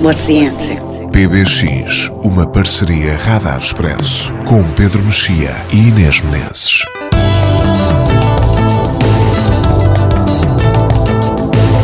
what's 0.00 0.26
the 0.26 0.46
answer? 0.46 0.76
PBX, 1.10 2.10
uma 2.24 2.46
parceria 2.46 3.16
Radar 3.16 3.58
Expresso 3.58 4.32
com 4.46 4.62
Pedro 4.72 5.02
Mexia 5.02 5.56
e 5.72 5.88
Inês 5.88 6.20
Menezes. 6.20 6.82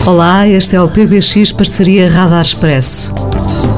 Olá, 0.05 0.47
este 0.47 0.77
é 0.77 0.83
o 0.83 0.89
PBX 0.89 1.53
Parceria 1.53 2.11
Radar 2.11 2.43
Expresso. 2.43 3.15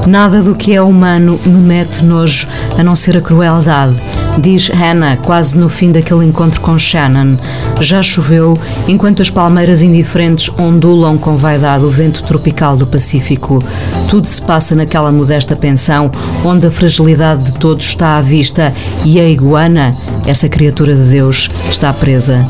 Nada 0.07 0.41
do 0.41 0.55
que 0.55 0.73
é 0.73 0.81
humano 0.81 1.39
me 1.45 1.61
mete 1.61 2.03
nojo, 2.03 2.47
a 2.77 2.83
não 2.83 2.95
ser 2.95 3.17
a 3.17 3.21
crueldade, 3.21 3.95
diz 4.37 4.69
Hannah, 4.69 5.17
quase 5.17 5.57
no 5.57 5.69
fim 5.69 5.91
daquele 5.91 6.25
encontro 6.25 6.61
com 6.61 6.77
Shannon. 6.77 7.37
Já 7.81 8.01
choveu, 8.03 8.57
enquanto 8.87 9.21
as 9.21 9.29
palmeiras 9.29 9.81
indiferentes 9.81 10.49
ondulam 10.57 11.17
com 11.17 11.35
vaidade 11.35 11.85
o 11.85 11.89
vento 11.89 12.23
tropical 12.23 12.75
do 12.77 12.87
Pacífico. 12.87 13.63
Tudo 14.09 14.27
se 14.27 14.41
passa 14.41 14.75
naquela 14.75 15.11
modesta 15.11 15.55
pensão, 15.55 16.11
onde 16.43 16.67
a 16.67 16.71
fragilidade 16.71 17.43
de 17.43 17.53
todos 17.53 17.85
está 17.85 18.17
à 18.17 18.21
vista 18.21 18.73
e 19.03 19.19
a 19.19 19.27
iguana, 19.27 19.95
essa 20.25 20.49
criatura 20.49 20.95
de 20.95 21.09
Deus, 21.09 21.49
está 21.69 21.91
presa. 21.93 22.45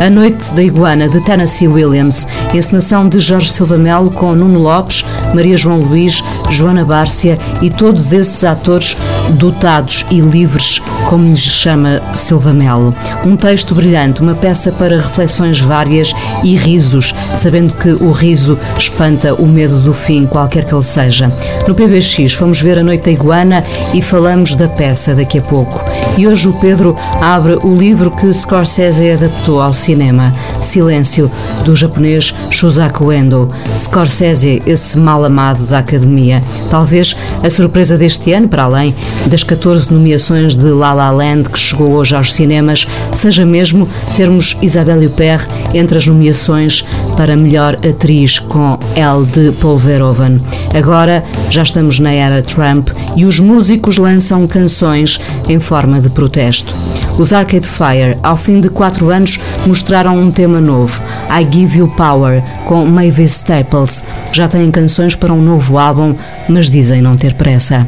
A 0.00 0.08
Noite 0.08 0.54
da 0.54 0.62
Iguana, 0.62 1.08
de 1.08 1.20
Tennessee 1.20 1.68
Williams, 1.68 2.26
encenação 2.54 3.06
de 3.06 3.20
Jorge 3.20 3.50
Silva 3.50 3.76
Melo 3.76 4.10
com 4.10 4.34
Nuno 4.34 4.58
Lopes, 4.58 5.04
Maria 5.34 5.56
João 5.56 5.78
Luís, 5.80 6.24
Joana 6.48 6.84
Bárcia 6.84 7.36
e 7.60 7.68
todos 7.68 8.12
esses 8.12 8.42
atores 8.42 8.96
dotados 9.30 10.06
e 10.10 10.20
livres, 10.20 10.80
como 11.08 11.29
lhes 11.30 11.40
chama 11.40 12.00
Silva 12.14 12.52
Melo. 12.52 12.94
Um 13.24 13.36
texto 13.36 13.74
brilhante, 13.74 14.20
uma 14.20 14.34
peça 14.34 14.72
para 14.72 14.96
reflexões 14.96 15.60
várias 15.60 16.12
e 16.42 16.56
risos, 16.56 17.14
sabendo 17.36 17.74
que 17.74 17.90
o 17.90 18.10
riso 18.10 18.58
espanta 18.76 19.34
o 19.34 19.46
medo 19.46 19.80
do 19.80 19.94
fim, 19.94 20.26
qualquer 20.26 20.64
que 20.64 20.74
ele 20.74 20.82
seja. 20.82 21.32
No 21.66 21.74
PBX 21.74 22.34
fomos 22.34 22.60
ver 22.60 22.78
A 22.78 22.82
Noite 22.82 23.04
da 23.04 23.12
Iguana 23.12 23.64
e 23.94 24.02
falamos 24.02 24.54
da 24.54 24.68
peça 24.68 25.14
daqui 25.14 25.38
a 25.38 25.42
pouco. 25.42 25.82
E 26.18 26.26
hoje 26.26 26.48
o 26.48 26.52
Pedro 26.54 26.96
abre 27.20 27.58
o 27.62 27.74
livro 27.74 28.10
que 28.10 28.32
Scorsese 28.32 29.10
adaptou 29.10 29.60
ao 29.60 29.72
cinema, 29.72 30.34
Silêncio, 30.60 31.30
do 31.64 31.76
japonês 31.76 32.34
Shusaku 32.50 33.12
Endo. 33.12 33.48
Scorsese, 33.74 34.62
esse 34.66 34.98
mal 34.98 35.24
amado 35.24 35.64
da 35.66 35.78
academia. 35.78 36.42
Talvez 36.70 37.16
a 37.42 37.48
surpresa 37.50 37.96
deste 37.96 38.32
ano, 38.32 38.48
para 38.48 38.64
além 38.64 38.94
das 39.26 39.42
14 39.44 39.92
nomeações 39.92 40.56
de 40.56 40.70
La 40.70 40.92
La 40.92 41.10
Land 41.20 41.50
que 41.50 41.58
chegou 41.58 41.92
hoje 41.92 42.16
aos 42.16 42.32
cinemas, 42.32 42.86
seja 43.14 43.44
mesmo 43.44 43.86
termos 44.16 44.56
Isabelle 44.62 45.06
Huppert 45.06 45.46
entre 45.74 45.98
as 45.98 46.06
nomeações 46.06 46.82
para 47.14 47.36
melhor 47.36 47.74
atriz 47.86 48.38
com 48.38 48.78
Elle 48.96 49.26
de 49.26 49.52
Paul 49.60 49.76
Verhoeven. 49.76 50.40
Agora 50.74 51.22
já 51.50 51.62
estamos 51.62 51.98
na 51.98 52.10
era 52.10 52.42
Trump 52.42 52.88
e 53.14 53.26
os 53.26 53.38
músicos 53.38 53.98
lançam 53.98 54.46
canções 54.46 55.20
em 55.46 55.60
forma 55.60 56.00
de 56.00 56.08
protesto. 56.08 56.74
Os 57.18 57.34
Arcade 57.34 57.68
Fire, 57.68 58.16
ao 58.22 58.36
fim 58.36 58.60
de 58.60 58.70
quatro 58.70 59.10
anos, 59.10 59.38
mostraram 59.66 60.16
um 60.16 60.30
tema 60.30 60.58
novo, 60.58 61.02
I 61.28 61.46
Give 61.50 61.78
You 61.78 61.88
Power, 61.88 62.42
com 62.64 62.86
Mavis 62.86 63.36
Staples. 63.36 64.02
Já 64.32 64.48
têm 64.48 64.70
canções 64.70 65.14
para 65.14 65.32
um 65.32 65.42
novo 65.42 65.76
álbum, 65.76 66.14
mas 66.48 66.70
dizem 66.70 67.02
não 67.02 67.18
ter 67.18 67.34
pressa. 67.34 67.86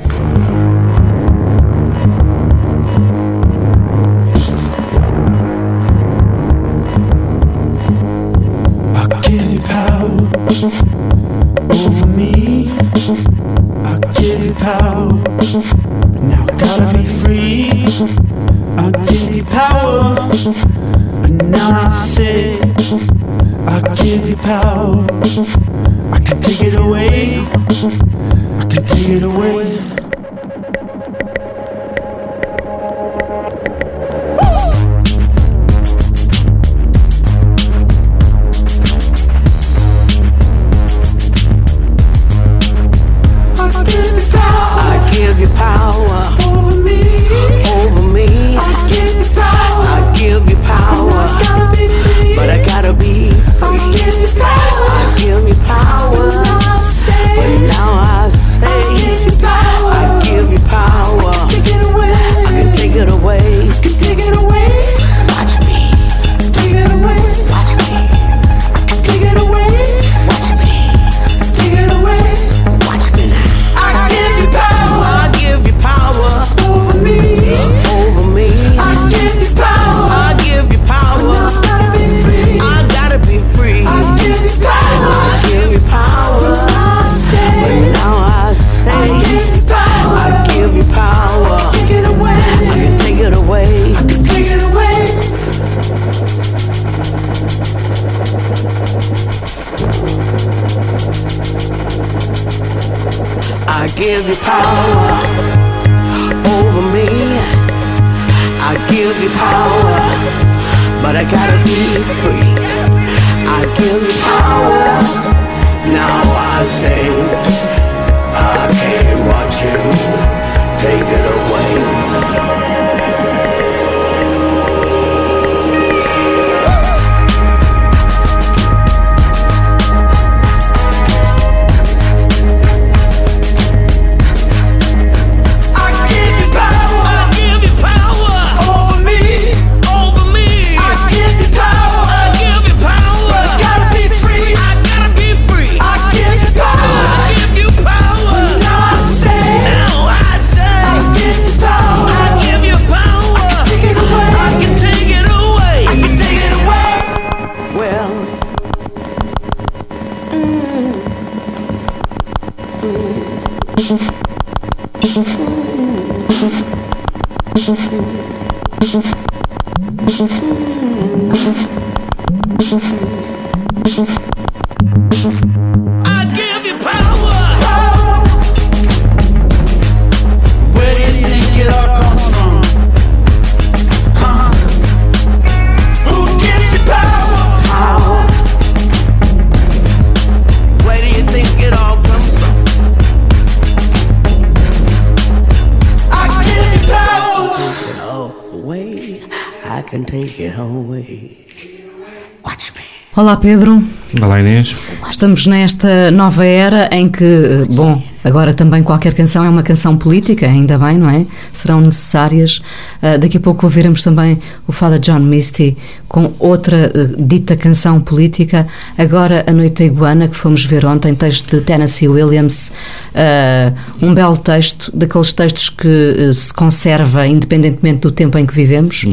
Olá 203.15 203.37
Pedro, 203.37 203.79
Olá 204.21 204.41
Inês. 204.41 204.75
estamos 205.11 205.47
nesta 205.47 206.11
nova 206.11 206.45
era 206.45 206.89
em 206.93 207.09
que, 207.09 207.67
bom, 207.71 208.03
agora 208.23 208.53
também 208.53 208.83
qualquer 208.83 209.15
canção 209.15 209.43
é 209.43 209.49
uma 209.49 209.63
canção 209.63 209.97
política, 209.97 210.47
ainda 210.47 210.77
bem, 210.77 210.99
não 210.99 211.09
é? 211.09 211.25
Serão 211.51 211.81
necessárias. 211.81 212.61
Ah, 213.01 213.17
daqui 213.17 213.39
a 213.39 213.41
pouco 213.41 213.65
ouviremos 213.65 214.03
também 214.03 214.39
o 214.67 214.73
Father 214.73 214.99
John 214.99 215.21
Misty 215.21 215.79
com 216.09 216.33
outra 216.39 216.93
ah, 216.95 217.15
dita 217.19 217.57
canção 217.57 218.01
política. 218.01 218.67
Agora 218.99 219.45
A 219.47 219.53
Noite 219.53 219.83
da 219.83 219.85
Iguana, 219.87 220.29
que 220.29 220.37
fomos 220.37 220.65
ver 220.65 220.85
ontem, 220.85 221.15
texto 221.15 221.57
de 221.57 221.63
Tennessee 221.63 222.09
Williams, 222.09 222.71
ah, 223.15 223.73
um 224.03 224.13
belo 224.13 224.37
texto, 224.37 224.91
daqueles 224.95 225.33
textos 225.33 225.71
que 225.71 226.31
se 226.35 226.53
conserva 226.53 227.27
independentemente 227.27 228.01
do 228.01 228.11
tempo 228.11 228.37
em 228.37 228.45
que 228.45 228.55
vivemos. 228.55 229.07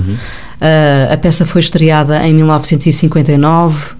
Ah, 0.60 1.14
a 1.14 1.18
peça 1.18 1.46
foi 1.46 1.62
estreada 1.62 2.22
em 2.28 2.34
1959. 2.34 3.99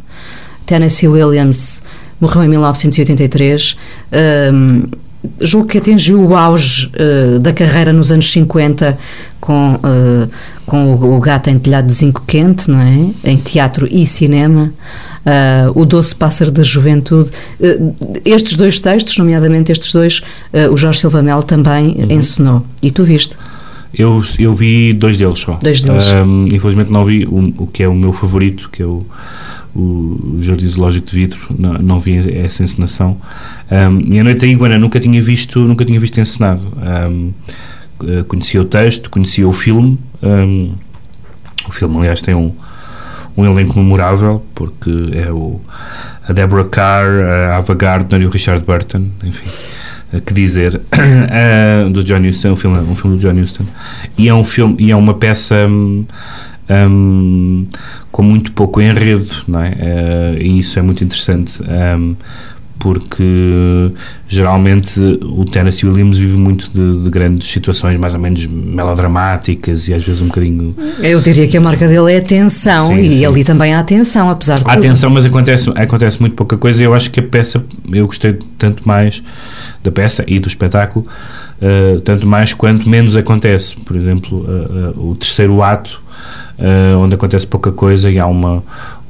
Tennessee 0.70 1.08
Williams 1.08 1.82
morreu 2.22 2.44
em 2.44 2.48
1983. 2.50 3.76
Um, 4.54 4.84
julgo 5.42 5.68
que 5.68 5.80
atingiu 5.80 6.22
o 6.22 6.36
auge 6.36 6.92
uh, 6.96 7.40
da 7.40 7.52
carreira 7.52 7.92
nos 7.92 8.12
anos 8.12 8.32
50 8.32 8.98
com, 9.40 9.74
uh, 9.76 10.30
com 10.66 10.94
o, 10.94 11.18
o 11.18 11.20
Gato 11.20 11.50
em 11.50 11.58
Telhado 11.58 11.88
de 11.88 11.94
Zinco 11.94 12.24
Quente, 12.28 12.70
não 12.70 12.80
é? 12.80 13.10
Em 13.32 13.38
teatro 13.38 13.88
e 13.90 14.06
cinema. 14.06 14.72
Uh, 15.26 15.80
o 15.82 15.86
Doce 15.86 16.16
Pássaro 16.16 16.52
da 16.52 16.62
Juventude. 16.62 17.32
Uh, 17.60 17.96
estes 18.24 18.56
dois 18.56 18.80
textos, 18.80 19.18
nomeadamente 19.18 19.72
estes 19.72 19.92
dois, 19.92 20.22
o 20.72 20.78
Jorge 20.78 21.00
Silva 21.00 21.22
Melo 21.24 21.44
também 21.44 21.96
Uhum. 21.98 22.12
ensinou. 22.12 22.66
E 22.82 22.92
tu 22.92 23.04
viste? 23.04 23.36
Eu, 23.94 24.24
eu 24.38 24.54
vi 24.54 24.94
dois 24.94 25.18
deles 25.18 25.40
só. 25.40 25.58
Dois 25.62 25.82
deles. 25.82 26.06
Infelizmente 26.54 26.92
não 26.92 27.04
vi 27.04 27.26
o, 27.26 27.54
o 27.64 27.68
que 27.68 27.82
é 27.82 27.88
o 27.88 27.96
meu 27.96 28.14
favorito, 28.14 28.70
que 28.72 28.84
é 28.84 28.86
o, 28.86 29.04
o 29.76 30.40
Jardim 30.42 30.68
Zoológico 30.68 31.08
de 31.08 31.16
Vidro. 31.16 31.40
Não, 31.58 31.74
não 31.74 32.00
vi 32.00 32.18
essa 32.40 32.64
encenação. 32.64 33.18
Ahm, 33.70 34.14
e 34.14 34.20
a 34.20 34.24
Noite 34.24 34.42
da 34.42 34.48
Iguana 34.48 34.78
nunca 34.78 35.00
tinha 35.00 35.22
visto, 35.22 35.60
nunca 35.60 35.86
tinha 35.86 36.00
visto 36.00 36.20
encenado. 36.20 36.62
Ahm, 36.82 37.32
eh, 38.04 38.24
conhecia 38.24 38.62
o 38.62 38.66
texto, 38.66 39.10
conhecia 39.10 39.48
o 39.48 39.54
filme. 39.54 40.00
Ahm, 40.22 40.72
o 41.68 41.72
filme, 41.72 41.98
aliás, 41.98 42.22
tem 42.22 42.34
um, 42.34 42.52
um 43.38 43.46
elenco 43.46 43.78
memorável, 43.78 44.44
porque 44.56 44.92
é 45.14 45.32
o, 45.32 45.62
a 46.28 46.34
Deborah 46.34 46.68
Carr, 46.68 47.08
a 47.52 47.58
Ava 47.58 47.76
Gardner 47.76 48.22
e 48.22 48.26
o 48.26 48.30
Richard 48.30 48.66
Burton, 48.66 49.06
enfim 49.24 49.50
eh, 50.12 50.20
que 50.20 50.34
dizer 50.34 50.82
eh, 50.92 51.88
do 51.92 52.04
John 52.04 52.28
Huston, 52.28 52.52
um 52.52 52.56
filme, 52.56 52.78
um 52.80 52.96
filme 52.96 53.18
do 53.18 53.22
John 53.22 53.40
Huston 53.40 53.66
e 54.18 54.28
é 54.28 54.34
um 54.34 54.44
filme 54.44 54.76
e 54.80 54.92
é 54.92 54.96
uma 54.96 55.14
peça 55.14 55.68
hum, 55.68 56.06
hum, 56.70 57.66
com 58.12 58.24
muito 58.24 58.52
pouco 58.52 58.82
enredo 58.82 59.30
não 59.48 59.62
é? 59.62 59.76
Eh, 59.80 60.38
e 60.42 60.60
isso 60.60 60.78
é 60.78 60.82
muito 60.82 61.04
interessante 61.04 61.62
hum, 61.62 62.16
porque 62.80 63.92
geralmente 64.28 65.00
o 65.22 65.44
Tennessee 65.44 65.88
Williams 65.88 66.18
vive 66.18 66.38
muito 66.38 66.70
de, 66.74 67.04
de, 67.04 67.10
grandes 67.10 67.52
situações 67.52 68.00
mais 68.00 68.14
ou 68.14 68.20
menos 68.22 68.48
melodramáticas 68.48 69.90
e 69.90 69.94
às 69.94 70.04
vezes 70.04 70.22
um 70.22 70.28
bocadinho 70.28 70.74
eu 71.04 71.20
diria 71.20 71.46
que 71.48 71.58
a 71.58 71.62
marca 71.62 71.88
dele 71.88 72.14
é 72.14 72.18
a 72.18 72.22
tensão 72.22 72.88
sim, 72.88 73.02
e 73.02 73.12
sim. 73.12 73.26
ali 73.26 73.44
também 73.44 73.74
há 73.74 73.80
atenção 73.80 74.30
apesar 74.30 74.56
de 74.56 74.62
há 74.62 74.76
tudo. 74.76 74.80
atenção 74.80 75.10
mas 75.10 75.26
acontece, 75.26 75.70
acontece 75.76 76.22
muito 76.22 76.36
pouca 76.36 76.58
coisa 76.58 76.82
e 76.82 76.86
eu 76.86 76.94
acho 76.94 77.12
que 77.12 77.20
a 77.20 77.24
peça 77.24 77.64
eu 77.92 78.08
gostei 78.08 78.40
tanto 78.58 78.88
mais 78.88 79.22
da 79.84 79.92
peça 79.92 80.24
e 80.26 80.40
do 80.40 80.48
espetáculo 80.48 81.06
uh, 81.62 82.00
tanto 82.02 82.26
mais 82.26 82.54
quanto 82.54 82.88
menos 82.88 83.16
acontece 83.18 83.76
por 83.76 83.96
exemplo 83.98 84.38
uh, 84.38 84.98
uh, 84.98 85.12
o 85.12 85.16
terceiro 85.16 85.62
ato 85.62 86.02
onde 87.02 87.16
acontece 87.16 87.48
pouca 87.48 87.72
coisa 87.72 88.12
e 88.12 88.20
há 88.20 88.28
uma, 88.28 88.64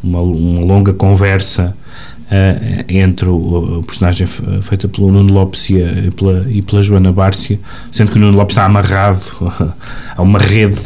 uma, 0.03 0.21
uma 0.21 0.61
longa 0.61 0.93
conversa 0.93 1.75
Uh, 2.29 2.85
entre 2.87 3.27
o, 3.27 3.79
o, 3.79 3.83
personagem 3.83 4.27
feita 4.61 4.87
pelo 4.87 5.11
Nuno 5.11 5.33
Lopes 5.33 5.67
e, 5.71 5.81
a, 5.81 6.11
pela, 6.15 6.45
e 6.47 6.61
pela 6.61 6.83
Joana 6.83 7.11
Bárcia, 7.11 7.59
sendo 7.91 8.11
que 8.11 8.17
o 8.17 8.21
Nuno 8.21 8.37
Lopes 8.37 8.53
está 8.53 8.65
amarrado 8.65 9.19
a 10.15 10.21
uma 10.21 10.37
rede 10.37 10.79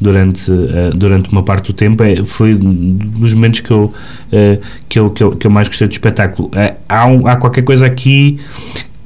durante, 0.00 0.50
uh, 0.50 0.94
durante 0.94 1.30
uma 1.30 1.42
parte 1.42 1.66
do 1.66 1.74
tempo. 1.74 2.02
É, 2.02 2.24
foi 2.24 2.54
dos 2.54 3.34
momentos 3.34 3.60
que 3.60 3.70
eu, 3.70 3.92
uh, 4.32 4.60
que, 4.88 4.98
eu, 4.98 5.10
que, 5.10 5.22
eu, 5.22 5.36
que 5.36 5.46
eu 5.46 5.50
mais 5.50 5.68
gostei 5.68 5.86
do 5.86 5.92
espetáculo. 5.92 6.50
há, 6.88 7.06
um, 7.06 7.26
há 7.26 7.36
qualquer 7.36 7.62
coisa 7.62 7.84
aqui, 7.84 8.40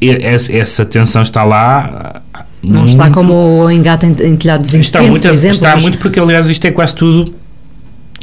essa, 0.01 0.57
essa 0.57 0.85
tensão 0.85 1.23
está 1.23 1.43
lá. 1.43 2.23
Não 2.63 2.81
muito, 2.81 2.91
está 2.91 3.11
como 3.11 3.33
o 3.33 3.71
engate 3.71 4.07
em, 4.07 4.11
em 4.11 4.37
telhado 4.37 4.65
está 4.65 5.03
muito, 5.03 5.23
por 5.23 5.33
exemplo. 5.33 5.57
Está 5.57 5.73
mas... 5.73 5.83
muito 5.83 5.99
porque, 5.99 6.21
aliás, 6.21 6.49
isto 6.49 6.67
é 6.67 6.71
quase 6.71 6.95
tudo 6.95 7.33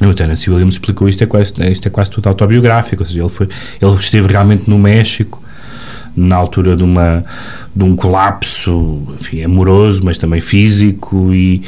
o 0.06 0.13
Tennessee 0.13 0.51
Williams 0.51 0.75
explicou 0.75 1.10
isto 1.10 1.24
é 1.24 1.28
quase 1.28 1.54
isto 1.72 1.88
é 1.88 1.89
quase 1.89 2.12
tudo 2.12 2.28
autobiográfico, 2.28 3.01
ou 3.01 3.07
seja, 3.07 3.22
ele 3.22 3.30
foi 3.30 3.50
ele 3.81 3.94
esteve 3.95 4.28
realmente 4.28 4.69
no 4.69 4.78
México 4.78 5.42
na 6.16 6.36
altura 6.36 6.75
de 6.75 6.84
uma 6.84 7.24
de 7.75 7.84
um 7.84 7.95
colapso 7.95 9.04
enfim, 9.19 9.44
amoroso, 9.44 10.01
mas 10.04 10.18
também 10.18 10.42
físico 10.42 11.31
e 11.31 11.62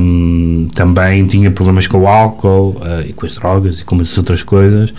um, 0.00 0.68
também 0.74 1.26
tinha 1.26 1.50
problemas 1.50 1.88
com 1.88 1.98
o 1.98 2.06
álcool 2.06 2.76
uh, 2.80 3.04
e 3.04 3.12
com 3.12 3.26
as 3.26 3.34
drogas 3.34 3.80
e 3.80 3.84
com 3.84 3.96
muitas 3.96 4.16
outras 4.16 4.44
coisas 4.44 4.94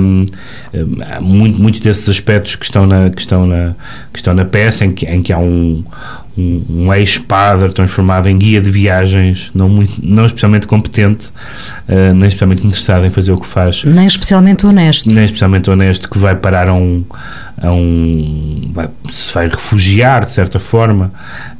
um, 0.00 0.26
um, 0.74 1.22
muito, 1.22 1.60
muitos 1.60 1.80
desses 1.80 2.08
aspectos 2.08 2.54
que 2.54 2.64
estão 2.64 2.86
na, 2.86 3.10
que 3.10 3.20
estão 3.20 3.46
na, 3.46 3.74
que 4.12 4.18
estão 4.18 4.32
na 4.32 4.44
peça 4.44 4.84
em 4.84 4.92
que, 4.92 5.06
em 5.06 5.20
que 5.20 5.32
há 5.32 5.38
um 5.38 5.82
um, 6.36 6.62
um 6.68 6.94
ex-padre 6.94 7.68
transformado 7.72 8.28
em 8.28 8.36
guia 8.36 8.60
de 8.60 8.70
viagens, 8.70 9.50
não, 9.54 9.68
muito, 9.68 10.00
não 10.02 10.26
especialmente 10.26 10.66
competente, 10.66 11.28
uh, 11.88 12.12
nem 12.14 12.26
especialmente 12.26 12.66
interessado 12.66 13.06
em 13.06 13.10
fazer 13.10 13.32
o 13.32 13.38
que 13.38 13.46
faz. 13.46 13.84
Nem 13.84 14.06
especialmente 14.06 14.66
honesto. 14.66 15.10
Nem 15.10 15.24
especialmente 15.24 15.70
honesto, 15.70 16.10
que 16.10 16.18
vai 16.18 16.34
parar 16.34 16.68
a 16.68 16.74
um. 16.74 17.04
A 17.56 17.70
um 17.70 18.72
vai, 18.74 18.88
se 19.08 19.32
vai 19.32 19.46
refugiar, 19.46 20.24
de 20.24 20.32
certa 20.32 20.58
forma, 20.58 21.12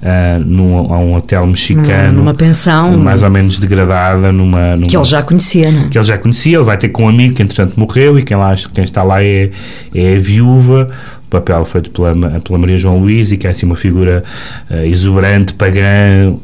uh, 0.03 0.45
num, 0.45 0.93
a 0.93 0.99
um 0.99 1.15
hotel 1.15 1.47
mexicano. 1.47 2.19
Numa 2.19 2.35
pensão. 2.35 2.99
Mais 2.99 3.23
ou 3.23 3.31
menos 3.31 3.61
degradada. 3.61 4.33
Numa, 4.33 4.75
numa, 4.75 4.89
que 4.89 4.97
ele 4.97 5.05
já 5.05 5.23
conhecia, 5.23 5.71
não 5.71 5.83
é? 5.83 5.89
Que 5.89 5.97
ele 5.97 6.05
já 6.05 6.19
conhecia. 6.19 6.57
Ele 6.57 6.65
vai 6.65 6.77
ter 6.77 6.89
com 6.89 7.05
um 7.05 7.09
amigo 7.09 7.37
que, 7.37 7.43
entretanto, 7.45 7.79
morreu 7.79 8.19
e 8.19 8.25
quem, 8.25 8.37
lá, 8.37 8.57
quem 8.75 8.83
está 8.83 9.05
lá 9.05 9.23
é, 9.23 9.51
é 9.95 10.17
a 10.17 10.19
viúva 10.19 10.91
papel 11.31 11.65
feito 11.65 11.91
pela, 11.91 12.15
pela 12.41 12.59
Maria 12.59 12.77
João 12.77 12.99
Luís 12.99 13.33
e 13.33 13.37
que 13.37 13.47
é 13.47 13.51
assim 13.51 13.67
uma 13.67 13.77
figura 13.77 14.23
uh, 14.71 14.85
exuberante, 14.85 15.55
pagã, 15.55 16.35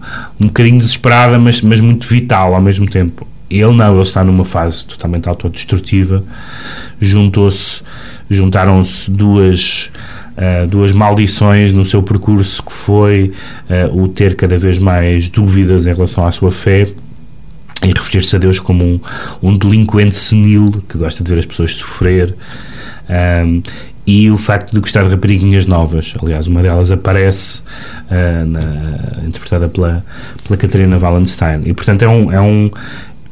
um 0.40 0.46
bocadinho 0.46 0.78
desesperada, 0.78 1.38
mas, 1.38 1.60
mas 1.60 1.80
muito 1.80 2.06
vital 2.06 2.54
ao 2.54 2.60
mesmo 2.60 2.88
tempo. 2.88 3.26
Ele 3.48 3.72
não, 3.72 3.94
ele 3.94 4.02
está 4.02 4.22
numa 4.22 4.44
fase 4.44 4.86
totalmente 4.86 5.28
autodestrutiva. 5.28 6.22
Juntou-se, 7.00 7.82
juntaram-se 8.28 9.10
duas 9.10 9.90
uh, 10.36 10.66
duas 10.66 10.92
maldições 10.92 11.72
no 11.72 11.84
seu 11.84 12.02
percurso 12.02 12.62
que 12.62 12.72
foi 12.72 13.32
uh, 13.68 14.02
o 14.02 14.08
ter 14.08 14.36
cada 14.36 14.56
vez 14.56 14.78
mais 14.78 15.28
dúvidas 15.28 15.86
em 15.86 15.92
relação 15.92 16.26
à 16.26 16.30
sua 16.30 16.50
fé 16.50 16.88
e 17.82 17.88
referir-se 17.88 18.36
a 18.36 18.38
Deus 18.38 18.58
como 18.58 18.84
um, 18.84 19.00
um 19.42 19.56
delinquente 19.56 20.14
senil 20.14 20.82
que 20.88 20.98
gosta 20.98 21.24
de 21.24 21.32
ver 21.32 21.38
as 21.38 21.46
pessoas 21.46 21.74
sofrer. 21.74 22.34
Um, 23.08 23.62
e 24.10 24.28
o 24.28 24.36
facto 24.36 24.72
de 24.72 24.80
gostar 24.80 25.04
de 25.04 25.10
rapariguinhas 25.10 25.66
novas. 25.66 26.14
Aliás, 26.20 26.48
uma 26.48 26.60
delas 26.60 26.90
aparece 26.90 27.62
uh, 28.10 28.44
na, 28.44 29.24
interpretada 29.24 29.68
pela, 29.68 30.04
pela 30.42 30.56
Catarina 30.56 30.98
Wallenstein. 30.98 31.62
E, 31.64 31.72
portanto, 31.72 32.02
é 32.02 32.08
um, 32.08 32.32
é 32.32 32.40
um 32.40 32.70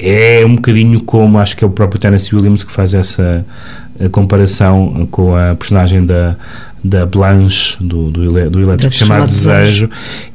é 0.01 0.45
um 0.45 0.55
bocadinho 0.55 1.01
como 1.01 1.37
acho 1.39 1.57
que 1.57 1.63
é 1.65 1.67
o 1.67 1.69
próprio 1.69 1.99
Tennessee 1.99 2.33
Williams 2.33 2.63
que 2.63 2.71
faz 2.71 2.93
essa 2.93 3.45
comparação 4.13 5.05
com 5.11 5.35
a 5.35 5.53
personagem 5.55 6.05
da, 6.05 6.37
da 6.81 7.05
Blanche 7.05 7.75
do, 7.81 8.09
do, 8.09 8.49
do 8.49 8.61
Elétrico 8.61 8.93
chamado 8.93 9.27
Desejo 9.27 9.89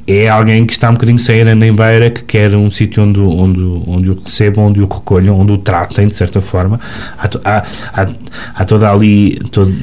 é 0.07 0.29
alguém 0.29 0.63
que 0.65 0.73
está 0.73 0.89
um 0.89 0.93
bocadinho 0.93 1.17
sem 1.17 1.43
nem 1.55 1.73
beira, 1.73 2.11
que 2.11 2.23
quer 2.23 2.55
um 2.55 2.69
sítio 2.69 3.03
onde, 3.03 3.19
onde, 3.19 3.61
onde 3.87 4.09
o 4.11 4.21
recebam, 4.21 4.67
onde 4.67 4.79
o 4.79 4.87
recolham, 4.87 5.39
onde 5.39 5.51
o 5.51 5.57
tratem, 5.57 6.07
de 6.07 6.13
certa 6.13 6.39
forma. 6.39 6.79
Há, 7.17 7.27
há, 7.43 7.63
há, 7.93 8.07
há 8.53 8.65
toda 8.65 8.91
ali, 8.91 9.39
todo, 9.51 9.73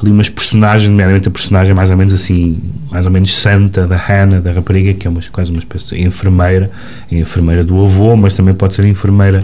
ali 0.00 0.10
umas 0.10 0.28
personagens, 0.28 0.90
nomeadamente 0.90 1.28
a 1.28 1.30
personagem 1.30 1.74
mais 1.74 1.90
ou 1.90 1.96
menos 1.96 2.12
assim, 2.12 2.60
mais 2.90 3.06
ou 3.06 3.12
menos 3.12 3.34
santa 3.34 3.86
da 3.86 3.96
Hannah, 3.96 4.40
da 4.40 4.52
rapariga, 4.52 4.92
que 4.92 5.06
é 5.06 5.10
uma, 5.10 5.20
quase 5.32 5.50
uma 5.50 5.60
espécie 5.60 5.96
de 5.96 6.02
enfermeira, 6.02 6.70
enfermeira 7.10 7.64
do 7.64 7.82
avô, 7.82 8.14
mas 8.16 8.34
também 8.34 8.52
pode 8.52 8.74
ser 8.74 8.84
enfermeira 8.84 9.40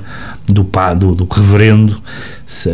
do, 0.46 0.64
pá, 0.66 0.92
do, 0.92 1.14
do 1.14 1.24
reverendo, 1.24 1.98
se, 2.44 2.70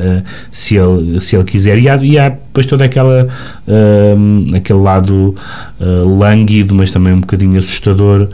se, 0.50 0.76
ele, 0.76 1.20
se 1.20 1.36
ele 1.36 1.44
quiser. 1.44 1.78
E 1.78 1.88
há, 1.88 1.96
e 1.96 2.18
há 2.18 2.28
depois 2.30 2.66
toda 2.66 2.84
aquela, 2.84 3.28
uh, 3.68 4.56
aquele 4.56 4.80
lado 4.80 5.34
uh, 5.80 6.08
lânguido, 6.08 6.74
mas 6.74 6.90
também 6.90 7.14
um 7.14 7.20
bocadinho 7.20 7.58
assustador 7.58 8.28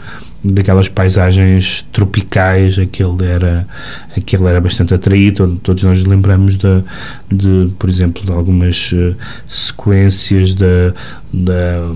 daquelas 0.44 0.88
paisagens 0.88 1.86
tropicais, 1.92 2.78
aquele 2.78 3.24
era, 3.24 3.66
aquele 4.16 4.44
era 4.46 4.60
bastante 4.60 4.92
atraído, 4.92 5.60
todos 5.62 5.84
nós 5.84 6.02
lembramos 6.04 6.58
de, 6.58 6.82
de 7.30 7.72
por 7.78 7.88
exemplo, 7.88 8.24
de 8.24 8.32
algumas 8.32 8.90
uh, 8.92 9.14
sequências 9.48 10.54
da, 10.56 10.92
da 11.32 11.92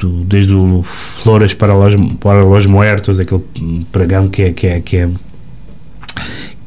do, 0.00 0.24
desde 0.24 0.54
o 0.54 0.82
Flores 0.82 1.54
para 1.54 1.72
los, 1.74 1.94
para 2.20 2.44
Muertos, 2.66 3.20
aquele 3.20 3.42
pregão 3.90 4.28
que 4.28 4.42
é, 4.42 4.52
que 4.52 4.66
é, 4.66 4.80
que 4.80 4.96
é 4.96 5.08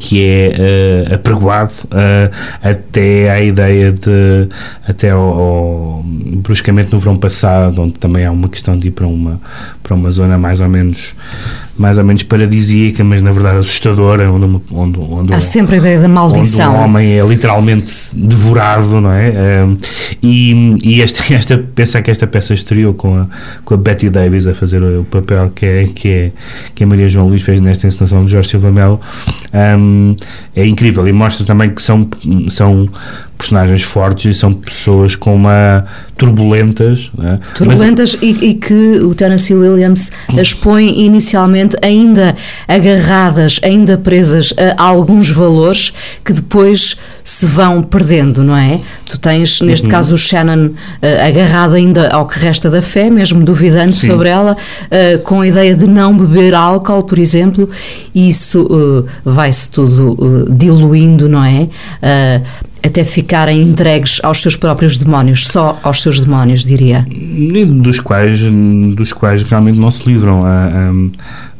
que 0.02 0.24
é 0.26 1.08
uh, 1.12 1.16
apregoado 1.16 1.74
uh, 1.86 2.34
até 2.64 3.30
à 3.30 3.40
ideia 3.40 3.92
de 3.92 4.50
até 4.88 5.12
ao, 5.12 5.22
ao, 5.22 6.04
bruscamente 6.04 6.92
no 6.92 6.98
verão 6.98 7.16
passado 7.16 7.84
onde 7.84 7.94
também 7.94 8.26
há 8.26 8.32
uma 8.32 8.50
questão 8.50 8.76
de 8.78 8.88
ir 8.88 8.92
para 8.92 9.06
uma 9.06 9.40
para 9.82 9.96
uma 9.96 10.12
zona 10.12 10.38
mais 10.38 10.60
ou 10.60 10.70
menos 10.70 11.14
mais 11.78 11.98
ou 11.98 12.04
menos 12.04 12.22
paradisíaca, 12.22 13.04
mas 13.04 13.24
na 13.24 13.32
verdade 13.32 13.58
assustadora, 13.58 14.32
onde, 14.32 14.62
onde, 14.72 15.00
onde 15.00 15.34
há 15.34 15.38
um, 15.38 15.42
sempre 15.42 15.76
a 15.76 15.78
ideia 15.80 16.00
da 16.00 16.08
maldição. 16.08 16.74
Onde 16.74 16.80
um 16.80 16.84
homem 16.84 17.20
é 17.20 17.26
literalmente 17.26 17.94
devorado, 18.14 19.02
não 19.02 19.12
é? 19.12 19.34
e 20.22 20.78
e 20.84 21.02
esta, 21.02 21.22
esta, 21.34 21.58
pensar 21.58 22.02
que 22.02 22.12
esta 22.12 22.28
peça 22.28 22.54
estreou 22.54 22.94
com 22.94 23.18
a, 23.18 23.28
com 23.64 23.74
a 23.74 23.78
Betty 23.78 24.10
Davis 24.10 24.48
a 24.48 24.54
fazer 24.54 24.84
o, 24.84 25.04
papel 25.06 25.52
que 25.56 25.66
é, 25.66 25.88
que 25.88 26.10
é 26.10 26.32
que 26.76 26.84
a 26.84 26.88
Maria 26.88 27.08
João 27.08 27.28
Luís 27.28 27.42
fez 27.42 27.60
nesta 27.62 27.88
encenação 27.88 28.26
de 28.26 28.32
Jorge 28.32 28.50
Silva 28.50 28.72
Melo 28.72 29.00
um, 29.54 30.16
é 30.56 30.66
incrível 30.66 31.08
e 31.08 31.12
mostra 31.12 31.46
também 31.46 31.70
que 31.70 31.82
são, 31.82 32.08
são 32.50 32.88
personagens 33.42 33.82
fortes 33.82 34.36
e 34.36 34.40
são 34.40 34.54
pessoas 34.54 35.16
com 35.16 35.36
uma 35.36 35.86
turbulentas. 36.16 37.12
Né? 37.18 37.40
Turbulentas 37.56 38.14
Mas, 38.14 38.22
e, 38.22 38.50
e, 38.50 38.54
que 38.54 39.00
o 39.00 39.16
Tennessee 39.16 39.56
Williams 39.56 40.12
expõe 40.38 41.02
inicialmente 41.02 41.76
ainda 41.82 42.36
agarradas, 42.68 43.60
ainda 43.64 43.98
presas 43.98 44.54
a 44.78 44.84
alguns 44.84 45.30
valores 45.30 45.92
que 46.24 46.32
depois 46.32 46.96
se 47.24 47.48
vão 47.48 47.82
perdendo, 47.82 48.44
não 48.44 48.56
é? 48.56 48.80
Tu 49.10 49.18
tens, 49.18 49.62
neste 49.62 49.86
uhum. 49.86 49.92
caso, 49.92 50.14
o 50.14 50.18
Shannon 50.18 50.68
uh, 50.68 51.28
agarrado 51.28 51.76
ainda 51.76 52.10
ao 52.10 52.28
que 52.28 52.38
resta 52.38 52.70
da 52.70 52.82
fé, 52.82 53.10
mesmo 53.10 53.44
duvidando 53.44 53.94
Sim. 53.94 54.08
sobre 54.08 54.30
ela, 54.30 54.56
uh, 54.56 55.20
com 55.24 55.42
a 55.42 55.48
ideia 55.48 55.76
de 55.76 55.88
não 55.88 56.16
beber 56.16 56.54
álcool, 56.54 57.04
por 57.04 57.18
exemplo, 57.18 57.68
e 58.14 58.30
isso 58.30 58.62
uh, 58.64 59.08
vai-se 59.24 59.72
tudo 59.72 60.48
diluindo, 60.52 61.28
não 61.28 61.44
é? 61.44 61.68
Até 62.84 63.04
ficarem 63.04 63.62
entregues 63.62 64.20
aos 64.24 64.42
seus 64.42 64.56
próprios 64.56 64.98
demónios, 64.98 65.48
só 65.48 65.80
aos 65.84 66.02
seus 66.02 66.20
demónios, 66.20 66.66
diria. 66.66 67.06
Dos 67.82 68.00
quais, 68.00 68.42
dos 68.96 69.14
quais 69.14 69.44
realmente 69.44 69.80
não 69.80 69.92
se 69.92 70.10
livram. 70.10 70.44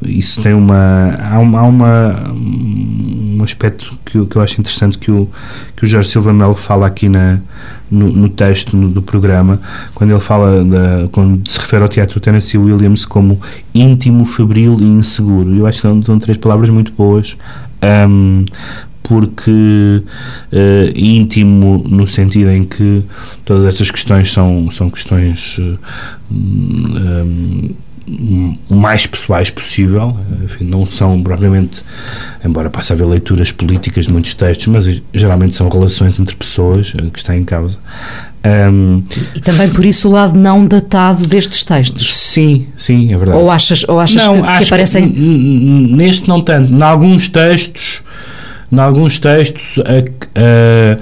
isso 0.04 0.42
tem 0.42 0.54
uma. 0.54 1.18
Há 1.22 1.40
uma. 1.40 2.34
Um 2.34 3.44
aspecto 3.44 3.98
que, 4.06 4.24
que 4.26 4.36
eu 4.36 4.42
acho 4.42 4.62
interessante 4.62 4.98
que 4.98 5.10
o, 5.10 5.28
que 5.76 5.86
o 5.86 5.88
Jorge 5.88 6.10
Silva 6.10 6.32
Melo 6.32 6.54
fala 6.54 6.86
aqui 6.86 7.10
na, 7.10 7.40
no, 7.90 8.12
no 8.12 8.30
texto 8.30 8.78
no, 8.78 8.90
do 8.90 9.02
programa, 9.02 9.60
quando 9.96 10.12
ele 10.12 10.20
fala, 10.20 10.64
da, 10.64 11.08
quando 11.12 11.48
se 11.48 11.60
refere 11.60 11.84
ao 11.84 11.90
teatro 11.90 12.20
Tennessee 12.20 12.60
Williams 12.60 13.06
como 13.06 13.40
íntimo, 13.74 14.26
febril 14.26 14.78
e 14.80 14.84
inseguro. 14.84 15.56
Eu 15.56 15.66
acho 15.68 15.78
que 15.78 15.82
são, 15.82 16.04
são 16.04 16.20
três 16.20 16.38
palavras 16.38 16.70
muito 16.70 16.92
boas. 16.94 17.36
Um, 18.08 18.46
porque 19.04 19.52
uh, 19.52 20.92
íntimo 20.96 21.84
no 21.88 22.08
sentido 22.08 22.52
em 22.52 22.64
que 22.64 23.04
todas 23.46 23.66
estas 23.66 23.92
questões 23.92 24.32
são, 24.32 24.70
são 24.72 24.90
questões 24.90 25.58
uh, 25.58 25.80
um, 26.32 27.74
o 28.70 28.76
mais 28.76 29.06
pessoais 29.06 29.50
possível, 29.50 30.18
enfim, 30.44 30.66
não 30.66 30.86
são 30.86 31.22
propriamente, 31.22 31.82
embora 32.44 32.70
passe 32.70 32.92
a 32.92 32.96
haver 32.96 33.06
leituras 33.06 33.52
políticas 33.52 34.06
de 34.06 34.14
muitos 34.14 34.34
textos, 34.34 34.68
mas 34.68 35.02
geralmente 35.14 35.54
são 35.54 35.70
relações 35.70 36.20
entre 36.20 36.36
pessoas 36.36 36.92
que 36.92 37.20
estão 37.20 37.36
em 37.36 37.44
causa. 37.44 37.78
Um, 38.44 39.04
e 39.36 39.40
também 39.40 39.70
por 39.70 39.86
isso 39.86 40.10
o 40.10 40.12
lado 40.12 40.38
não 40.38 40.66
datado 40.66 41.28
destes 41.28 41.64
textos. 41.64 42.16
Sim, 42.16 42.68
sim, 42.76 43.14
é 43.14 43.18
verdade. 43.18 43.38
Ou 43.38 43.52
achas, 43.52 43.86
ou 43.88 44.00
achas 44.00 44.26
não, 44.26 44.42
que, 44.42 44.58
que 44.58 44.64
aparecem. 44.64 45.12
Que, 45.12 45.20
neste 45.20 46.28
não 46.28 46.42
tanto. 46.42 46.74
Em 46.74 46.82
alguns 46.82 47.30
textos 47.30 48.02
em 48.72 48.80
alguns 48.80 49.20
textos, 49.20 49.80
a, 49.80 50.00
a, 50.40 50.98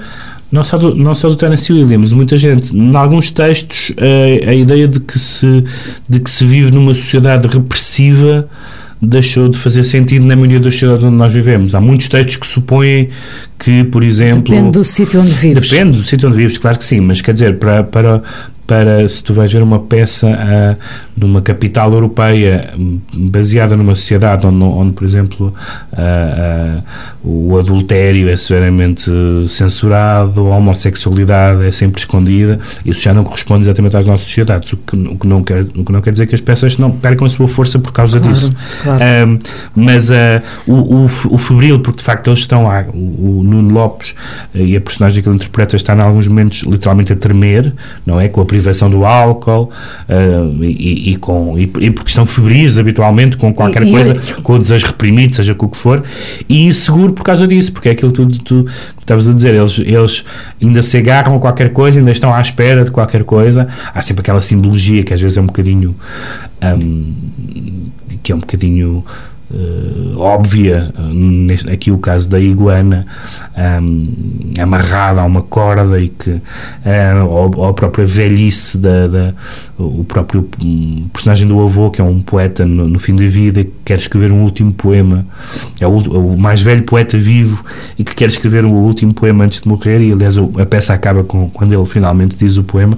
não, 0.50 0.64
só 0.64 0.76
do, 0.76 0.94
não 0.94 1.14
só 1.14 1.28
do 1.28 1.36
Tennessee 1.36 1.74
Williams, 1.74 2.12
muita 2.12 2.36
gente, 2.36 2.76
em 2.76 2.96
alguns 2.96 3.30
textos, 3.30 3.92
a, 3.96 4.50
a 4.50 4.54
ideia 4.54 4.88
de 4.88 5.00
que, 5.00 5.18
se, 5.18 5.64
de 6.08 6.20
que 6.20 6.30
se 6.30 6.44
vive 6.44 6.72
numa 6.72 6.94
sociedade 6.94 7.46
repressiva 7.46 8.48
deixou 9.02 9.48
de 9.48 9.58
fazer 9.58 9.82
sentido 9.82 10.26
na 10.26 10.36
maioria 10.36 10.60
das 10.60 10.74
sociedades 10.74 11.04
onde 11.04 11.16
nós 11.16 11.32
vivemos. 11.32 11.74
Há 11.74 11.80
muitos 11.80 12.08
textos 12.08 12.36
que 12.36 12.46
supõem 12.46 13.08
que, 13.58 13.84
por 13.84 14.02
exemplo... 14.02 14.54
Depende 14.54 14.72
do 14.72 14.84
sítio 14.84 15.20
onde 15.20 15.32
vives. 15.32 15.70
Depende 15.70 15.98
do 15.98 16.04
sítio 16.04 16.28
onde 16.28 16.36
vives, 16.36 16.58
claro 16.58 16.76
que 16.76 16.84
sim, 16.84 17.00
mas 17.00 17.22
quer 17.22 17.32
dizer, 17.32 17.58
para, 17.58 17.82
para, 17.82 18.22
para 18.70 19.08
se 19.08 19.24
tu 19.24 19.34
vais 19.34 19.52
ver 19.52 19.64
uma 19.64 19.80
peça 19.80 20.28
uh, 20.28 20.76
numa 21.16 21.42
capital 21.42 21.92
europeia 21.92 22.72
baseada 23.12 23.76
numa 23.76 23.96
sociedade 23.96 24.46
onde, 24.46 24.62
onde 24.62 24.92
por 24.92 25.04
exemplo, 25.04 25.52
uh, 25.92 26.78
uh, 27.26 27.28
o 27.28 27.58
adultério 27.58 28.28
é 28.28 28.36
severamente 28.36 29.10
censurado, 29.48 30.40
a 30.52 30.56
homossexualidade 30.56 31.66
é 31.66 31.72
sempre 31.72 31.98
escondida, 31.98 32.60
isso 32.86 33.00
já 33.00 33.12
não 33.12 33.24
corresponde 33.24 33.64
exatamente 33.64 33.96
às 33.96 34.06
nossas 34.06 34.26
sociedades, 34.28 34.72
o 34.72 34.76
que, 34.76 34.94
o 34.94 35.18
que, 35.18 35.26
não, 35.26 35.42
quer, 35.42 35.62
o 35.62 35.84
que 35.84 35.90
não 35.90 36.00
quer 36.00 36.12
dizer 36.12 36.28
que 36.28 36.36
as 36.36 36.40
peças 36.40 36.78
não 36.78 36.92
percam 36.92 37.26
a 37.26 37.28
sua 37.28 37.48
força 37.48 37.76
por 37.76 37.90
causa 37.90 38.20
claro, 38.20 38.34
disso. 38.34 38.56
Claro. 38.84 39.40
mas 39.74 40.10
o, 40.64 40.72
o, 40.72 41.04
o 41.04 41.38
febril, 41.38 41.80
porque 41.80 41.98
de 41.98 42.04
facto 42.04 42.28
eles 42.30 42.38
estão 42.38 42.62
lá, 42.68 42.86
o, 42.94 43.40
o 43.40 43.42
Nuno 43.42 43.74
Lopes 43.74 44.14
e 44.54 44.76
a 44.76 44.80
personagem 44.80 45.20
que 45.24 45.28
ele 45.28 45.36
interpreta 45.36 45.74
está 45.74 45.92
em 45.92 46.00
alguns 46.00 46.28
momentos 46.28 46.62
literalmente 46.62 47.12
a 47.12 47.16
tremer, 47.16 47.74
não 48.06 48.20
é? 48.20 48.28
Com 48.28 48.40
a 48.40 48.44
privação 48.60 48.90
do 48.90 49.04
álcool 49.04 49.70
uh, 50.08 50.64
e, 50.64 51.12
e, 51.12 51.16
com, 51.16 51.58
e, 51.58 51.62
e, 51.62 51.90
porque 51.90 52.10
estão 52.10 52.26
febris 52.26 52.78
habitualmente 52.78 53.36
com 53.36 53.52
qualquer 53.52 53.82
e, 53.82 53.90
coisa, 53.90 54.14
com 54.42 54.52
o 54.54 54.58
desejo 54.58 54.86
reprimido, 54.86 55.34
seja 55.34 55.54
com 55.54 55.66
o 55.66 55.68
que 55.68 55.76
for, 55.76 56.04
e 56.48 56.66
inseguro 56.66 57.12
por 57.12 57.24
causa 57.24 57.46
disso, 57.48 57.72
porque 57.72 57.88
é 57.88 57.92
aquilo 57.92 58.12
que 58.12 58.22
tu, 58.22 58.26
tu, 58.26 58.64
tu 58.64 58.70
estavas 59.00 59.28
a 59.28 59.32
dizer, 59.32 59.54
eles, 59.54 59.78
eles 59.80 60.24
ainda 60.62 60.82
se 60.82 60.96
agarram 60.98 61.36
a 61.36 61.40
qualquer 61.40 61.72
coisa, 61.72 61.98
ainda 61.98 62.10
estão 62.10 62.32
à 62.32 62.40
espera 62.40 62.84
de 62.84 62.90
qualquer 62.90 63.24
coisa, 63.24 63.66
há 63.94 64.02
sempre 64.02 64.20
aquela 64.20 64.40
simbologia 64.40 65.02
que 65.02 65.14
às 65.14 65.20
vezes 65.20 65.36
é 65.36 65.40
um 65.40 65.46
bocadinho 65.46 65.96
um, 66.62 67.14
que 68.22 68.32
é 68.32 68.34
um 68.34 68.40
bocadinho 68.40 69.04
uh, 69.50 70.18
óbvia, 70.18 70.92
neste, 71.08 71.70
aqui 71.70 71.90
o 71.90 71.98
caso 71.98 72.28
da 72.28 72.38
iguana 72.40 73.06
um, 73.82 74.52
amarrada 74.58 75.20
a 75.20 75.24
uma 75.24 75.42
corda 75.42 76.00
e 76.00 76.08
que 76.08 76.30
uh, 76.30 76.40
ou, 77.28 77.56
ou, 77.56 77.64
a 77.66 77.74
própria 77.74 78.04
velhice 78.04 78.78
da, 78.78 79.06
da, 79.06 79.34
o 79.78 80.04
próprio 80.04 80.48
personagem 81.12 81.46
do 81.46 81.60
avô 81.60 81.90
que 81.90 82.00
é 82.00 82.04
um 82.04 82.20
poeta 82.20 82.64
no, 82.64 82.88
no 82.88 82.98
fim 82.98 83.14
da 83.14 83.26
vida 83.26 83.64
que 83.64 83.72
quer 83.84 83.98
escrever 83.98 84.32
um 84.32 84.42
último 84.42 84.72
poema. 84.72 85.24
É 85.80 85.86
o, 85.86 85.98
o, 85.98 86.38
mais 86.38 86.62
velho 86.62 86.82
poeta 86.84 87.18
vivo 87.18 87.64
e 87.98 88.04
que 88.04 88.14
quer 88.14 88.28
escrever 88.28 88.64
o 88.64 88.70
último 88.70 89.12
poema 89.12 89.44
antes 89.44 89.60
de 89.60 89.68
morrer 89.68 90.00
e 90.00 90.12
aliás 90.12 90.36
a 90.38 90.66
peça 90.66 90.94
acaba 90.94 91.24
com, 91.24 91.48
quando 91.50 91.72
ele 91.72 91.84
finalmente 91.84 92.36
diz 92.36 92.56
o 92.56 92.62
poema 92.62 92.96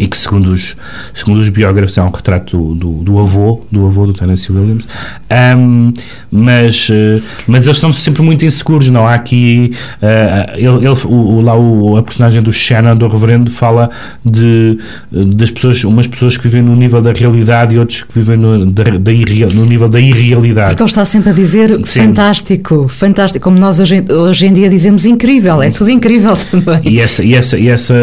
e 0.00 0.06
que 0.06 0.16
segundo 0.16 0.48
os, 0.48 0.74
segundo 1.14 1.40
os 1.40 1.48
biógrafos 1.50 1.96
é 1.98 2.02
um 2.02 2.08
retrato 2.08 2.56
do, 2.56 2.74
do, 2.74 2.92
do 3.04 3.18
avô, 3.18 3.60
do 3.70 3.86
avô 3.86 4.06
do 4.06 4.14
Tennessee 4.14 4.50
Williams, 4.50 4.88
um, 5.58 5.92
mas, 6.32 6.88
uh, 6.88 7.22
mas 7.46 7.66
eles 7.66 7.76
estão 7.76 7.92
sempre 7.92 8.22
muito 8.22 8.44
inseguros, 8.46 8.88
não 8.88 9.06
há 9.06 9.14
aqui, 9.14 9.74
uh, 10.02 10.52
ele, 10.56 10.86
ele 10.86 10.88
o, 11.04 11.40
lá 11.42 11.54
o, 11.54 11.98
a 11.98 12.02
personagem 12.02 12.40
do 12.40 12.50
Shannon, 12.50 12.96
do 12.96 13.06
reverendo, 13.08 13.50
fala 13.50 13.90
de, 14.24 14.78
das 15.12 15.50
pessoas, 15.50 15.84
umas 15.84 16.06
pessoas 16.06 16.38
que 16.38 16.44
vivem 16.44 16.62
no 16.62 16.74
nível 16.74 17.02
da 17.02 17.12
realidade 17.12 17.74
e 17.74 17.78
outros 17.78 18.02
que 18.02 18.14
vivem 18.14 18.38
no, 18.38 18.64
da, 18.70 18.84
da 18.84 19.12
irreal, 19.12 19.50
no 19.52 19.66
nível 19.66 19.88
da 19.88 20.00
irrealidade. 20.00 20.70
Porque 20.70 20.82
ele 20.82 20.90
está 20.90 21.04
sempre 21.04 21.28
a 21.28 21.34
dizer 21.34 21.78
Sim. 21.84 22.04
fantástico, 22.04 22.88
fantástico, 22.88 23.44
como 23.44 23.58
nós 23.58 23.80
hoje, 23.80 24.02
hoje 24.08 24.46
em 24.46 24.52
dia 24.54 24.70
dizemos 24.70 25.04
incrível, 25.04 25.60
é 25.60 25.70
tudo 25.70 25.90
incrível 25.90 26.34
também. 26.50 26.80
E 26.84 27.00
essa, 27.00 27.22
e 27.22 27.34
essa, 27.34 27.58
e 27.58 27.68
essa, 27.68 27.94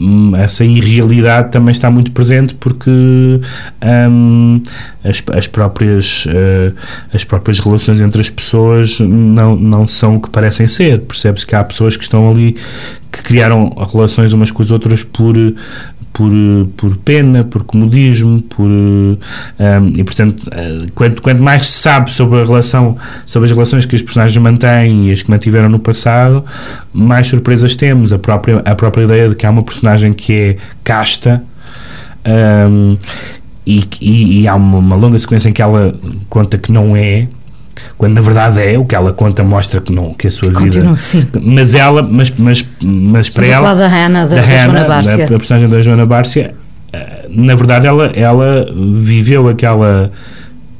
hum, 0.00 0.34
essa 0.34 0.64
irrealidade 0.64 1.25
também 1.44 1.72
está 1.72 1.90
muito 1.90 2.10
presente 2.10 2.54
porque 2.54 2.90
um, 4.10 4.62
as, 5.04 5.22
as, 5.32 5.46
próprias, 5.46 6.26
uh, 6.26 6.74
as 7.12 7.24
próprias 7.24 7.58
relações 7.58 8.00
entre 8.00 8.20
as 8.20 8.30
pessoas 8.30 8.98
não, 9.00 9.56
não 9.56 9.86
são 9.86 10.16
o 10.16 10.20
que 10.20 10.30
parecem 10.30 10.66
ser. 10.66 11.00
Percebe-se 11.00 11.46
que 11.46 11.54
há 11.54 11.62
pessoas 11.62 11.96
que 11.96 12.04
estão 12.04 12.30
ali 12.30 12.56
que 13.10 13.22
criaram 13.22 13.74
relações 13.92 14.32
umas 14.32 14.50
com 14.50 14.62
as 14.62 14.70
outras 14.70 15.02
por 15.02 15.36
por, 16.16 16.32
por 16.78 16.96
pena, 16.96 17.44
por 17.44 17.62
comodismo, 17.62 18.40
por 18.40 18.64
um, 18.64 19.18
e 19.94 20.02
portanto 20.02 20.46
uh, 20.46 20.90
quanto, 20.94 21.20
quanto 21.20 21.42
mais 21.42 21.66
se 21.66 21.82
sabe 21.82 22.10
sobre 22.10 22.40
a 22.40 22.44
relação, 22.44 22.96
sobre 23.26 23.46
as 23.46 23.52
relações 23.52 23.84
que 23.84 23.94
os 23.94 24.00
personagens 24.00 24.42
mantêm 24.42 25.10
e 25.10 25.12
as 25.12 25.22
que 25.22 25.30
mantiveram 25.30 25.68
no 25.68 25.78
passado, 25.78 26.42
mais 26.90 27.26
surpresas 27.26 27.76
temos. 27.76 28.14
A 28.14 28.18
própria, 28.18 28.62
a 28.64 28.74
própria 28.74 29.04
ideia 29.04 29.28
de 29.28 29.34
que 29.34 29.44
há 29.44 29.50
uma 29.50 29.62
personagem 29.62 30.14
que 30.14 30.32
é 30.32 30.56
casta 30.82 31.42
um, 32.26 32.96
e, 33.66 33.84
e, 34.00 34.40
e, 34.40 34.48
há 34.48 34.54
uma, 34.54 34.78
uma 34.78 34.96
longa 34.96 35.18
sequência 35.18 35.50
em 35.50 35.52
que 35.52 35.60
ela 35.60 35.94
conta 36.30 36.56
que 36.56 36.72
não 36.72 36.96
é 36.96 37.28
quando 37.96 38.14
na 38.14 38.20
verdade 38.20 38.60
é 38.60 38.78
o 38.78 38.84
que 38.84 38.94
ela 38.94 39.12
conta 39.12 39.42
mostra 39.42 39.80
que 39.80 39.92
não 39.92 40.12
que 40.14 40.26
a 40.28 40.30
sua 40.30 40.52
Continua, 40.52 40.94
vida 40.94 40.96
sim. 40.96 41.26
mas 41.42 41.74
ela 41.74 42.02
mas 42.02 42.30
mas 42.38 42.66
mas 42.82 43.28
para 43.30 43.46
ela 43.46 43.74
da 43.74 43.88
Hannah, 43.88 44.26
da, 44.26 44.36
da, 44.36 44.42
da 44.42 44.58
Joana 44.64 44.84
Bárcia. 44.84 45.24
a 45.24 45.28
personagem 45.28 45.68
da 45.68 45.82
Joana 45.82 46.06
Bárcia 46.06 46.54
eh, 46.92 47.26
na 47.28 47.54
verdade 47.54 47.86
ela 47.86 48.10
ela 48.14 48.66
viveu 48.74 49.48
aquela 49.48 50.10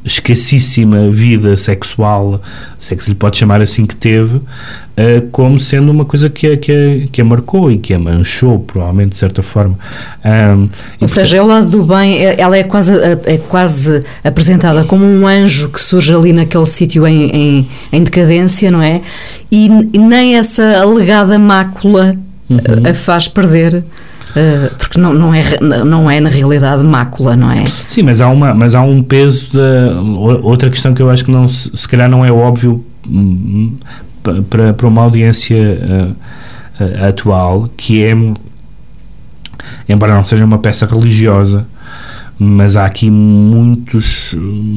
escassíssima 0.07 1.11
vida 1.11 1.57
sexual, 1.57 2.41
se 2.79 2.95
é 2.95 2.97
que 2.97 3.03
se 3.03 3.11
lhe 3.11 3.17
pode 3.17 3.37
chamar 3.37 3.61
assim, 3.61 3.85
que 3.85 3.97
teve, 3.97 4.37
uh, 4.37 4.43
como 5.33 5.59
sendo 5.59 5.91
uma 5.91 6.05
coisa 6.05 6.31
que 6.31 6.47
a, 6.47 6.57
que, 6.57 6.71
a, 6.73 7.09
que 7.11 7.21
a 7.21 7.25
marcou 7.25 7.73
e 7.73 7.79
que 7.79 7.93
a 7.93 7.99
manchou, 7.99 8.61
provavelmente, 8.61 9.11
de 9.11 9.17
certa 9.17 9.43
forma. 9.43 9.77
Um, 10.25 10.69
Ou 11.01 11.09
seja, 11.09 11.39
é 11.39 11.43
o 11.43 11.47
lado 11.47 11.69
do 11.69 11.85
bem, 11.85 12.25
é, 12.25 12.41
ela 12.41 12.57
é 12.57 12.63
quase, 12.63 12.93
é 13.25 13.39
quase 13.49 14.05
apresentada 14.23 14.85
como 14.85 15.05
um 15.05 15.27
anjo 15.27 15.71
que 15.71 15.81
surge 15.81 16.15
ali 16.15 16.33
naquele 16.33 16.67
sítio 16.67 17.05
em, 17.05 17.31
em, 17.31 17.69
em, 17.93 18.03
decadência, 18.05 18.71
não 18.71 18.81
é? 18.81 19.03
E, 19.51 19.67
e 19.93 19.99
nem 19.99 20.37
essa 20.37 20.81
alegada 20.81 21.37
mácula 21.37 22.17
uhum. 22.49 22.59
a, 22.85 22.91
a 22.91 22.95
faz 22.95 23.27
perder 23.27 23.75
eh, 23.75 23.83
porque 24.77 25.01
não, 25.01 25.15
não, 25.15 25.35
é, 25.35 25.43
não 25.61 26.11
é 26.11 26.21
na 26.21 26.29
realidade 26.29 26.83
mácula, 26.85 27.37
não 27.37 27.51
é? 27.51 27.65
Sim, 27.67 28.03
mas 28.03 28.21
há, 28.21 28.29
uma, 28.29 28.53
mas 28.53 28.75
há 28.75 28.83
um 28.83 29.03
peso 29.03 29.53
da. 29.53 30.01
Outra 30.43 30.69
questão 30.69 30.93
que 30.93 31.01
eu 31.01 31.11
acho 31.11 31.25
que 31.25 31.31
não, 31.31 31.49
se 31.49 31.89
calhar 31.89 32.09
não 32.09 32.25
é 32.25 32.31
óbvio 32.31 32.85
hum, 33.09 33.77
para, 34.51 34.75
para 34.75 34.87
uma 34.87 35.03
audiência 35.03 36.15
uh, 36.79 37.07
atual, 37.09 37.71
que 37.77 38.03
é, 38.03 38.15
embora 39.89 40.15
não 40.15 40.25
seja 40.25 40.45
uma 40.45 40.59
peça 40.59 40.85
religiosa, 40.85 41.67
mas 42.39 42.77
há 42.77 42.85
aqui 42.85 43.11
muitos 43.11 44.35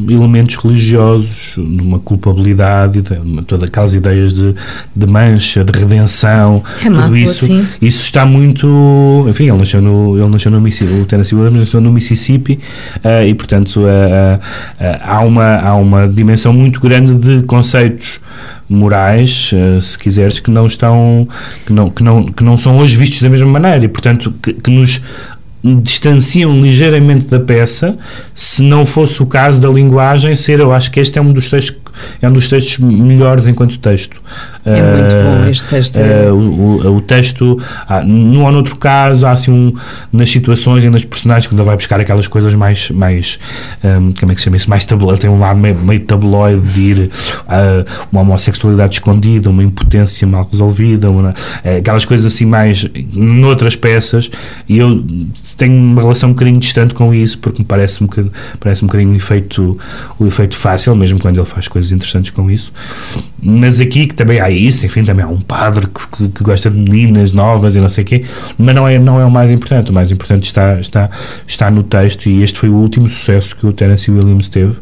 elementos 0.09 0.55
religiosos, 0.55 1.53
de 1.55 1.81
uma 1.81 1.99
culpabilidade, 1.99 3.01
de, 3.01 3.43
todas 3.43 3.69
aquelas 3.69 3.93
ideias 3.93 4.33
de, 4.33 4.55
de 4.95 5.07
mancha, 5.07 5.63
de 5.63 5.77
redenção, 5.77 6.63
é 6.83 6.89
tudo 6.89 7.15
isso, 7.15 7.45
assim. 7.45 7.67
isso 7.81 8.03
está 8.03 8.25
muito, 8.25 9.25
enfim, 9.29 9.49
ele 9.49 9.57
nasceu 9.57 9.81
no, 9.81 10.17
ele 10.17 10.29
nasceu 10.29 10.51
no 10.51 10.61
Mississippi, 10.61 11.01
o 11.01 11.05
Tennessee 11.05 11.35
Williams 11.35 11.59
nasceu 11.59 11.81
no 11.81 11.91
Mississippi 11.91 12.59
uh, 12.97 13.25
e 13.25 13.33
portanto 13.33 13.81
uh, 13.81 13.83
uh, 13.85 14.97
há, 15.01 15.21
uma, 15.21 15.55
há 15.57 15.75
uma 15.75 16.07
dimensão 16.07 16.53
muito 16.53 16.79
grande 16.79 17.15
de 17.15 17.45
conceitos 17.45 18.19
morais, 18.71 19.51
se 19.81 19.97
quiseres, 19.97 20.39
que 20.39 20.51
não 20.51 20.67
estão, 20.67 21.27
que 21.65 21.73
não, 21.73 21.89
que 21.89 22.03
não, 22.03 22.25
que 22.25 22.43
não 22.43 22.55
são 22.55 22.77
hoje 22.77 22.95
vistos 22.95 23.19
da 23.19 23.27
mesma 23.27 23.47
maneira 23.47 23.83
e 23.83 23.87
portanto 23.87 24.31
que, 24.43 24.53
que 24.53 24.69
nos 24.69 25.01
distanciam 25.63 26.59
ligeiramente 26.59 27.25
da 27.25 27.39
peça, 27.39 27.97
se 28.33 28.63
não 28.63 28.85
fosse 28.85 29.21
o 29.21 29.25
caso 29.25 29.59
da 29.59 29.69
linguagem 29.69 30.35
ser, 30.35 30.59
eu 30.59 30.71
acho 30.71 30.89
que 30.91 30.99
este 30.99 31.19
é 31.19 31.21
um 31.21 31.33
dos 31.33 31.49
textos 31.49 31.75
é 32.21 32.27
um 32.27 32.31
dos 32.31 32.49
textos 32.49 32.77
melhores 32.79 33.47
enquanto 33.47 33.77
texto. 33.79 34.21
É 34.65 34.71
uh, 34.71 34.97
muito 34.97 35.43
bom 35.43 35.49
este 35.49 35.65
texto. 35.65 35.97
Uh, 35.97 36.33
o, 36.33 36.87
o, 36.87 36.97
o, 36.97 37.01
texto, 37.01 37.59
ah, 37.87 38.01
num 38.03 38.43
ou 38.43 38.51
noutro 38.51 38.75
caso, 38.75 39.25
há 39.25 39.31
assim 39.31 39.51
um, 39.51 39.73
nas 40.11 40.29
situações 40.29 40.83
e 40.83 40.89
nas 40.89 41.05
personagens, 41.05 41.47
quando 41.47 41.59
ele 41.59 41.67
vai 41.67 41.75
buscar 41.75 41.99
aquelas 41.99 42.27
coisas 42.27 42.53
mais, 42.53 42.91
mais 42.91 43.39
um, 43.83 44.11
como 44.19 44.31
é 44.31 44.35
que 44.35 44.41
se 44.41 44.45
chama 44.45 44.57
isso, 44.57 44.69
mais 44.69 44.85
tabloide, 44.85 45.21
tem 45.21 45.29
um 45.29 45.39
lado 45.39 45.59
meio, 45.59 45.75
meio 45.75 46.01
tabloide 46.01 46.61
de 46.61 46.81
ir 46.81 46.97
uh, 46.99 47.85
uma 48.11 48.21
homossexualidade 48.21 48.95
escondida, 48.95 49.49
uma 49.49 49.63
impotência 49.63 50.27
mal 50.27 50.47
resolvida, 50.49 51.09
uma, 51.09 51.33
aquelas 51.77 52.05
coisas 52.05 52.31
assim 52.31 52.45
mais 52.45 52.85
noutras 53.15 53.75
peças, 53.75 54.29
e 54.67 54.77
eu 54.77 55.03
tenho 55.57 55.73
uma 55.73 56.01
relação 56.01 56.29
um 56.29 56.33
bocadinho 56.33 56.59
distante 56.59 56.93
com 56.93 57.13
isso, 57.13 57.37
porque 57.39 57.61
me 57.61 57.65
parece 57.65 58.03
um 58.03 58.07
bocadinho, 58.07 58.33
parece 58.59 58.83
um 58.83 58.87
bocadinho 58.87 59.11
o 59.11 59.15
efeito, 59.15 59.77
o 60.17 60.25
efeito 60.25 60.55
fácil, 60.55 60.95
mesmo 60.95 61.19
quando 61.19 61.37
ele 61.37 61.45
faz 61.45 61.67
coisas 61.67 61.88
interessantes 61.91 62.31
com 62.31 62.49
isso. 62.49 62.71
Mas 63.41 63.79
aqui 63.79 64.07
que 64.07 64.13
também 64.13 64.39
há 64.39 64.49
isso, 64.49 64.85
enfim, 64.85 65.03
também 65.03 65.23
há 65.23 65.27
um 65.27 65.39
padre 65.39 65.87
que, 65.87 66.17
que, 66.17 66.29
que, 66.29 66.43
gosta 66.43 66.69
de 66.69 66.77
meninas 66.77 67.31
novas 67.31 67.75
e 67.75 67.79
não 67.79 67.87
sei 67.87 68.03
o 68.03 68.07
quê, 68.07 68.25
mas 68.57 68.75
não 68.75 68.87
é, 68.87 68.99
não 68.99 69.19
é 69.19 69.25
o 69.25 69.31
mais 69.31 69.49
importante. 69.49 69.91
O 69.91 69.93
mais 69.93 70.11
importante 70.11 70.43
está, 70.43 70.79
está, 70.79 71.09
está 71.47 71.71
no 71.71 71.83
texto 71.83 72.27
e 72.27 72.43
este 72.43 72.59
foi 72.59 72.69
o 72.69 72.75
último 72.75 73.07
sucesso 73.07 73.55
que 73.55 73.65
o 73.65 73.71
Tennessee 73.71 74.13
Williams 74.13 74.49
teve. 74.49 74.73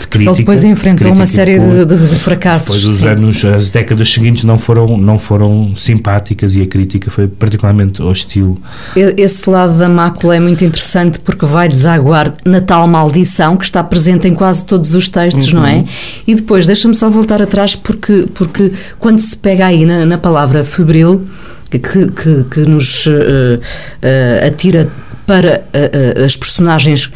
De 0.00 0.06
crítica, 0.06 0.30
Ele 0.30 0.38
depois 0.38 0.62
enfrentou 0.64 1.12
uma 1.12 1.26
série 1.26 1.58
de, 1.58 1.84
de, 1.84 1.96
de, 1.96 2.16
fracassos. 2.16 2.80
Depois 2.80 2.84
os 2.84 3.02
anos, 3.02 3.44
as 3.44 3.70
décadas 3.70 4.12
seguintes 4.12 4.44
não 4.44 4.58
foram, 4.58 4.96
não 4.96 5.18
foram 5.18 5.74
simpáticas 5.74 6.54
e 6.54 6.62
a 6.62 6.66
crítica 6.66 7.10
foi 7.10 7.26
particularmente 7.26 8.00
hostil. 8.02 8.58
Esse 8.94 9.50
lado 9.50 9.76
da 9.76 9.88
mácula 9.88 10.36
é 10.36 10.40
muito 10.40 10.64
interessante 10.64 11.18
porque 11.18 11.46
vai 11.46 11.68
desaguar 11.68 12.34
na 12.44 12.60
tal 12.60 12.86
maldição 12.86 13.56
que 13.56 13.64
está 13.64 13.82
presente 13.82 14.28
em 14.28 14.34
quase 14.34 14.64
todos 14.64 14.94
os 14.94 15.08
textos, 15.08 15.52
uhum. 15.52 15.60
não 15.60 15.66
é? 15.66 15.84
E 16.26 16.34
depois, 16.34 16.53
deixa-me 16.60 16.94
só 16.94 17.10
voltar 17.10 17.42
atrás 17.42 17.74
porque, 17.76 18.26
porque 18.34 18.72
quando 18.98 19.18
se 19.18 19.36
pega 19.36 19.66
aí 19.66 19.84
na, 19.84 20.06
na 20.06 20.18
palavra 20.18 20.64
febril, 20.64 21.26
que, 21.70 21.78
que, 21.78 22.44
que 22.44 22.60
nos 22.60 23.06
uh, 23.06 23.10
uh, 23.10 24.46
atira 24.46 24.88
para 25.26 25.64
uh, 25.74 26.24
as 26.24 26.36
personagens 26.36 27.10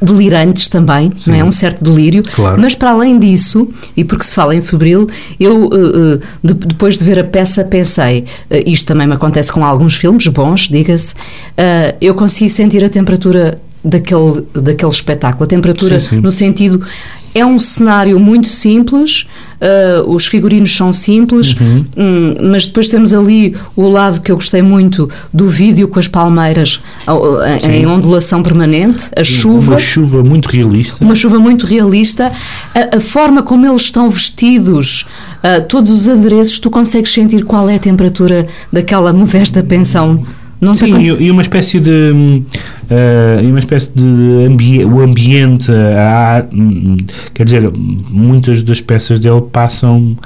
delirantes 0.00 0.68
também, 0.68 1.12
Sim. 1.22 1.30
não 1.30 1.34
é? 1.34 1.44
Um 1.44 1.52
certo 1.52 1.84
delírio. 1.84 2.22
Claro. 2.22 2.60
Mas 2.60 2.74
para 2.74 2.90
além 2.90 3.18
disso, 3.18 3.68
e 3.96 4.04
porque 4.04 4.24
se 4.24 4.34
fala 4.34 4.54
em 4.54 4.62
febril, 4.62 5.08
eu 5.38 5.66
uh, 5.66 6.20
de, 6.42 6.54
depois 6.54 6.96
de 6.96 7.04
ver 7.04 7.18
a 7.18 7.24
peça 7.24 7.62
pensei, 7.64 8.24
uh, 8.50 8.54
isto 8.66 8.86
também 8.86 9.06
me 9.06 9.14
acontece 9.14 9.52
com 9.52 9.64
alguns 9.64 9.96
filmes 9.96 10.26
bons, 10.28 10.68
diga-se, 10.68 11.14
uh, 11.14 11.96
eu 12.00 12.14
consegui 12.14 12.48
sentir 12.48 12.82
a 12.82 12.88
temperatura 12.88 13.60
daquele, 13.84 14.42
daquele 14.54 14.90
espetáculo, 14.90 15.44
a 15.44 15.46
temperatura 15.46 16.00
sim, 16.00 16.08
sim. 16.08 16.20
no 16.20 16.30
sentido 16.30 16.82
é 17.34 17.44
um 17.44 17.58
cenário 17.58 18.18
muito 18.18 18.48
simples, 18.48 19.26
uh, 19.60 20.10
os 20.10 20.26
figurinos 20.26 20.74
são 20.74 20.92
simples, 20.92 21.54
uhum. 21.60 21.84
um, 21.96 22.50
mas 22.50 22.66
depois 22.66 22.88
temos 22.88 23.14
ali 23.14 23.56
o 23.76 23.88
lado 23.88 24.20
que 24.20 24.32
eu 24.32 24.36
gostei 24.36 24.62
muito 24.62 25.08
do 25.32 25.46
vídeo 25.46 25.86
com 25.88 25.98
as 25.98 26.08
palmeiras 26.08 26.82
uh, 27.06 27.66
em 27.68 27.86
ondulação 27.86 28.42
permanente, 28.42 29.10
a 29.16 29.22
chuva. 29.22 29.72
Uma 29.72 29.78
chuva 29.78 30.24
muito 30.24 30.48
realista. 30.48 31.04
Uma 31.04 31.14
chuva 31.14 31.38
muito 31.38 31.66
realista. 31.66 32.32
A, 32.74 32.96
a 32.96 33.00
forma 33.00 33.42
como 33.42 33.66
eles 33.66 33.82
estão 33.82 34.10
vestidos, 34.10 35.06
uh, 35.44 35.64
todos 35.68 35.92
os 35.92 36.08
adereços, 36.08 36.58
tu 36.58 36.70
consegues 36.70 37.12
sentir 37.12 37.44
qual 37.44 37.68
é 37.68 37.76
a 37.76 37.80
temperatura 37.80 38.46
daquela 38.72 39.12
modesta 39.12 39.62
pensão 39.62 40.24
não 40.60 40.74
Sim, 40.74 40.94
e, 40.98 41.24
e, 41.24 41.30
uma 41.30 41.40
espécie 41.40 41.80
de 41.80 42.12
uh, 42.12 43.48
uma 43.48 43.58
espécie 43.58 43.92
de 43.94 44.44
ambi 44.46 44.84
o 44.84 45.00
ambiente, 45.00 45.70
a, 45.72 46.44
quer 47.32 47.44
dizer, 47.44 47.72
muitas 48.10 48.62
das 48.62 48.80
peças 48.80 49.18
dele 49.18 49.40
passam 49.50 49.96
hum, 49.98 50.16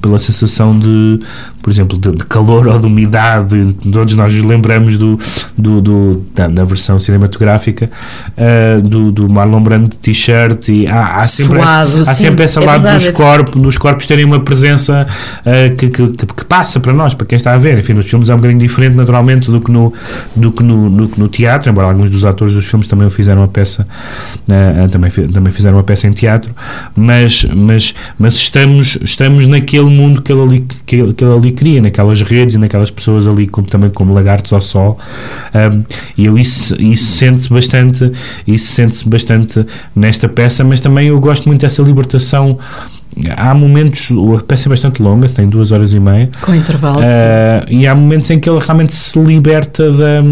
pela 0.00 0.18
sensação 0.18 0.78
de 0.78 1.20
por 1.66 1.72
exemplo, 1.72 1.98
de, 1.98 2.12
de, 2.12 2.24
calor 2.24 2.68
ou 2.68 2.78
de 2.78 2.86
umidade. 2.86 3.74
Todos 3.92 4.14
nós 4.14 4.32
nos 4.32 4.42
lembramos 4.42 4.96
do, 4.96 5.18
do, 5.58 5.80
do 5.80 6.24
da, 6.32 6.46
da, 6.46 6.64
versão 6.64 6.96
cinematográfica 6.96 7.90
uh, 8.38 8.80
do, 8.80 9.10
do 9.10 9.28
Marlon 9.28 9.60
Brando 9.60 9.88
de 9.88 9.96
t-shirt 9.96 10.68
e 10.68 10.86
há, 10.86 11.16
há 11.16 11.26
sempre, 11.26 11.58
Suado, 11.58 12.02
essa, 12.02 12.10
há 12.12 12.14
sempre 12.14 12.44
essa 12.44 12.60
é 12.60 12.64
lado 12.64 12.88
dos 12.88 13.08
corpos, 13.08 13.60
dos 13.60 13.76
corpos 13.76 14.06
terem 14.06 14.24
uma 14.24 14.38
presença 14.38 15.08
uh, 15.40 15.74
que, 15.74 15.88
que, 15.88 16.08
que, 16.08 16.44
passa 16.44 16.78
para 16.78 16.92
nós, 16.92 17.14
para 17.14 17.26
quem 17.26 17.34
está 17.34 17.52
a 17.52 17.58
ver. 17.58 17.76
Enfim, 17.76 17.94
nos 17.94 18.06
filmes 18.06 18.30
é 18.30 18.34
um 18.34 18.36
bocadinho 18.36 18.60
diferente, 18.60 18.94
naturalmente, 18.94 19.50
do 19.50 19.60
que 19.60 19.72
no, 19.72 19.92
do 20.36 20.52
que 20.52 20.62
no, 20.62 21.08
que 21.08 21.18
no 21.18 21.28
teatro, 21.28 21.68
embora 21.68 21.88
alguns 21.88 22.12
dos 22.12 22.24
atores 22.24 22.54
dos 22.54 22.66
filmes 22.66 22.86
também 22.86 23.10
fizeram 23.10 23.40
uma 23.40 23.48
peça, 23.48 23.88
uh, 24.48 24.88
também, 24.88 25.10
também 25.10 25.52
fizeram 25.52 25.78
uma 25.78 25.82
peça 25.82 26.06
em 26.06 26.12
teatro, 26.12 26.54
mas, 26.94 27.44
mas, 27.52 27.92
mas 28.16 28.36
estamos, 28.36 28.96
estamos 29.02 29.35
naquele 29.46 29.84
mundo 29.86 30.22
que 30.22 30.32
ele 30.32 30.42
ali, 30.42 30.60
que, 30.86 31.12
que 31.12 31.24
ele 31.24 31.32
ali 31.32 31.52
cria, 31.52 31.82
naquelas 31.82 32.22
redes 32.22 32.54
e 32.54 32.58
naquelas 32.58 32.90
pessoas 32.90 33.26
ali 33.26 33.46
como, 33.46 33.66
também 33.66 33.90
como 33.90 34.14
lagartos 34.14 34.52
ao 34.52 34.60
sol. 34.60 34.98
Um, 35.54 35.84
e 36.16 36.26
eu 36.26 36.38
isso, 36.38 36.80
isso 36.80 37.04
sente-se 37.04 37.50
bastante, 37.50 38.12
isso 38.46 38.66
sente-se 38.66 39.08
bastante 39.08 39.66
nesta 39.94 40.28
peça, 40.28 40.62
mas 40.62 40.80
também 40.80 41.08
eu 41.08 41.18
gosto 41.18 41.46
muito 41.46 41.62
dessa 41.62 41.82
libertação 41.82 42.58
há 43.36 43.54
momentos, 43.54 44.10
a 44.38 44.42
peça 44.42 44.68
é 44.68 44.70
bastante 44.70 45.02
longa, 45.02 45.28
tem 45.28 45.48
duas 45.48 45.72
horas 45.72 45.92
e 45.92 46.00
meia. 46.00 46.28
Com 46.42 46.54
intervalo. 46.54 47.00
Uh, 47.00 47.64
e 47.68 47.86
há 47.86 47.94
momentos 47.94 48.30
em 48.30 48.38
que 48.38 48.48
ele 48.48 48.58
realmente 48.58 48.92
se 48.92 49.18
liberta 49.18 49.90
da, 49.90 50.22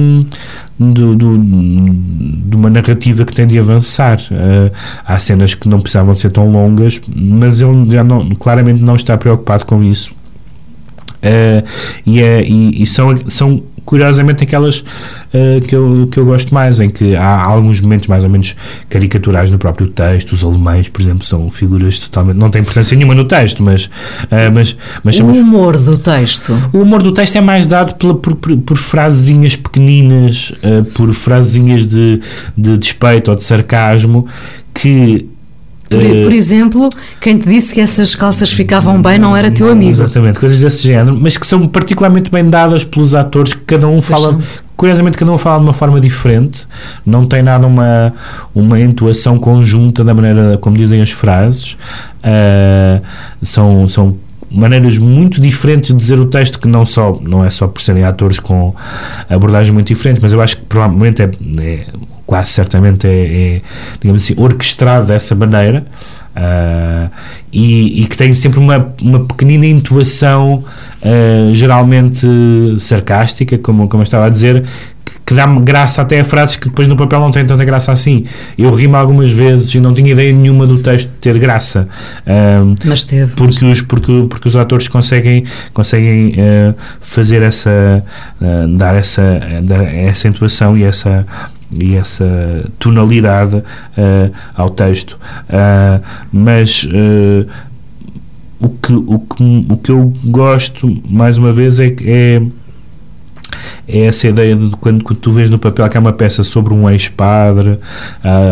do, 0.78 1.14
do, 1.14 1.38
de 1.38 2.56
uma 2.56 2.68
narrativa 2.68 3.24
que 3.24 3.32
tem 3.32 3.46
de 3.46 3.58
avançar. 3.58 4.18
Uh, 4.30 4.70
há 5.06 5.18
cenas 5.18 5.54
que 5.54 5.68
não 5.68 5.80
precisavam 5.80 6.14
ser 6.14 6.30
tão 6.30 6.50
longas, 6.50 7.00
mas 7.14 7.60
ele 7.60 7.90
já 7.90 8.04
não, 8.04 8.28
claramente 8.30 8.82
não 8.82 8.96
está 8.96 9.16
preocupado 9.16 9.64
com 9.64 9.82
isso. 9.82 10.12
Uh, 11.22 11.64
e, 12.04 12.20
é, 12.20 12.42
e, 12.42 12.82
e, 12.82 12.86
são, 12.86 13.14
são 13.28 13.62
curiosamente 13.84 14.44
aquelas 14.44 14.78
uh, 14.78 15.60
que, 15.66 15.74
eu, 15.74 16.08
que 16.10 16.18
eu 16.18 16.24
gosto 16.24 16.52
mais, 16.54 16.80
em 16.80 16.88
que 16.88 17.14
há 17.14 17.42
alguns 17.44 17.80
momentos 17.80 18.06
mais 18.06 18.24
ou 18.24 18.30
menos 18.30 18.56
caricaturais 18.88 19.50
no 19.50 19.58
próprio 19.58 19.88
texto. 19.88 20.32
Os 20.32 20.42
alemães, 20.42 20.88
por 20.88 21.02
exemplo, 21.02 21.24
são 21.24 21.50
figuras 21.50 21.98
totalmente. 21.98 22.36
não 22.36 22.50
têm 22.50 22.62
importância 22.62 22.96
nenhuma 22.96 23.14
no 23.14 23.24
texto, 23.24 23.62
mas. 23.62 23.86
Uh, 23.86 24.50
mas, 24.54 24.76
mas 25.02 25.20
o 25.20 25.26
humor 25.26 25.76
do 25.76 25.98
texto. 25.98 26.52
O 26.72 26.78
humor 26.78 27.02
do 27.02 27.12
texto 27.12 27.36
é 27.36 27.40
mais 27.40 27.66
dado 27.66 27.94
pela, 27.96 28.14
por, 28.14 28.34
por, 28.36 28.56
por 28.58 28.76
frasezinhas 28.76 29.56
pequeninas, 29.56 30.52
uh, 30.62 30.84
por 30.92 31.12
frasezinhas 31.12 31.86
de, 31.86 32.20
de 32.56 32.76
despeito 32.78 33.30
ou 33.30 33.36
de 33.36 33.42
sarcasmo 33.42 34.26
que 34.72 35.28
por, 35.94 36.24
por, 36.24 36.32
exemplo, 36.32 36.88
quem 37.20 37.38
te 37.38 37.48
disse 37.48 37.74
que 37.74 37.80
essas 37.80 38.14
calças 38.14 38.52
ficavam 38.52 39.00
bem 39.00 39.18
não 39.18 39.36
era 39.36 39.50
teu 39.50 39.70
amigo. 39.70 39.92
Exatamente, 39.92 40.38
coisas 40.38 40.60
desse 40.60 40.82
género, 40.82 41.16
mas 41.20 41.36
que 41.36 41.46
são 41.46 41.66
particularmente 41.66 42.30
bem 42.30 42.48
dadas 42.48 42.84
pelos 42.84 43.14
atores, 43.14 43.52
que 43.52 43.60
cada 43.60 43.86
um 43.86 44.00
fala. 44.00 44.38
Curiosamente, 44.76 45.16
cada 45.16 45.30
um 45.30 45.38
fala 45.38 45.58
de 45.58 45.66
uma 45.66 45.72
forma 45.72 46.00
diferente, 46.00 46.66
não 47.06 47.26
tem 47.26 47.42
nada 47.42 47.64
uma, 47.64 48.12
uma 48.52 48.80
entoação 48.80 49.38
conjunta 49.38 50.02
da 50.02 50.12
maneira 50.12 50.58
como 50.60 50.76
dizem 50.76 51.00
as 51.00 51.10
frases. 51.10 51.76
Uh, 52.24 53.00
são, 53.40 53.86
são 53.86 54.16
maneiras 54.50 54.98
muito 54.98 55.40
diferentes 55.40 55.90
de 55.90 55.96
dizer 55.96 56.18
o 56.18 56.26
texto 56.26 56.58
que 56.58 56.68
não 56.68 56.86
só 56.86 57.18
não 57.22 57.44
é 57.44 57.50
só 57.50 57.66
por 57.66 57.82
serem 57.82 58.04
atores 58.04 58.38
com 58.38 58.74
abordagens 59.28 59.72
muito 59.72 59.88
diferentes 59.88 60.22
mas 60.22 60.32
eu 60.32 60.40
acho 60.40 60.58
que 60.58 60.62
provavelmente 60.62 61.22
é, 61.22 61.30
é 61.58 61.86
quase 62.34 62.50
certamente 62.50 63.06
é, 63.06 63.10
é, 63.10 63.60
digamos 64.00 64.24
assim, 64.24 64.34
orquestrado 64.36 65.06
dessa 65.06 65.36
maneira 65.36 65.84
uh, 66.34 67.08
e, 67.52 68.02
e, 68.02 68.06
que 68.06 68.16
tem 68.16 68.34
sempre 68.34 68.58
uma, 68.58 68.92
uma 69.00 69.24
pequenina 69.24 69.64
intuação 69.64 70.64
uh, 71.00 71.54
geralmente 71.54 72.26
sarcástica, 72.80 73.56
como, 73.56 73.86
como 73.88 74.02
eu 74.02 74.04
estava 74.04 74.26
a 74.26 74.28
dizer, 74.28 74.64
que 75.26 75.32
dá-me 75.32 75.60
graça 75.60 76.02
até 76.02 76.20
a 76.20 76.24
frases 76.24 76.56
que 76.56 76.68
depois 76.68 76.86
no 76.86 76.96
papel 76.96 77.18
não 77.20 77.30
têm 77.30 77.46
tanta 77.46 77.64
graça 77.64 77.90
assim. 77.90 78.26
Eu 78.58 78.70
rimo 78.74 78.96
algumas 78.96 79.32
vezes 79.32 79.74
e 79.74 79.80
não 79.80 79.94
tinha 79.94 80.12
ideia 80.12 80.32
nenhuma 80.32 80.66
do 80.66 80.78
texto 80.78 81.10
ter 81.20 81.38
graça. 81.38 81.88
Uh, 82.26 82.74
mas 82.84 83.04
teve. 83.04 83.32
Porque 83.34 83.64
os, 83.64 83.80
porque, 83.80 84.26
porque 84.28 84.48
os 84.48 84.56
atores 84.56 84.86
conseguem, 84.88 85.44
conseguem 85.72 86.32
uh, 86.32 86.74
fazer 87.00 87.42
essa, 87.42 88.04
uh, 88.40 88.68
dar 88.76 88.94
essa, 88.96 89.22
essa 89.94 90.28
intuação 90.28 90.76
e 90.76 90.84
essa, 90.84 91.26
e 91.78 91.94
essa 91.94 92.70
tonalidade 92.78 93.56
uh, 93.56 94.32
ao 94.54 94.70
texto. 94.70 95.18
Uh, 95.48 96.02
mas 96.32 96.84
uh, 96.84 97.46
o, 98.60 98.68
que, 98.68 98.92
o, 98.92 99.18
que, 99.18 99.66
o 99.70 99.76
que 99.76 99.90
eu 99.90 100.12
gosto, 100.26 101.02
mais 101.08 101.36
uma 101.38 101.52
vez, 101.52 101.78
é, 101.80 101.94
é 102.04 102.42
é 103.86 104.06
essa 104.06 104.28
ideia 104.28 104.56
de 104.56 104.70
quando, 104.76 105.04
quando 105.04 105.18
tu 105.18 105.30
vês 105.30 105.50
no 105.50 105.58
papel 105.58 105.88
que 105.88 105.96
é 105.96 106.00
uma 106.00 106.12
peça 106.12 106.42
sobre 106.42 106.72
um 106.72 106.88
ex-padre 106.88 107.78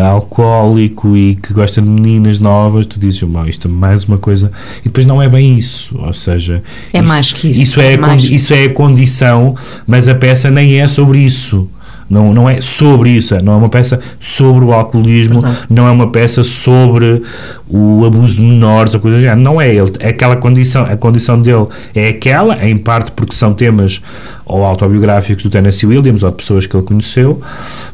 alcoólico 0.05 1.17
e 1.17 1.35
que 1.35 1.53
gosta 1.53 1.81
de 1.81 1.89
meninas 1.89 2.39
novas, 2.39 2.85
tu 2.85 2.99
dizes, 2.99 3.23
oh, 3.23 3.45
isto 3.45 3.67
é 3.67 3.71
mais 3.71 4.03
uma 4.05 4.19
coisa. 4.19 4.51
E 4.81 4.83
depois 4.83 5.05
não 5.05 5.21
é 5.21 5.27
bem 5.27 5.57
isso, 5.57 5.97
ou 5.97 6.13
seja, 6.13 6.61
é 6.93 6.99
isso, 6.99 7.07
mais 7.07 7.33
que 7.33 7.49
isso. 7.49 7.61
Isso 7.61 7.81
é, 7.81 7.93
é 7.93 7.99
a, 7.99 8.15
isso 8.15 8.53
é 8.53 8.63
a 8.65 8.69
condição, 8.73 9.55
mas 9.87 10.07
a 10.07 10.13
peça 10.13 10.51
nem 10.51 10.79
é 10.79 10.87
sobre 10.87 11.19
isso. 11.19 11.67
Não, 12.13 12.31
não 12.31 12.47
é 12.47 12.61
sobre 12.61 13.09
isso, 13.09 13.35
não 13.43 13.53
é 13.53 13.55
uma 13.55 13.69
peça 13.69 13.99
sobre 14.19 14.63
o 14.63 14.71
alcoolismo, 14.71 15.41
não 15.67 15.87
é 15.87 15.91
uma 15.91 16.11
peça 16.11 16.43
sobre 16.43 17.23
o 17.67 18.05
abuso 18.05 18.35
de 18.37 18.43
menores 18.43 18.93
ou 18.93 18.99
coisa 18.99 19.17
assim. 19.17 19.41
Não 19.41 19.59
é 19.59 19.73
ele, 19.73 19.91
é 19.99 20.09
aquela 20.09 20.35
condição, 20.35 20.83
a 20.83 20.95
condição 20.95 21.41
dele 21.41 21.65
é 21.95 22.09
aquela, 22.09 22.63
em 22.63 22.77
parte 22.77 23.11
porque 23.11 23.33
são 23.33 23.53
temas 23.53 23.99
ou 24.45 24.63
autobiográficos 24.63 25.43
do 25.43 25.49
Tennessee 25.49 25.87
Williams 25.87 26.21
ou 26.21 26.29
de 26.29 26.37
pessoas 26.37 26.67
que 26.67 26.75
ele 26.75 26.83
conheceu, 26.83 27.41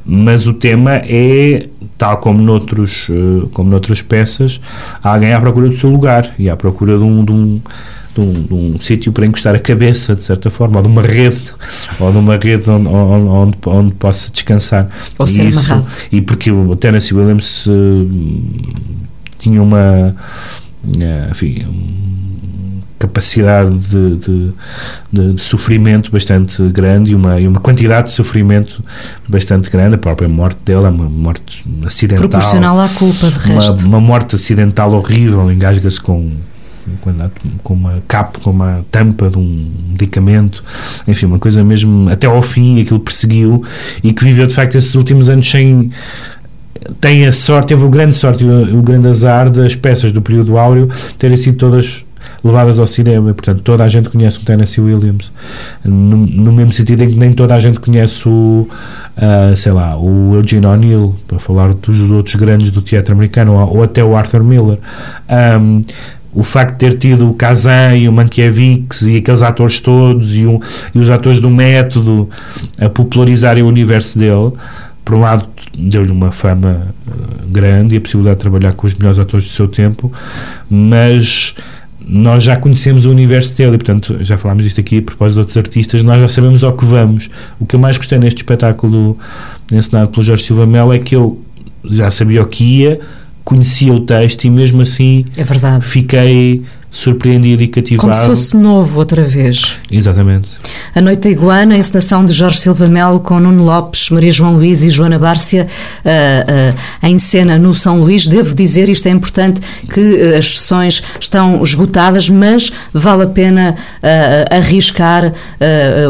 mas 0.05 0.47
o 0.47 0.53
tema 0.53 0.95
é, 1.05 1.67
tal 1.97 2.17
como 2.17 2.41
noutros, 2.41 3.07
eh, 3.09 3.47
como 3.53 3.69
noutras 3.69 4.01
peças, 4.01 4.59
alguém 5.01 5.33
à 5.33 5.39
procura 5.39 5.67
do 5.67 5.73
seu 5.73 5.89
lugar 5.89 6.33
e 6.37 6.49
à 6.49 6.57
procura 6.57 6.97
de 6.97 7.03
um, 7.03 7.23
de 7.23 7.31
um 7.31 7.61
de 8.19 8.25
um, 8.25 8.33
de 8.33 8.53
um 8.53 8.81
sítio 8.81 9.11
para 9.11 9.25
encostar 9.25 9.55
a 9.55 9.59
cabeça, 9.59 10.15
de 10.15 10.23
certa 10.23 10.49
forma, 10.49 10.77
ou 10.77 10.83
de 10.83 10.89
uma 10.89 11.01
rede, 11.01 11.53
ou 11.99 12.11
de 12.11 12.17
uma 12.17 12.35
rede 12.35 12.69
onde, 12.69 12.87
onde, 12.87 13.29
onde, 13.29 13.57
onde 13.65 13.93
possa 13.95 14.31
descansar. 14.31 14.89
Ou 15.17 15.25
e 15.25 15.29
ser 15.29 15.45
isso, 15.47 15.71
amarrado. 15.71 15.87
E 16.11 16.21
porque 16.21 16.51
o 16.51 16.75
Tennessee 16.75 17.15
Williams 17.15 17.65
uh, 17.67 18.09
tinha 19.37 19.61
uma. 19.61 20.15
Uh, 20.83 21.31
enfim, 21.31 21.65
capacidade 22.97 23.77
de, 23.77 24.15
de, 24.17 24.53
de, 25.11 25.33
de, 25.33 25.41
sofrimento 25.41 26.11
bastante 26.11 26.61
grande 26.63 27.11
e 27.11 27.15
uma, 27.15 27.39
e 27.39 27.47
uma 27.47 27.61
quantidade 27.61 28.09
de 28.09 28.13
sofrimento 28.13 28.83
bastante 29.27 29.69
grande. 29.69 29.95
A 29.95 29.97
própria 29.97 30.27
morte 30.27 30.59
dela 30.65 30.89
é 30.89 30.91
uma 30.91 31.07
morte 31.07 31.63
acidental. 31.85 32.27
Proporcional 32.27 32.77
à 32.77 32.89
culpa, 32.89 33.29
de 33.29 33.39
resto. 33.39 33.85
Uma, 33.85 33.87
uma 33.87 34.01
morte 34.01 34.35
acidental 34.35 34.91
horrível, 34.91 35.49
engasga-se 35.49 36.01
com 36.01 36.29
com 37.63 37.73
uma 37.73 38.01
capa, 38.07 38.39
com 38.39 38.51
uma 38.51 38.85
tampa 38.91 39.29
de 39.29 39.37
um 39.37 39.71
medicamento, 39.89 40.63
enfim, 41.07 41.25
uma 41.25 41.39
coisa 41.39 41.63
mesmo 41.63 42.09
até 42.09 42.27
ao 42.27 42.41
fim, 42.41 42.81
aquilo 42.81 42.99
perseguiu 42.99 43.63
e 44.03 44.13
que 44.13 44.23
viveu 44.23 44.47
de 44.47 44.53
facto 44.53 44.75
esses 44.75 44.95
últimos 44.95 45.29
anos 45.29 45.49
sem 45.49 45.91
tem 47.01 47.27
a 47.27 47.31
sorte, 47.31 47.69
teve 47.69 47.83
o 47.83 47.89
grande 47.89 48.13
sorte 48.13 48.43
o, 48.45 48.79
o 48.79 48.81
grande 48.81 49.07
azar 49.07 49.49
das 49.49 49.75
peças 49.75 50.11
do 50.11 50.21
período 50.21 50.57
áureo 50.57 50.89
terem 51.17 51.35
sido 51.35 51.57
todas 51.57 52.05
levadas 52.43 52.79
ao 52.79 52.87
cinema, 52.87 53.33
portanto 53.33 53.61
toda 53.61 53.83
a 53.83 53.87
gente 53.87 54.09
conhece 54.09 54.37
o 54.37 54.45
Tennessee 54.45 54.81
Williams 54.81 55.31
no, 55.83 56.17
no 56.17 56.51
mesmo 56.53 56.71
sentido 56.71 57.03
em 57.03 57.09
que 57.09 57.17
nem 57.17 57.33
toda 57.33 57.53
a 57.53 57.59
gente 57.59 57.79
conhece 57.79 58.27
o 58.29 58.67
uh, 59.19 59.55
sei 59.55 59.71
lá, 59.71 59.97
o 59.97 60.35
Eugene 60.35 60.65
O'Neill 60.65 61.15
para 61.27 61.39
falar 61.39 61.73
dos 61.73 62.01
outros 62.09 62.35
grandes 62.35 62.71
do 62.71 62.81
teatro 62.81 63.13
americano 63.13 63.53
ou, 63.53 63.77
ou 63.77 63.83
até 63.83 64.03
o 64.03 64.15
Arthur 64.15 64.43
Miller. 64.43 64.79
Um, 65.29 65.81
o 66.33 66.43
facto 66.43 66.73
de 66.73 66.77
ter 66.77 66.97
tido 66.97 67.29
o 67.29 67.33
Kazan 67.33 67.95
e 67.95 68.07
o 68.07 68.13
Mankiewicz 68.13 69.01
e 69.03 69.17
aqueles 69.17 69.41
atores 69.41 69.79
todos 69.79 70.35
e, 70.35 70.45
um, 70.45 70.59
e 70.93 70.99
os 70.99 71.09
atores 71.09 71.39
do 71.39 71.49
método 71.49 72.29
a 72.79 72.87
popularizarem 72.87 73.63
o 73.63 73.67
universo 73.67 74.17
dele, 74.17 74.51
por 75.03 75.15
um 75.15 75.21
lado 75.21 75.47
deu-lhe 75.75 76.11
uma 76.11 76.31
fama 76.31 76.87
uh, 77.07 77.47
grande 77.47 77.95
e 77.95 77.97
a 77.97 78.01
possibilidade 78.01 78.37
de 78.37 78.41
trabalhar 78.41 78.73
com 78.73 78.85
os 78.85 78.93
melhores 78.93 79.17
atores 79.17 79.45
do 79.45 79.51
seu 79.51 79.67
tempo, 79.67 80.11
mas 80.69 81.55
nós 82.09 82.43
já 82.43 82.55
conhecemos 82.55 83.05
o 83.05 83.11
universo 83.11 83.55
dele 83.57 83.75
e, 83.75 83.77
portanto, 83.77 84.17
já 84.21 84.37
falámos 84.37 84.63
disto 84.63 84.79
aqui 84.81 84.97
a 84.97 85.01
propósito 85.01 85.33
de 85.33 85.39
outros 85.39 85.57
artistas, 85.57 86.01
nós 86.03 86.19
já 86.21 86.27
sabemos 86.27 86.63
ao 86.63 86.75
que 86.75 86.85
vamos. 86.85 87.29
O 87.59 87.65
que 87.65 87.75
eu 87.75 87.79
mais 87.79 87.97
gostei 87.97 88.17
neste 88.17 88.37
espetáculo 88.37 89.17
ensinado 89.71 90.09
pelo 90.09 90.23
Jorge 90.23 90.43
Silva 90.43 90.65
Melo 90.65 90.93
é 90.93 90.99
que 90.99 91.15
eu 91.15 91.39
já 91.85 92.09
sabia 92.09 92.41
o 92.41 92.45
que 92.45 92.63
ia, 92.63 92.99
conhecia 93.49 93.91
o 93.91 93.99
texto 93.99 94.45
e 94.45 94.49
mesmo 94.51 94.83
assim 94.83 95.25
é 95.35 95.43
fiquei 95.81 96.61
surpreendido 96.91 97.63
e 97.63 97.67
cativado. 97.67 98.07
Como 98.07 98.13
se 98.13 98.27
fosse 98.27 98.55
novo 98.55 98.99
outra 98.99 99.23
vez. 99.23 99.77
Exatamente. 99.91 100.47
A 100.99 101.01
Noite 101.01 101.21
da 101.21 101.29
Iguana, 101.29 101.75
a 101.75 101.77
encenação 101.77 102.25
de 102.25 102.33
Jorge 102.33 102.57
Silva 102.57 102.85
Melo 102.85 103.21
com 103.21 103.39
Nuno 103.39 103.63
Lopes, 103.63 104.09
Maria 104.09 104.33
João 104.33 104.55
Luís 104.55 104.83
e 104.83 104.89
Joana 104.89 105.17
Bárcia 105.17 105.65
uh, 106.03 107.05
uh, 107.05 107.07
em 107.07 107.17
cena 107.17 107.57
no 107.57 107.73
São 107.73 108.01
Luís. 108.01 108.27
Devo 108.27 108.53
dizer, 108.53 108.89
isto 108.89 109.07
é 109.07 109.11
importante, 109.11 109.61
que 109.87 110.01
uh, 110.01 110.37
as 110.37 110.59
sessões 110.59 111.01
estão 111.17 111.63
esgotadas, 111.63 112.29
mas 112.29 112.73
vale 112.93 113.23
a 113.23 113.27
pena 113.27 113.77
arriscar 114.51 115.31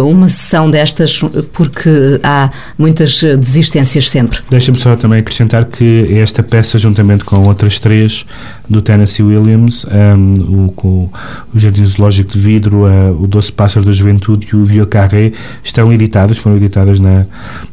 uma 0.03 0.27
sessão 0.27 0.71
destas 0.71 1.21
porque 1.53 2.19
há 2.23 2.49
muitas 2.75 3.21
desistências 3.21 4.09
sempre. 4.09 4.39
Deixa-me 4.49 4.77
só 4.77 4.95
também 4.95 5.19
acrescentar 5.19 5.65
que 5.65 6.17
esta 6.17 6.41
peça, 6.41 6.79
juntamente 6.79 7.23
com 7.23 7.47
outras 7.47 7.77
três 7.77 8.25
do 8.69 8.81
Tennessee 8.81 9.23
Williams, 9.23 9.85
um, 9.85 10.65
o, 10.65 10.71
com 10.71 11.09
o 11.53 11.59
Jardim 11.59 11.83
Zoológico 11.85 12.31
de 12.31 12.39
Vidro, 12.39 12.85
uh, 12.85 13.21
o 13.21 13.27
Doce 13.27 13.51
Pássaro 13.51 13.85
da 13.85 13.91
Juventude 13.91 14.47
e 14.51 14.55
o 14.55 14.63
Vieux 14.63 14.87
Carré, 14.87 15.31
estão 15.63 15.91
editadas, 15.91 16.37
foram 16.37 16.57
editadas 16.57 16.99
na, 16.99 17.25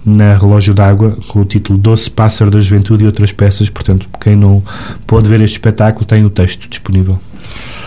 na 0.05 0.37
Relógio 0.37 0.73
d'Água, 0.73 1.19
com 1.29 1.41
o 1.41 1.45
título 1.45 1.79
Doce 1.79 2.11
Pássaro 2.11 2.51
da 2.51 2.61
Juventude 2.61 3.05
e 3.05 3.07
outras 3.07 3.33
peças, 3.33 3.69
portanto, 3.69 4.09
quem 4.21 4.35
não 4.35 4.63
pode 5.07 5.29
ver 5.29 5.41
este 5.41 5.55
espetáculo 5.55 6.05
tem 6.05 6.25
o 6.25 6.31
texto 6.31 6.69
disponível. 6.69 7.19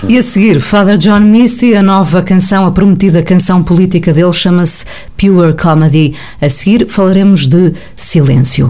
E 0.07 0.17
a 0.17 0.23
seguir, 0.23 0.61
Father 0.61 0.97
John 0.97 1.19
Misty, 1.19 1.75
a 1.75 1.83
nova 1.83 2.21
canção, 2.21 2.65
a 2.65 2.71
prometida 2.71 3.21
canção 3.21 3.61
política 3.61 4.13
dele, 4.13 4.31
chama-se 4.31 4.85
Pure 5.17 5.53
Comedy. 5.53 6.13
A 6.41 6.47
seguir 6.47 6.87
falaremos 6.87 7.47
de 7.47 7.73
silêncio. 7.95 8.69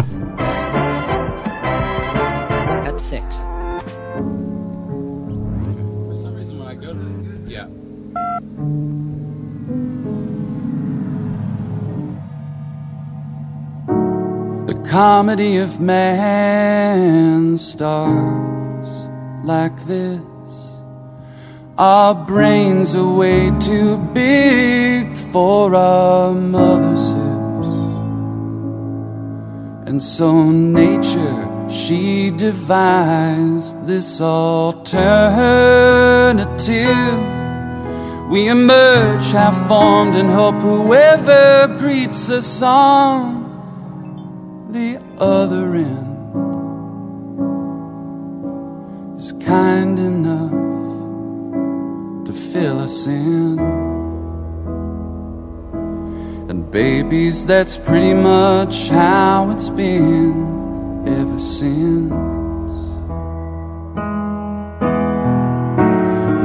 Comedy 14.89 15.57
of 15.57 15.79
man 15.79 17.55
starts 17.55 18.89
like 19.43 19.85
this. 19.85 20.19
Our 21.77 22.15
brains 22.15 22.95
are 22.95 23.13
way 23.13 23.51
too 23.59 23.99
big 24.15 25.15
for 25.15 25.75
our 25.75 26.33
mother's 26.33 27.11
hips. 27.11 27.67
And 29.87 30.01
so 30.01 30.49
nature, 30.49 31.47
she 31.69 32.31
devised 32.31 33.85
this 33.85 34.19
alternative. 34.19 34.89
We 38.31 38.47
emerge 38.47 39.25
half 39.31 39.67
formed 39.67 40.15
and 40.15 40.31
hope 40.31 40.61
whoever 40.63 41.67
greets 41.77 42.31
us 42.31 42.63
on 42.63 43.38
the 44.71 45.01
other 45.17 45.73
end 45.73 46.17
is 49.19 49.31
kind 49.43 49.97
enough 49.97 50.51
to 52.25 52.31
fill 52.31 52.79
us 52.79 53.07
in. 53.07 53.57
And 56.49 56.69
babies, 56.69 57.45
that's 57.45 57.77
pretty 57.77 58.13
much 58.13 58.89
how 58.89 59.49
it's 59.49 59.69
been 59.69 61.07
ever 61.07 61.39
since. 61.39 62.11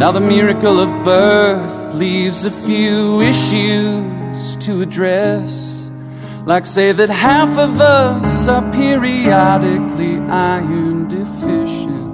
Now, 0.01 0.13
the 0.13 0.21
miracle 0.21 0.81
of 0.81 1.05
birth 1.05 1.95
leaves 1.95 2.45
a 2.47 2.51
few 2.51 3.21
issues 3.21 4.57
to 4.65 4.81
address. 4.81 5.74
Like, 6.47 6.67
say 6.67 6.93
that 6.93 7.09
half 7.09 7.57
of 7.57 7.81
us 7.81 8.47
are 8.47 8.71
periodically 8.71 10.19
iron 10.29 11.09
deficient. 11.09 12.05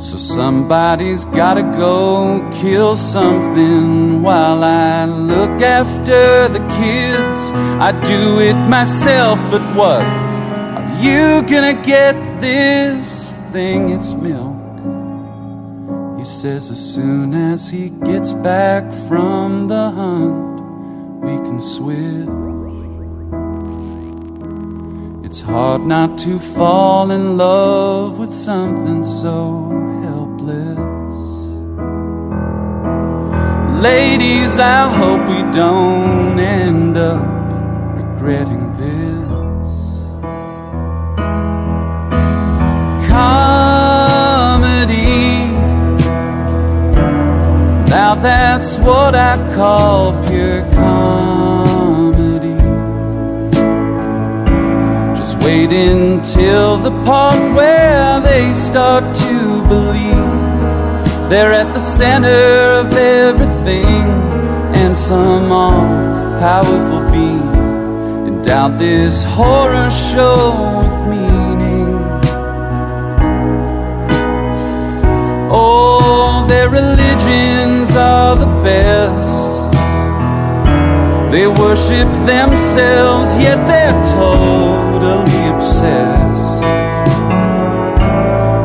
So, 0.00 0.16
somebody's 0.16 1.24
gotta 1.24 1.64
go 1.64 2.48
kill 2.52 2.94
something 2.94 4.22
while 4.22 4.62
I 4.62 5.06
look 5.06 5.60
after 5.60 6.46
the 6.46 6.60
kids. 6.78 7.50
I 7.82 7.90
do 8.04 8.38
it 8.38 8.54
myself, 8.68 9.40
but 9.50 9.62
what? 9.74 10.04
Are 10.04 10.94
you 11.02 11.42
gonna 11.42 11.74
get 11.82 12.14
this 12.40 13.36
thing? 13.50 13.88
It's 13.90 14.14
milk. 14.14 14.54
He 16.16 16.24
says, 16.24 16.70
as 16.70 16.94
soon 16.94 17.34
as 17.34 17.68
he 17.68 17.90
gets 17.90 18.32
back 18.32 18.92
from 19.08 19.66
the 19.66 19.90
hunt, 19.90 20.57
we 21.28 21.36
can 21.46 21.60
switch. 21.60 22.28
It's 25.26 25.40
hard 25.42 25.82
not 25.82 26.16
to 26.24 26.38
fall 26.38 27.10
in 27.10 27.36
love 27.36 28.18
with 28.18 28.32
something 28.32 29.04
so 29.04 29.36
helpless. 30.04 31.20
Ladies, 33.88 34.58
I 34.58 34.80
hope 35.00 35.22
we 35.34 35.40
don't 35.52 36.38
end 36.38 36.96
up 36.96 37.22
regretting 38.00 38.64
this. 38.82 39.74
Comedy. 43.10 44.38
Now 47.96 48.14
that's 48.14 48.78
what 48.78 49.14
I 49.14 49.34
call 49.54 50.12
pure 50.26 50.62
comedy. 50.72 50.97
Just 55.48 55.56
wait 55.56 55.72
until 55.72 56.76
the 56.76 56.90
part 57.04 57.40
where 57.56 58.20
they 58.20 58.52
start 58.52 59.02
to 59.16 59.62
believe 59.66 61.30
they're 61.30 61.54
at 61.54 61.72
the 61.72 61.80
center 61.80 62.80
of 62.80 62.92
everything, 62.92 64.10
and 64.74 64.94
some 64.94 65.50
all 65.50 66.38
powerful 66.38 67.00
being 67.10 68.28
endowed 68.28 68.78
this 68.78 69.24
horror 69.24 69.90
show 69.90 70.80
with 70.80 71.08
meaning. 71.08 71.96
Oh, 75.50 76.44
their 76.46 76.68
religions 76.68 77.96
are 77.96 78.36
the 78.36 78.52
best. 78.62 79.37
They 81.38 81.46
worship 81.46 82.08
themselves, 82.26 83.36
yet 83.36 83.64
they're 83.68 84.02
totally 84.12 85.48
obsessed 85.54 86.62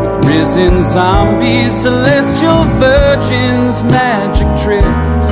with 0.02 0.26
risen 0.26 0.82
zombies, 0.82 1.72
celestial 1.72 2.64
virgins, 2.82 3.84
magic 3.84 4.48
tricks. 4.60 5.28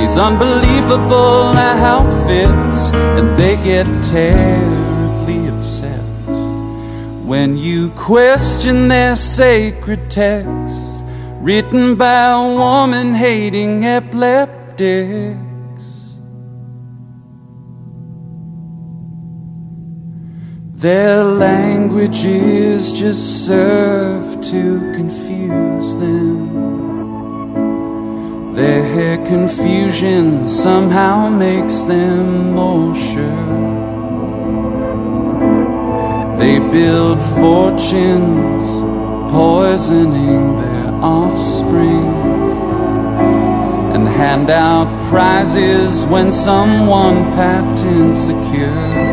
These 0.00 0.16
unbelievable 0.16 1.52
outfits, 1.54 2.90
and 3.18 3.36
they 3.36 3.56
get 3.56 3.84
terribly 4.04 5.48
upset 5.48 6.00
when 7.26 7.58
you 7.58 7.90
question 7.90 8.88
their 8.88 9.14
sacred 9.14 10.10
texts 10.10 11.02
written 11.42 11.96
by 11.96 12.30
a 12.30 12.56
woman 12.56 13.12
hating 13.12 13.84
epileptics. 13.84 15.51
Their 20.82 21.22
languages 21.22 22.92
just 22.92 23.46
serve 23.46 24.40
to 24.40 24.92
confuse 24.96 25.94
them. 25.94 26.50
Their 28.52 29.18
confusion 29.18 30.48
somehow 30.48 31.28
makes 31.28 31.84
them 31.84 32.54
more 32.54 32.96
sure. 32.96 33.46
They 36.38 36.58
build 36.58 37.22
fortunes, 37.22 38.66
poisoning 39.30 40.56
their 40.56 40.92
offspring, 40.94 42.12
and 43.94 44.08
hand 44.08 44.50
out 44.50 45.00
prizes 45.04 46.06
when 46.06 46.32
someone 46.32 47.30
patent 47.34 48.16
secure. 48.16 49.11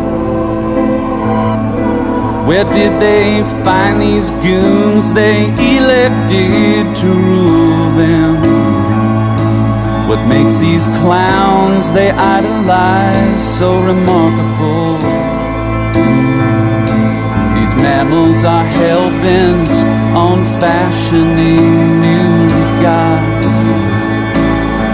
Where 2.50 2.64
did 2.64 3.00
they 3.00 3.44
find 3.64 4.02
these 4.02 4.32
goons 4.32 5.14
they 5.14 5.44
elected 5.78 6.96
to 6.98 7.08
rule 7.08 7.92
them? 7.96 8.42
What 10.10 10.26
makes 10.26 10.58
these 10.58 10.88
clowns 10.88 11.92
they 11.92 12.10
idolize 12.10 13.40
so 13.60 13.80
remarkable? 13.84 14.98
These 17.54 17.76
mammals 17.76 18.44
are 18.44 18.66
hell 18.66 19.12
bent 19.22 19.70
on 20.18 20.44
fashioning 20.60 22.02
new 22.02 22.50
gods 22.82 23.46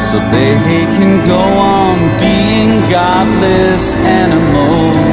so 0.03 0.17
they 0.35 0.55
can 0.97 1.25
go 1.25 1.39
on 1.39 1.95
being 2.19 2.81
godless 2.91 3.95
animals. 3.95 5.05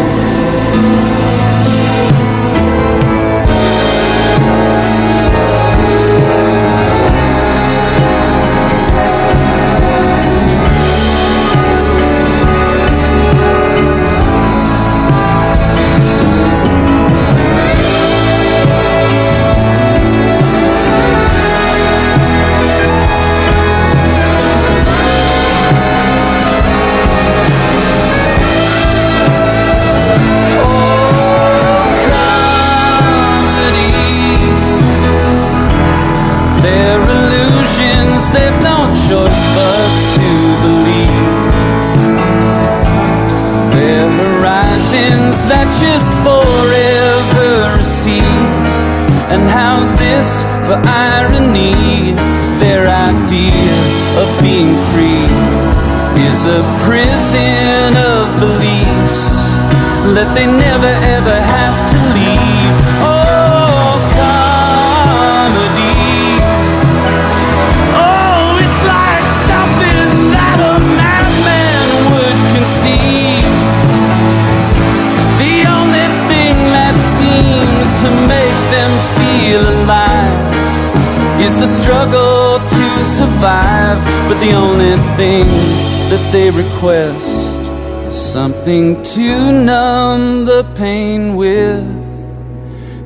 They 86.33 86.51
request 86.51 87.61
is 88.07 88.33
something 88.33 89.03
to 89.03 89.53
numb 89.53 90.47
the 90.47 90.65
pain 90.77 91.37
with 91.37 91.85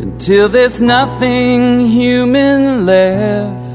until 0.00 0.48
there's 0.48 0.80
nothing 0.80 1.80
human 1.80 2.86
left. 2.86 3.66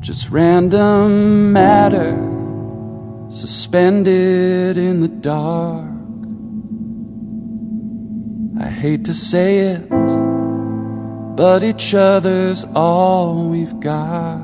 Just 0.00 0.30
random 0.30 1.52
matter 1.52 2.14
suspended 3.28 4.78
in 4.78 5.00
the 5.00 5.08
dark. 5.08 5.90
I 8.64 8.68
hate 8.68 9.04
to 9.06 9.12
say 9.12 9.58
it, 9.58 9.90
but 11.40 11.64
each 11.64 11.94
other's 11.94 12.66
all 12.74 13.48
we've 13.48 13.72
got. 13.80 14.42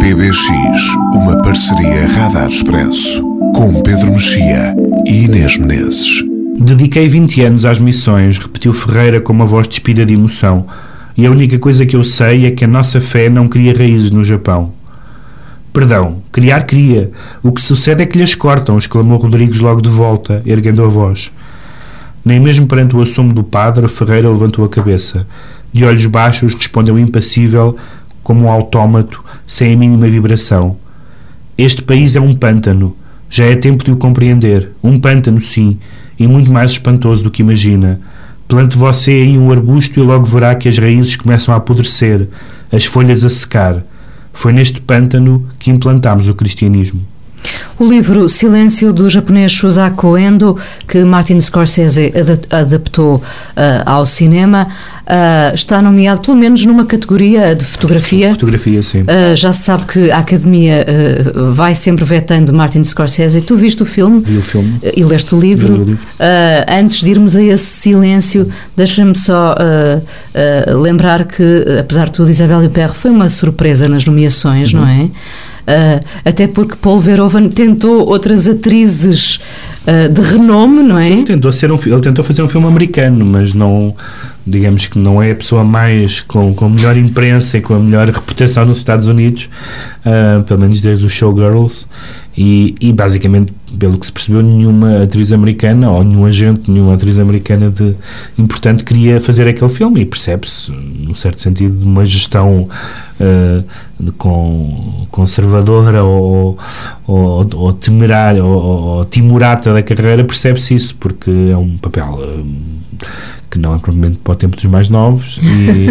PBX, 0.00 0.94
uma 1.14 1.42
parceria 1.42 2.06
Radar 2.06 2.48
Expresso, 2.48 3.22
com 3.54 3.82
Pedro 3.82 4.12
Mexia 4.12 4.74
e 5.04 5.24
Inês 5.24 5.58
Menezes. 5.58 6.22
Dediquei 6.58 7.08
20 7.08 7.42
anos 7.42 7.66
às 7.66 7.78
missões, 7.78 8.38
repetiu 8.38 8.72
Ferreira 8.72 9.20
com 9.20 9.34
uma 9.34 9.44
voz 9.44 9.68
despida 9.68 10.06
de 10.06 10.14
emoção, 10.14 10.64
e 11.14 11.26
a 11.26 11.30
única 11.30 11.58
coisa 11.58 11.84
que 11.84 11.94
eu 11.94 12.02
sei 12.02 12.46
é 12.46 12.52
que 12.52 12.64
a 12.64 12.68
nossa 12.68 13.02
fé 13.02 13.28
não 13.28 13.48
cria 13.48 13.76
raízes 13.76 14.10
no 14.10 14.24
Japão. 14.24 14.72
Perdão, 15.74 16.22
criar 16.30 16.62
cria. 16.62 17.10
O 17.42 17.50
que 17.50 17.60
sucede 17.60 18.00
é 18.00 18.06
que 18.06 18.16
lhes 18.16 18.36
cortam, 18.36 18.78
exclamou 18.78 19.18
Rodrigues 19.18 19.58
logo 19.58 19.82
de 19.82 19.88
volta, 19.88 20.40
erguendo 20.46 20.84
a 20.84 20.86
voz. 20.86 21.32
Nem 22.24 22.38
mesmo 22.38 22.68
perante 22.68 22.94
o 22.94 23.00
assomo 23.00 23.34
do 23.34 23.42
padre, 23.42 23.88
Ferreira 23.88 24.28
levantou 24.30 24.64
a 24.64 24.68
cabeça. 24.68 25.26
De 25.72 25.84
olhos 25.84 26.06
baixos, 26.06 26.54
respondeu 26.54 26.96
impassível, 26.96 27.76
como 28.22 28.44
um 28.44 28.48
autómato, 28.48 29.24
sem 29.48 29.74
a 29.74 29.76
mínima 29.76 30.08
vibração. 30.08 30.76
Este 31.58 31.82
país 31.82 32.14
é 32.14 32.20
um 32.20 32.34
pântano. 32.34 32.96
Já 33.28 33.46
é 33.46 33.56
tempo 33.56 33.82
de 33.82 33.90
o 33.90 33.96
compreender. 33.96 34.70
Um 34.80 34.96
pântano, 34.96 35.40
sim, 35.40 35.80
e 36.16 36.28
muito 36.28 36.52
mais 36.52 36.70
espantoso 36.70 37.24
do 37.24 37.32
que 37.32 37.42
imagina. 37.42 38.00
Plante 38.46 38.76
você 38.76 39.10
aí 39.10 39.36
um 39.36 39.50
arbusto 39.50 39.98
e 39.98 40.04
logo 40.04 40.24
verá 40.24 40.54
que 40.54 40.68
as 40.68 40.78
raízes 40.78 41.16
começam 41.16 41.52
a 41.52 41.56
apodrecer, 41.56 42.28
as 42.70 42.84
folhas 42.84 43.24
a 43.24 43.28
secar. 43.28 43.82
Foi 44.34 44.52
neste 44.52 44.80
pântano 44.80 45.48
que 45.58 45.70
implantámos 45.70 46.28
o 46.28 46.34
cristianismo. 46.34 47.00
O 47.78 47.84
livro 47.84 48.28
Silêncio 48.28 48.92
do 48.92 49.10
japonês 49.10 49.50
Shusaku 49.50 50.16
Endo, 50.16 50.56
que 50.86 51.02
Martin 51.02 51.40
Scorsese 51.40 52.12
adaptou 52.48 53.16
uh, 53.16 53.22
ao 53.84 54.06
cinema, 54.06 54.68
uh, 55.02 55.54
está 55.54 55.82
nomeado 55.82 56.20
pelo 56.20 56.36
menos 56.36 56.64
numa 56.64 56.84
categoria 56.86 57.52
de 57.52 57.64
fotografia. 57.64 58.30
Fotografia, 58.30 58.80
sim. 58.80 59.00
Uh, 59.02 59.34
já 59.34 59.52
se 59.52 59.64
sabe 59.64 59.86
que 59.86 60.10
a 60.12 60.18
Academia 60.18 60.86
vai 61.52 61.74
sempre 61.74 62.04
vetando 62.04 62.52
Martin 62.52 62.84
Scorsese. 62.84 63.40
Tu 63.42 63.56
viste 63.56 63.82
o 63.82 63.86
filme? 63.86 64.22
Vi 64.24 64.38
o 64.38 64.42
filme. 64.42 64.78
e 64.96 65.04
leste 65.04 65.34
o 65.34 65.40
livro. 65.40 65.74
o 65.74 65.84
livro. 65.84 66.06
antes 66.68 67.00
de 67.00 67.10
irmos 67.10 67.34
a 67.34 67.42
esse 67.42 67.66
silêncio, 67.66 68.48
deixa-me 68.76 69.16
só 69.16 69.54
lembrar 70.80 71.24
que, 71.24 71.64
apesar 71.80 72.06
de 72.06 72.12
tudo, 72.12 72.30
Isabel 72.30 72.64
Huppert 72.64 72.94
foi 72.94 73.10
uma 73.10 73.28
surpresa 73.28 73.88
nas 73.88 74.04
nomeações, 74.04 74.72
uhum. 74.72 74.80
não 74.80 74.88
é? 74.88 75.10
Uh, 75.64 76.04
até 76.24 76.46
porque 76.46 76.76
Paul 76.76 76.98
Verhoeven 76.98 77.48
tentou 77.48 78.06
outras 78.06 78.46
atrizes 78.46 79.36
uh, 79.86 80.12
de 80.12 80.20
renome, 80.20 80.82
não 80.82 80.98
é? 80.98 81.10
Ele 81.10 81.22
tentou, 81.24 81.50
ser 81.50 81.72
um, 81.72 81.78
ele 81.86 82.00
tentou 82.00 82.22
fazer 82.22 82.42
um 82.42 82.48
filme 82.48 82.66
americano, 82.66 83.24
mas 83.24 83.54
não, 83.54 83.94
digamos 84.46 84.86
que 84.86 84.98
não 84.98 85.22
é 85.22 85.30
a 85.30 85.34
pessoa 85.34 85.64
mais 85.64 86.20
com, 86.20 86.54
com 86.54 86.66
a 86.66 86.68
melhor 86.68 86.96
imprensa 86.98 87.56
e 87.56 87.60
com 87.62 87.74
a 87.74 87.78
melhor 87.78 88.06
reputação 88.08 88.66
nos 88.66 88.76
Estados 88.76 89.06
Unidos, 89.06 89.48
uh, 90.04 90.42
pelo 90.42 90.60
menos 90.60 90.82
desde 90.82 91.06
os 91.06 91.12
Showgirls, 91.12 91.86
e, 92.36 92.74
e 92.78 92.92
basicamente, 92.92 93.52
pelo 93.78 93.98
que 93.98 94.06
se 94.06 94.12
percebeu, 94.12 94.42
nenhuma 94.42 95.02
atriz 95.02 95.32
americana 95.32 95.90
ou 95.90 96.02
nenhum 96.02 96.24
agente, 96.24 96.70
nenhuma 96.70 96.94
atriz 96.94 97.18
americana 97.18 97.70
de 97.70 97.94
importante 98.38 98.84
queria 98.84 99.20
fazer 99.20 99.46
aquele 99.48 99.70
filme, 99.70 100.00
e 100.00 100.06
percebe-se, 100.06 100.72
num 100.72 101.14
certo 101.14 101.40
sentido, 101.40 101.84
uma 101.84 102.04
gestão 102.04 102.68
uh, 103.20 104.12
com, 104.18 105.06
conservadora 105.10 106.02
ou, 106.04 106.58
ou, 107.06 107.48
ou 107.54 107.72
temerária 107.72 108.44
ou, 108.44 108.62
ou 108.62 109.04
timorata 109.04 109.72
da 109.72 109.82
carreira, 109.82 110.24
percebe-se 110.24 110.74
isso, 110.74 110.96
porque 110.96 111.30
é 111.30 111.56
um 111.56 111.76
papel 111.78 112.18
uh, 112.20 112.46
que 113.54 113.58
não 113.60 113.72
é 113.72 113.78
provavelmente 113.78 114.18
para 114.18 114.32
o 114.32 114.34
tempo 114.34 114.56
dos 114.56 114.64
mais 114.64 114.88
novos, 114.88 115.38
e, 115.40 115.86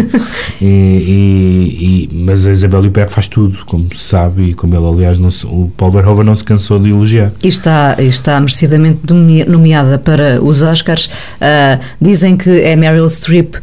e, 0.60 0.66
e, 0.66 2.08
e, 2.10 2.10
mas 2.12 2.46
a 2.46 2.52
Isabel 2.52 2.84
Huppert 2.84 3.08
faz 3.08 3.26
tudo, 3.26 3.64
como 3.64 3.88
se 3.94 4.04
sabe, 4.04 4.50
e 4.50 4.54
como 4.54 4.74
ele, 4.76 4.86
aliás, 4.86 5.18
não 5.18 5.30
se, 5.30 5.46
o 5.46 5.72
Paul 5.74 5.90
Verhoeven 5.90 6.24
não 6.26 6.36
se 6.36 6.44
cansou 6.44 6.78
de 6.78 6.90
elogiar. 6.90 7.32
E 7.42 7.48
está, 7.48 7.96
está 7.98 8.38
merecidamente 8.38 9.00
nomeada 9.48 9.98
para 9.98 10.42
os 10.42 10.60
Oscars. 10.60 11.06
Uh, 11.06 11.82
dizem 11.98 12.36
que 12.36 12.50
é 12.50 12.76
Meryl 12.76 13.08
Streep 13.08 13.54
uh, 13.54 13.60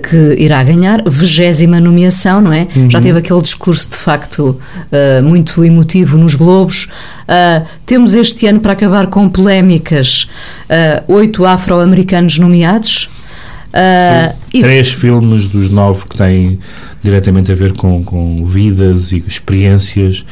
que 0.00 0.42
irá 0.42 0.64
ganhar, 0.64 1.02
vigésima 1.06 1.78
nomeação, 1.78 2.40
não 2.40 2.54
é? 2.54 2.66
Uhum. 2.74 2.88
Já 2.88 3.02
teve 3.02 3.18
aquele 3.18 3.42
discurso, 3.42 3.90
de 3.90 3.96
facto, 3.96 4.58
uh, 4.90 5.22
muito 5.22 5.62
emotivo 5.62 6.16
nos 6.16 6.34
Globos. 6.34 6.88
temos 7.84 8.14
este 8.14 8.46
ano, 8.46 8.60
para 8.60 8.72
acabar 8.72 9.08
com 9.08 9.28
polémicas, 9.28 10.28
oito 11.06 11.44
afro-americanos 11.44 12.38
nomeados. 12.38 13.08
Uh, 13.72 14.36
Três 14.50 14.88
e... 14.88 14.96
filmes 14.96 15.50
dos 15.50 15.70
nove 15.70 16.06
que 16.06 16.16
têm 16.16 16.58
diretamente 17.02 17.50
a 17.50 17.54
ver 17.54 17.72
com, 17.72 18.04
com 18.04 18.44
vidas 18.44 19.12
e 19.12 19.24
experiências 19.26 20.26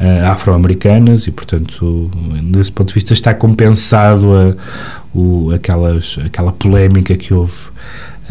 uh, 0.00 0.26
afro-americanas 0.26 1.26
e, 1.26 1.30
portanto, 1.30 2.10
desse 2.44 2.72
ponto 2.72 2.88
de 2.88 2.94
vista 2.94 3.12
está 3.12 3.34
compensado 3.34 4.34
a, 4.34 4.54
o, 5.14 5.52
aquelas, 5.52 6.18
aquela 6.24 6.50
polémica 6.50 7.14
que 7.14 7.34
houve 7.34 7.68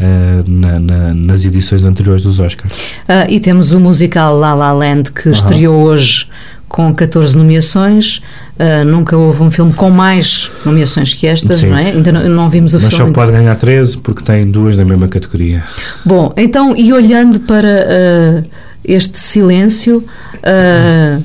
uh, 0.00 0.50
na, 0.50 0.80
na, 0.80 1.14
nas 1.14 1.44
edições 1.44 1.84
anteriores 1.84 2.24
dos 2.24 2.40
Oscars. 2.40 3.00
e 3.28 3.38
temos 3.38 3.70
o 3.70 3.78
musical 3.78 4.36
La 4.36 4.54
La 4.54 4.72
Land 4.72 5.12
que 5.12 5.28
estreou 5.30 5.82
hoje 5.82 6.26
com 6.68 6.92
14 6.92 7.36
nomeações. 7.36 8.22
Uh, 8.58 8.84
nunca 8.84 9.16
houve 9.16 9.40
um 9.40 9.50
filme 9.52 9.72
com 9.72 9.88
mais 9.88 10.50
nomeações 10.64 11.14
que 11.14 11.28
esta, 11.28 11.54
Sim. 11.54 11.68
não 11.68 11.78
é? 11.78 11.90
Ainda 11.90 12.10
não, 12.10 12.28
não 12.28 12.50
vimos 12.50 12.74
o 12.74 12.80
Mas 12.80 12.92
filme. 12.92 13.04
Mas 13.04 13.14
só 13.14 13.20
pode 13.20 13.30
ganhar 13.30 13.54
13 13.54 13.98
porque 13.98 14.24
tem 14.24 14.50
duas 14.50 14.76
da 14.76 14.84
mesma 14.84 15.06
categoria. 15.06 15.62
Bom, 16.04 16.34
então, 16.36 16.76
e 16.76 16.92
olhando 16.92 17.38
para 17.38 17.68
uh, 17.68 18.44
este 18.84 19.16
silêncio, 19.16 20.04
uh, 20.38 21.22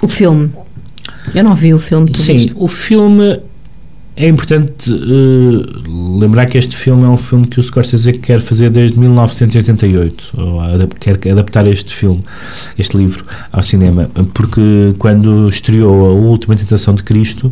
o 0.00 0.08
filme. 0.08 0.50
Eu 1.34 1.44
não 1.44 1.54
vi 1.54 1.74
o 1.74 1.78
filme. 1.78 2.10
Sim, 2.16 2.38
viste? 2.38 2.54
o 2.56 2.66
filme 2.66 3.38
é 4.14 4.28
importante 4.28 4.92
uh, 4.92 6.18
lembrar 6.18 6.46
que 6.46 6.58
este 6.58 6.76
filme 6.76 7.04
é 7.04 7.08
um 7.08 7.16
filme 7.16 7.46
que 7.46 7.58
o 7.58 7.62
Scorsese 7.62 8.12
quer 8.14 8.40
fazer 8.40 8.68
desde 8.68 8.98
1988, 8.98 10.32
ou 10.36 10.60
quer 11.00 11.32
adaptar 11.32 11.66
este 11.66 11.94
filme, 11.94 12.22
este 12.78 12.96
livro, 12.96 13.24
ao 13.50 13.62
cinema, 13.62 14.10
porque 14.34 14.94
quando 14.98 15.48
estreou 15.48 16.10
A 16.10 16.12
Última 16.12 16.54
Tentação 16.54 16.94
de 16.94 17.02
Cristo, 17.02 17.50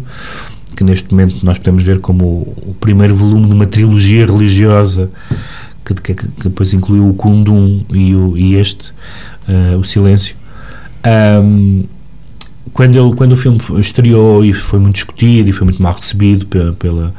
que 0.76 0.84
neste 0.84 1.10
momento 1.10 1.44
nós 1.44 1.56
podemos 1.56 1.82
ver 1.82 1.98
como 2.00 2.24
o, 2.24 2.70
o 2.70 2.76
primeiro 2.78 3.14
volume 3.14 3.46
de 3.46 3.52
uma 3.52 3.66
trilogia 3.66 4.26
religiosa 4.26 5.10
que, 5.84 5.94
que, 5.94 6.14
que 6.14 6.44
depois 6.44 6.72
incluiu 6.74 7.08
o 7.08 7.14
Kundum 7.14 7.84
e, 7.90 8.14
o, 8.14 8.36
e 8.36 8.56
este, 8.56 8.90
uh, 9.48 9.78
o 9.78 9.84
Silêncio. 9.84 10.36
Um, 11.42 11.84
quando, 12.80 12.96
ele, 12.96 13.14
quando 13.14 13.32
o 13.32 13.36
filme 13.36 13.58
estreou 13.78 14.42
e 14.42 14.54
foi 14.54 14.78
muito 14.78 14.94
discutido 14.94 15.50
e 15.50 15.52
foi 15.52 15.66
muito 15.66 15.82
mal 15.82 15.92
recebido 15.92 16.46
pela, 16.46 16.72
pela, 16.72 17.14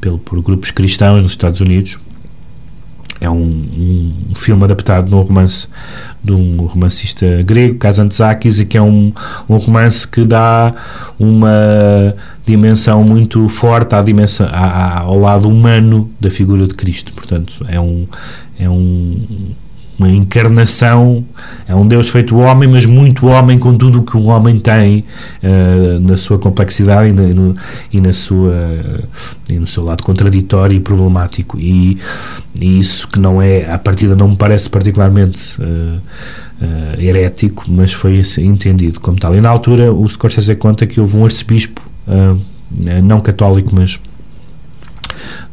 pela, 0.00 0.18
por 0.18 0.42
grupos 0.42 0.72
cristãos 0.72 1.22
nos 1.22 1.30
Estados 1.30 1.60
Unidos, 1.60 1.98
é 3.20 3.30
um, 3.30 3.46
um 4.28 4.34
filme 4.34 4.64
adaptado 4.64 5.08
de 5.08 5.14
um 5.14 5.20
romance 5.20 5.68
de 6.22 6.32
um 6.32 6.66
romancista 6.66 7.44
grego, 7.44 7.78
Kazantzakis, 7.78 8.58
e 8.58 8.66
que 8.66 8.76
é 8.76 8.82
um, 8.82 9.12
um 9.48 9.56
romance 9.56 10.08
que 10.08 10.24
dá 10.24 10.74
uma 11.16 12.16
dimensão 12.44 13.04
muito 13.04 13.48
forte 13.48 13.94
à 13.94 14.02
dimensão, 14.02 14.48
à, 14.48 14.66
à, 14.66 14.98
ao 15.02 15.16
lado 15.16 15.48
humano 15.48 16.10
da 16.18 16.28
figura 16.28 16.66
de 16.66 16.74
Cristo. 16.74 17.12
Portanto, 17.12 17.64
é 17.68 17.78
um, 17.78 18.08
é 18.58 18.68
um, 18.68 19.52
uma 19.98 20.10
encarnação, 20.10 21.24
é 21.68 21.74
um 21.74 21.86
Deus 21.86 22.08
feito 22.08 22.36
homem, 22.36 22.68
mas 22.68 22.84
muito 22.84 23.26
homem 23.26 23.58
com 23.58 23.76
tudo 23.76 24.00
o 24.00 24.02
que 24.02 24.16
um 24.16 24.28
homem 24.28 24.58
tem 24.58 25.04
uh, 25.42 26.00
na 26.00 26.16
sua 26.16 26.38
complexidade 26.38 27.10
e, 27.10 27.12
na, 27.12 27.22
no, 27.22 27.56
e, 27.92 28.00
na 28.00 28.12
sua, 28.12 28.52
uh, 28.52 29.04
e 29.48 29.58
no 29.58 29.66
seu 29.66 29.84
lado 29.84 30.02
contraditório 30.02 30.76
e 30.76 30.80
problemático. 30.80 31.58
E, 31.58 31.98
e, 32.60 32.78
isso 32.78 33.08
que 33.08 33.20
não 33.20 33.40
é, 33.40 33.70
à 33.70 33.78
partida, 33.78 34.16
não 34.16 34.28
me 34.28 34.36
parece 34.36 34.68
particularmente 34.68 35.60
uh, 35.60 36.00
herético, 36.98 37.64
mas 37.68 37.92
foi 37.92 38.20
entendido 38.38 39.00
como 39.00 39.18
tal. 39.18 39.34
E 39.34 39.40
na 39.40 39.48
altura 39.48 39.92
o 39.92 40.08
Scorsese 40.08 40.56
conta 40.56 40.86
que 40.86 41.00
houve 41.00 41.16
um 41.16 41.24
arcebispo, 41.24 41.82
não 43.02 43.20
católico, 43.20 43.74
mas 43.74 43.98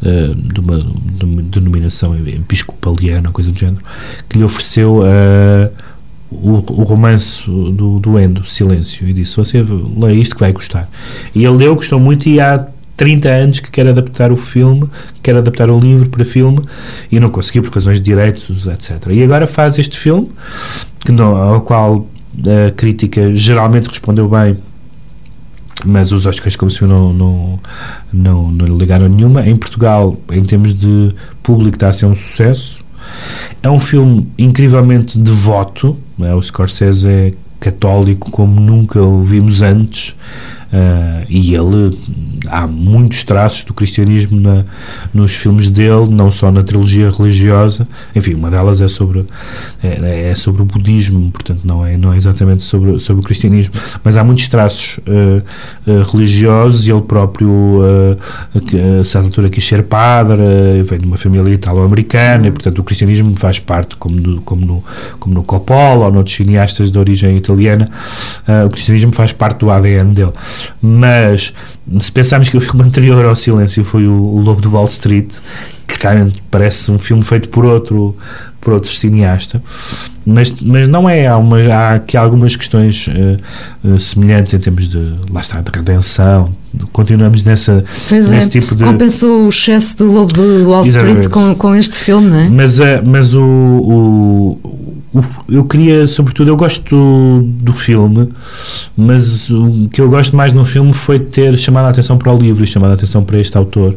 uh, 0.01 0.35
de, 0.35 0.59
uma, 0.59 0.79
de, 0.79 1.25
uma, 1.25 1.41
denominação 1.41 2.15
episcopaliana, 2.15 3.31
coisa 3.31 3.51
do 3.51 3.57
género, 3.57 3.81
que 4.29 4.37
lhe 4.37 4.43
ofereceu 4.43 4.99
uh, 4.99 5.71
o, 6.31 6.53
o 6.53 6.83
romance 6.83 7.43
do, 7.45 7.99
do 7.99 8.19
Endo, 8.19 8.47
Silêncio, 8.47 9.07
e 9.07 9.13
disse: 9.13 9.37
Você 9.37 9.63
lê 9.97 10.13
isto 10.15 10.35
que 10.35 10.41
vai 10.41 10.51
gostar. 10.51 10.89
E 11.35 11.43
ele 11.43 11.57
leu, 11.57 11.75
gostou 11.75 11.99
muito, 11.99 12.27
e 12.27 12.39
há 12.39 12.67
30 12.95 13.29
anos 13.29 13.59
que 13.59 13.71
quer 13.71 13.87
adaptar 13.87 14.31
o 14.31 14.37
filme, 14.37 14.87
quer 15.23 15.35
adaptar 15.35 15.69
o 15.69 15.79
livro 15.79 16.09
para 16.09 16.23
filme 16.23 16.59
e 17.11 17.19
não 17.19 17.29
conseguiu 17.29 17.63
por 17.63 17.73
razões 17.73 17.97
de 17.97 18.03
direitos, 18.03 18.67
etc. 18.67 19.07
E 19.09 19.23
agora 19.23 19.47
faz 19.47 19.79
este 19.79 19.97
filme, 19.97 20.29
que 20.99 21.11
não, 21.11 21.35
ao 21.35 21.61
qual 21.61 22.07
a 22.37 22.71
crítica 22.71 23.35
geralmente 23.35 23.89
respondeu 23.89 24.29
bem 24.29 24.55
mas 25.85 26.11
os 26.11 26.25
Oscars, 26.25 26.55
como 26.55 26.69
se 26.69 26.83
não, 26.85 27.13
não, 27.13 27.59
não, 28.11 28.51
não 28.51 28.77
ligaram 28.77 29.07
nenhuma. 29.07 29.47
Em 29.47 29.55
Portugal, 29.55 30.17
em 30.31 30.43
termos 30.43 30.73
de 30.73 31.13
público, 31.41 31.75
está 31.75 31.89
a 31.89 31.93
ser 31.93 32.05
um 32.05 32.15
sucesso. 32.15 32.83
É 33.61 33.69
um 33.69 33.79
filme 33.79 34.27
incrivelmente 34.37 35.17
devoto. 35.17 35.97
É? 36.21 36.33
O 36.33 36.41
Scorsese 36.41 37.07
é 37.07 37.33
católico 37.59 38.31
como 38.31 38.59
nunca 38.59 39.01
o 39.01 39.23
vimos 39.23 39.61
antes. 39.61 40.15
Uh, 40.71 41.25
e 41.27 41.53
ele 41.53 41.91
há 42.47 42.65
muitos 42.67 43.23
traços 43.23 43.63
do 43.63 43.73
cristianismo 43.73 44.39
na, 44.39 44.63
nos 45.13 45.35
filmes 45.35 45.69
dele, 45.69 46.07
não 46.09 46.31
só 46.31 46.51
na 46.51 46.63
trilogia 46.63 47.09
religiosa, 47.09 47.87
enfim, 48.15 48.33
uma 48.33 48.49
delas 48.49 48.81
é 48.81 48.87
sobre 48.87 49.25
é, 49.83 50.29
é, 50.31 50.35
sobre 50.35 50.61
o 50.61 50.65
budismo, 50.65 51.31
portanto 51.31 51.61
não 51.63 51.85
é 51.85 51.97
não 51.97 52.13
é 52.13 52.17
exatamente 52.17 52.63
sobre 52.63 52.99
sobre 52.99 53.21
o 53.21 53.23
cristianismo, 53.23 53.73
mas 54.03 54.17
há 54.17 54.23
muitos 54.23 54.47
traços 54.47 54.99
uh, 54.99 55.43
uh, 55.89 56.03
religiosos 56.11 56.87
e 56.87 56.91
ele 56.91 57.01
próprio 57.01 57.81
a 58.99 59.03
certa 59.03 59.27
altura 59.27 59.49
quis 59.49 59.65
ser 59.65 59.83
padre, 59.83 60.41
vem 60.85 60.99
de 60.99 61.05
uma 61.05 61.17
família 61.17 61.51
italo-americana, 61.53 62.47
e 62.47 62.51
portanto 62.51 62.79
o 62.79 62.83
cristianismo 62.83 63.37
faz 63.37 63.59
parte 63.59 63.95
como 63.95 64.15
no, 64.15 64.41
como 64.41 64.65
no, 64.65 64.83
como 65.19 65.35
no 65.35 65.43
Coppola 65.43 66.05
ou 66.05 66.11
noutros 66.11 66.35
cineastas 66.35 66.91
de 66.91 66.99
origem 66.99 67.37
italiana, 67.37 67.89
o 68.65 68.69
cristianismo 68.69 69.11
faz 69.11 69.31
parte 69.33 69.59
do 69.59 69.71
ADN 69.71 70.13
dele. 70.13 70.33
Mas 70.81 71.53
se 71.99 72.11
pensarmos 72.31 72.47
que 72.47 72.55
o 72.55 72.61
filme 72.61 72.83
anterior 72.83 73.25
ao 73.25 73.35
Silêncio 73.35 73.83
foi 73.83 74.07
o, 74.07 74.13
o 74.13 74.39
Lobo 74.39 74.61
do 74.61 74.71
Wall 74.71 74.85
Street, 74.85 75.33
que 75.85 76.01
realmente 76.01 76.41
parece 76.49 76.89
um 76.89 76.97
filme 76.97 77.23
feito 77.23 77.49
por 77.49 77.65
outro 77.65 78.15
por 78.61 78.73
outro 78.73 78.91
cineasta, 78.91 79.59
mas, 80.23 80.53
mas 80.61 80.87
não 80.87 81.09
é, 81.09 81.25
há, 81.25 81.35
uma, 81.35 81.57
há 81.57 81.95
aqui 81.95 82.15
algumas 82.15 82.55
questões 82.55 83.07
uh, 83.07 83.89
uh, 83.89 83.97
semelhantes 83.97 84.53
em 84.53 84.59
termos 84.59 84.87
de, 84.87 85.15
lá 85.31 85.41
está, 85.41 85.61
de 85.61 85.71
redenção, 85.75 86.55
continuamos 86.93 87.43
nessa, 87.43 87.83
pois 88.07 88.29
é, 88.29 88.35
nesse 88.35 88.55
é, 88.55 88.61
tipo 88.61 88.75
de... 88.75 88.83
Compensou 88.83 89.45
o 89.45 89.49
excesso 89.49 89.97
do 89.97 90.11
Lobo 90.11 90.31
do 90.31 90.69
Wall 90.69 90.85
Street 90.85 91.27
com, 91.29 91.55
com 91.55 91.75
este 91.75 91.95
filme, 91.95 92.29
não 92.29 92.37
é? 92.37 92.49
Mas, 92.49 92.79
uh, 92.79 92.83
mas 93.03 93.33
o, 93.33 93.41
o 93.41 94.90
eu 95.49 95.65
queria, 95.65 96.07
sobretudo, 96.07 96.49
eu 96.49 96.55
gosto 96.55 97.41
do 97.43 97.73
filme, 97.73 98.29
mas 98.95 99.49
o 99.49 99.89
que 99.89 99.99
eu 99.99 100.09
gosto 100.09 100.35
mais 100.35 100.53
no 100.53 100.63
filme 100.63 100.93
foi 100.93 101.19
ter 101.19 101.57
chamado 101.57 101.87
a 101.87 101.89
atenção 101.89 102.17
para 102.17 102.33
o 102.33 102.37
livro 102.37 102.63
e 102.63 102.67
chamado 102.67 102.91
a 102.91 102.93
atenção 102.93 103.23
para 103.23 103.37
este 103.37 103.57
autor 103.57 103.95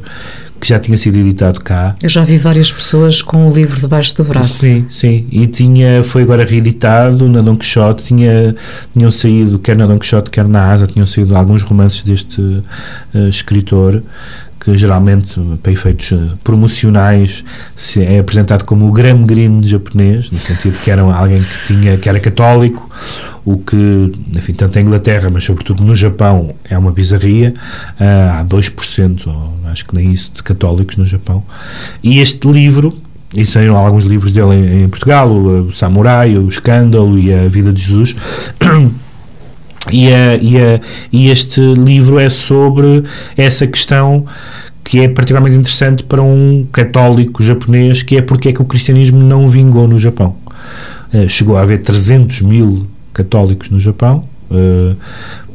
que 0.60 0.68
já 0.68 0.78
tinha 0.78 0.96
sido 0.96 1.18
editado 1.18 1.60
cá. 1.60 1.94
Eu 2.02 2.08
já 2.08 2.24
vi 2.24 2.38
várias 2.38 2.72
pessoas 2.72 3.20
com 3.20 3.48
o 3.48 3.52
livro 3.52 3.78
debaixo 3.78 4.16
do 4.16 4.24
braço. 4.24 4.54
Sim, 4.54 4.86
sim. 4.88 5.26
E 5.30 5.46
tinha, 5.46 6.02
foi 6.02 6.22
agora 6.22 6.44
reeditado 6.44 7.28
na 7.28 7.42
Don 7.42 7.54
Quixote. 7.54 8.04
Tinha, 8.04 8.56
tinham 8.92 9.10
saído, 9.10 9.58
quer 9.58 9.76
na 9.76 9.86
Don 9.86 9.98
Quixote, 9.98 10.30
quer 10.30 10.48
na 10.48 10.72
Asa, 10.72 10.86
tinham 10.86 11.06
saído 11.06 11.36
alguns 11.36 11.62
romances 11.62 12.02
deste 12.02 12.40
uh, 12.40 13.28
escritor 13.28 14.02
que 14.64 14.78
geralmente, 14.78 15.38
para 15.62 15.72
efeitos 15.72 16.10
eh, 16.12 16.34
promocionais, 16.42 17.44
se 17.76 18.02
é 18.02 18.18
apresentado 18.18 18.64
como 18.64 18.88
o 18.88 18.92
Graham 18.92 19.24
Greene 19.24 19.66
japonês, 19.68 20.30
no 20.30 20.38
sentido 20.38 20.78
que 20.82 20.90
era 20.90 21.02
alguém 21.02 21.42
que, 21.42 21.66
tinha, 21.66 21.98
que 21.98 22.08
era 22.08 22.18
católico, 22.18 22.90
o 23.44 23.58
que, 23.58 24.10
enfim, 24.34 24.54
tanto 24.54 24.78
em 24.78 24.82
Inglaterra, 24.82 25.28
mas 25.30 25.44
sobretudo 25.44 25.84
no 25.84 25.94
Japão, 25.94 26.54
é 26.64 26.78
uma 26.78 26.90
bizarria. 26.90 27.54
Uh, 28.00 28.40
há 28.40 28.44
2%, 28.44 29.26
ou 29.26 29.54
acho 29.70 29.84
que 29.84 29.94
nem 29.94 30.10
isso, 30.12 30.32
de 30.34 30.42
católicos 30.42 30.96
no 30.96 31.04
Japão. 31.04 31.44
E 32.02 32.20
este 32.20 32.50
livro, 32.50 32.98
e 33.36 33.44
saíram 33.44 33.76
alguns 33.76 34.06
livros 34.06 34.32
dele 34.32 34.54
em, 34.54 34.84
em 34.84 34.88
Portugal, 34.88 35.30
o, 35.30 35.68
o, 35.68 35.72
Samurai, 35.72 36.38
o 36.38 36.48
Escândalo 36.48 37.18
e 37.18 37.34
a 37.34 37.46
Vida 37.48 37.70
de 37.70 37.82
Jesus. 37.82 38.16
E, 39.92 40.12
a, 40.12 40.36
e, 40.36 40.58
a, 40.58 40.80
e 41.12 41.30
este 41.30 41.60
livro 41.60 42.18
é 42.18 42.30
sobre 42.30 43.04
essa 43.36 43.66
questão 43.66 44.26
que 44.84 45.00
é 45.00 45.08
particularmente 45.08 45.56
interessante 45.56 46.04
para 46.04 46.22
um 46.22 46.66
católico 46.70 47.42
japonês, 47.42 48.02
que 48.02 48.16
é 48.16 48.22
porque 48.22 48.50
é 48.50 48.52
que 48.52 48.60
o 48.60 48.64
cristianismo 48.66 49.22
não 49.22 49.48
vingou 49.48 49.88
no 49.88 49.98
Japão. 49.98 50.36
Uh, 51.12 51.28
chegou 51.28 51.56
a 51.56 51.62
haver 51.62 51.80
300 51.80 52.42
mil 52.42 52.86
católicos 53.12 53.70
no 53.70 53.80
Japão, 53.80 54.24
uh, 54.50 54.96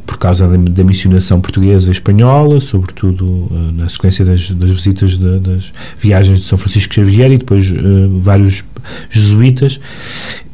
por 0.10 0.18
causa 0.18 0.47
da, 0.47 0.57
da, 0.57 0.84
missionação 0.84 1.39
portuguesa 1.39 1.89
e 1.89 1.91
espanhola, 1.91 2.60
sobretudo 2.60 3.26
uh, 3.26 3.72
na 3.76 3.88
sequência 3.88 4.26
das, 4.26 4.49
das 4.49 4.72
visitas 4.72 5.20
de, 5.20 5.38
das 5.38 5.72
viagens 5.99 6.39
de 6.39 6.45
São 6.45 6.57
Francisco 6.57 6.95
Xavier 6.95 7.32
e 7.32 7.38
depois 7.38 7.72
vários 8.18 8.64
jesuítas. 9.07 9.80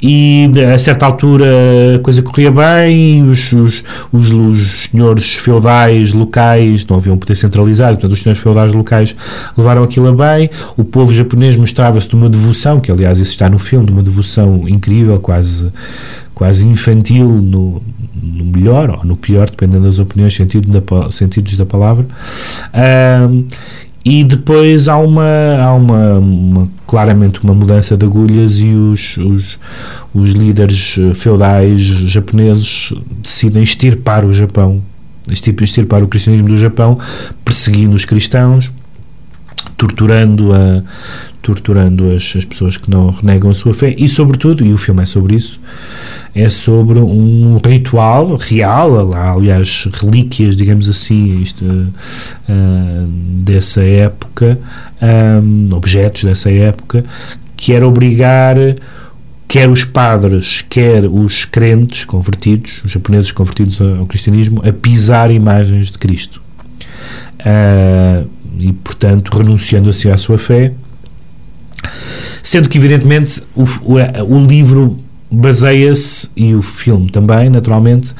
E 0.01 0.51
a 0.73 0.77
certa 0.77 1.05
altura 1.05 1.45
a 1.95 1.99
coisa 1.99 2.21
corria 2.21 2.51
bem, 2.51 3.23
os, 3.29 3.53
os, 3.53 3.83
os, 4.11 4.33
os, 4.33 4.89
senhores 4.91 5.35
feudais 5.35 6.11
locais 6.11 6.85
não 6.85 6.97
haviam 6.97 7.17
poder 7.17 7.35
centralizado, 7.35 7.93
portanto 7.93 8.11
os 8.11 8.21
senhores 8.21 8.43
feudais 8.43 8.73
locais 8.73 9.15
levaram 9.57 9.83
aquilo 9.83 10.09
a 10.09 10.35
bem, 10.35 10.49
o 10.75 10.83
povo 10.83 11.13
japonês 11.13 11.55
mostrava-se 11.55 12.09
de 12.09 12.15
uma 12.15 12.29
devoção, 12.29 12.81
que 12.81 12.91
aliás 12.91 13.19
isso 13.19 13.31
está 13.31 13.49
no 13.49 13.57
filme, 13.57 13.85
de 13.85 13.93
uma 13.93 14.03
devoção 14.03 14.67
incrível, 14.67 15.17
quase 15.17 15.71
quase 16.35 16.67
infantil 16.67 17.25
no, 17.25 17.81
no 18.22 18.45
melhor 18.45 18.89
ou 18.89 19.05
no 19.05 19.16
pior, 19.16 19.49
dependendo 19.49 19.86
das 19.86 19.99
opiniões, 19.99 20.34
sentido 20.34 20.68
da, 20.68 21.11
sentidos 21.11 21.57
da 21.57 21.66
palavra. 21.66 22.05
Um, 22.74 23.45
e 24.03 24.24
depois 24.24 24.88
há 24.88 24.97
uma, 24.97 25.57
há 25.59 25.74
uma, 25.74 26.20
uma, 26.20 26.70
claramente 26.86 27.43
uma 27.43 27.55
mudança 27.55 27.97
de 27.97 28.05
agulhas 28.05 28.59
e 28.59 28.68
os, 28.68 29.18
os, 29.18 29.59
os 30.13 30.32
líderes 30.34 30.95
feudais 31.16 31.80
japoneses 31.80 32.93
decidem 33.18 33.63
extirpar 33.63 34.24
o 34.24 34.32
Japão, 34.32 34.80
extirpar 35.28 36.03
o 36.03 36.07
cristianismo 36.07 36.49
do 36.49 36.57
Japão, 36.57 36.99
perseguindo 37.43 37.95
os 37.95 38.05
cristãos, 38.05 38.72
torturando 39.76 40.53
a 40.53 40.84
torturando 41.45 42.11
as, 42.11 42.33
as 42.35 42.43
pessoas 42.43 42.75
que 42.75 42.89
não 42.89 43.11
renegam 43.11 43.51
a 43.51 43.53
sua 43.53 43.71
fé 43.71 43.93
e 43.95 44.09
sobretudo, 44.09 44.65
e 44.65 44.73
o 44.73 44.77
filme 44.77 45.03
é 45.03 45.05
sobre 45.05 45.35
isso 45.35 45.61
é 46.33 46.49
sobre 46.49 46.99
um 46.99 47.61
ritual 47.65 48.35
real, 48.35 49.13
aliás, 49.13 49.87
relíquias, 49.93 50.57
digamos 50.57 50.89
assim, 50.89 51.41
isto, 51.41 51.63
uh, 51.63 53.07
dessa 53.07 53.81
época, 53.81 54.59
um, 55.01 55.73
objetos 55.73 56.25
dessa 56.25 56.51
época, 56.51 57.05
que 57.55 57.71
era 57.71 57.87
obrigar 57.87 58.57
quer 59.47 59.69
os 59.69 59.85
padres, 59.85 60.65
quer 60.67 61.05
os 61.05 61.45
crentes 61.45 62.03
convertidos, 62.03 62.81
os 62.83 62.91
japoneses 62.91 63.31
convertidos 63.31 63.79
ao 63.79 64.05
cristianismo, 64.05 64.61
a 64.67 64.73
pisar 64.73 65.31
imagens 65.31 65.89
de 65.89 65.97
Cristo. 65.97 66.41
Uh, 67.39 68.27
e, 68.59 68.73
portanto, 68.73 69.29
renunciando 69.37 69.89
assim 69.89 70.09
à 70.09 70.17
sua 70.17 70.37
fé, 70.37 70.73
sendo 72.45 72.69
que, 72.69 72.77
evidentemente, 72.77 73.41
o, 73.55 73.63
o, 73.63 74.35
o 74.35 74.45
livro 74.45 74.97
baseia-se, 75.31 76.29
e 76.35 76.53
o 76.53 76.61
filme 76.61 77.09
também, 77.09 77.49
naturalmente, 77.49 78.13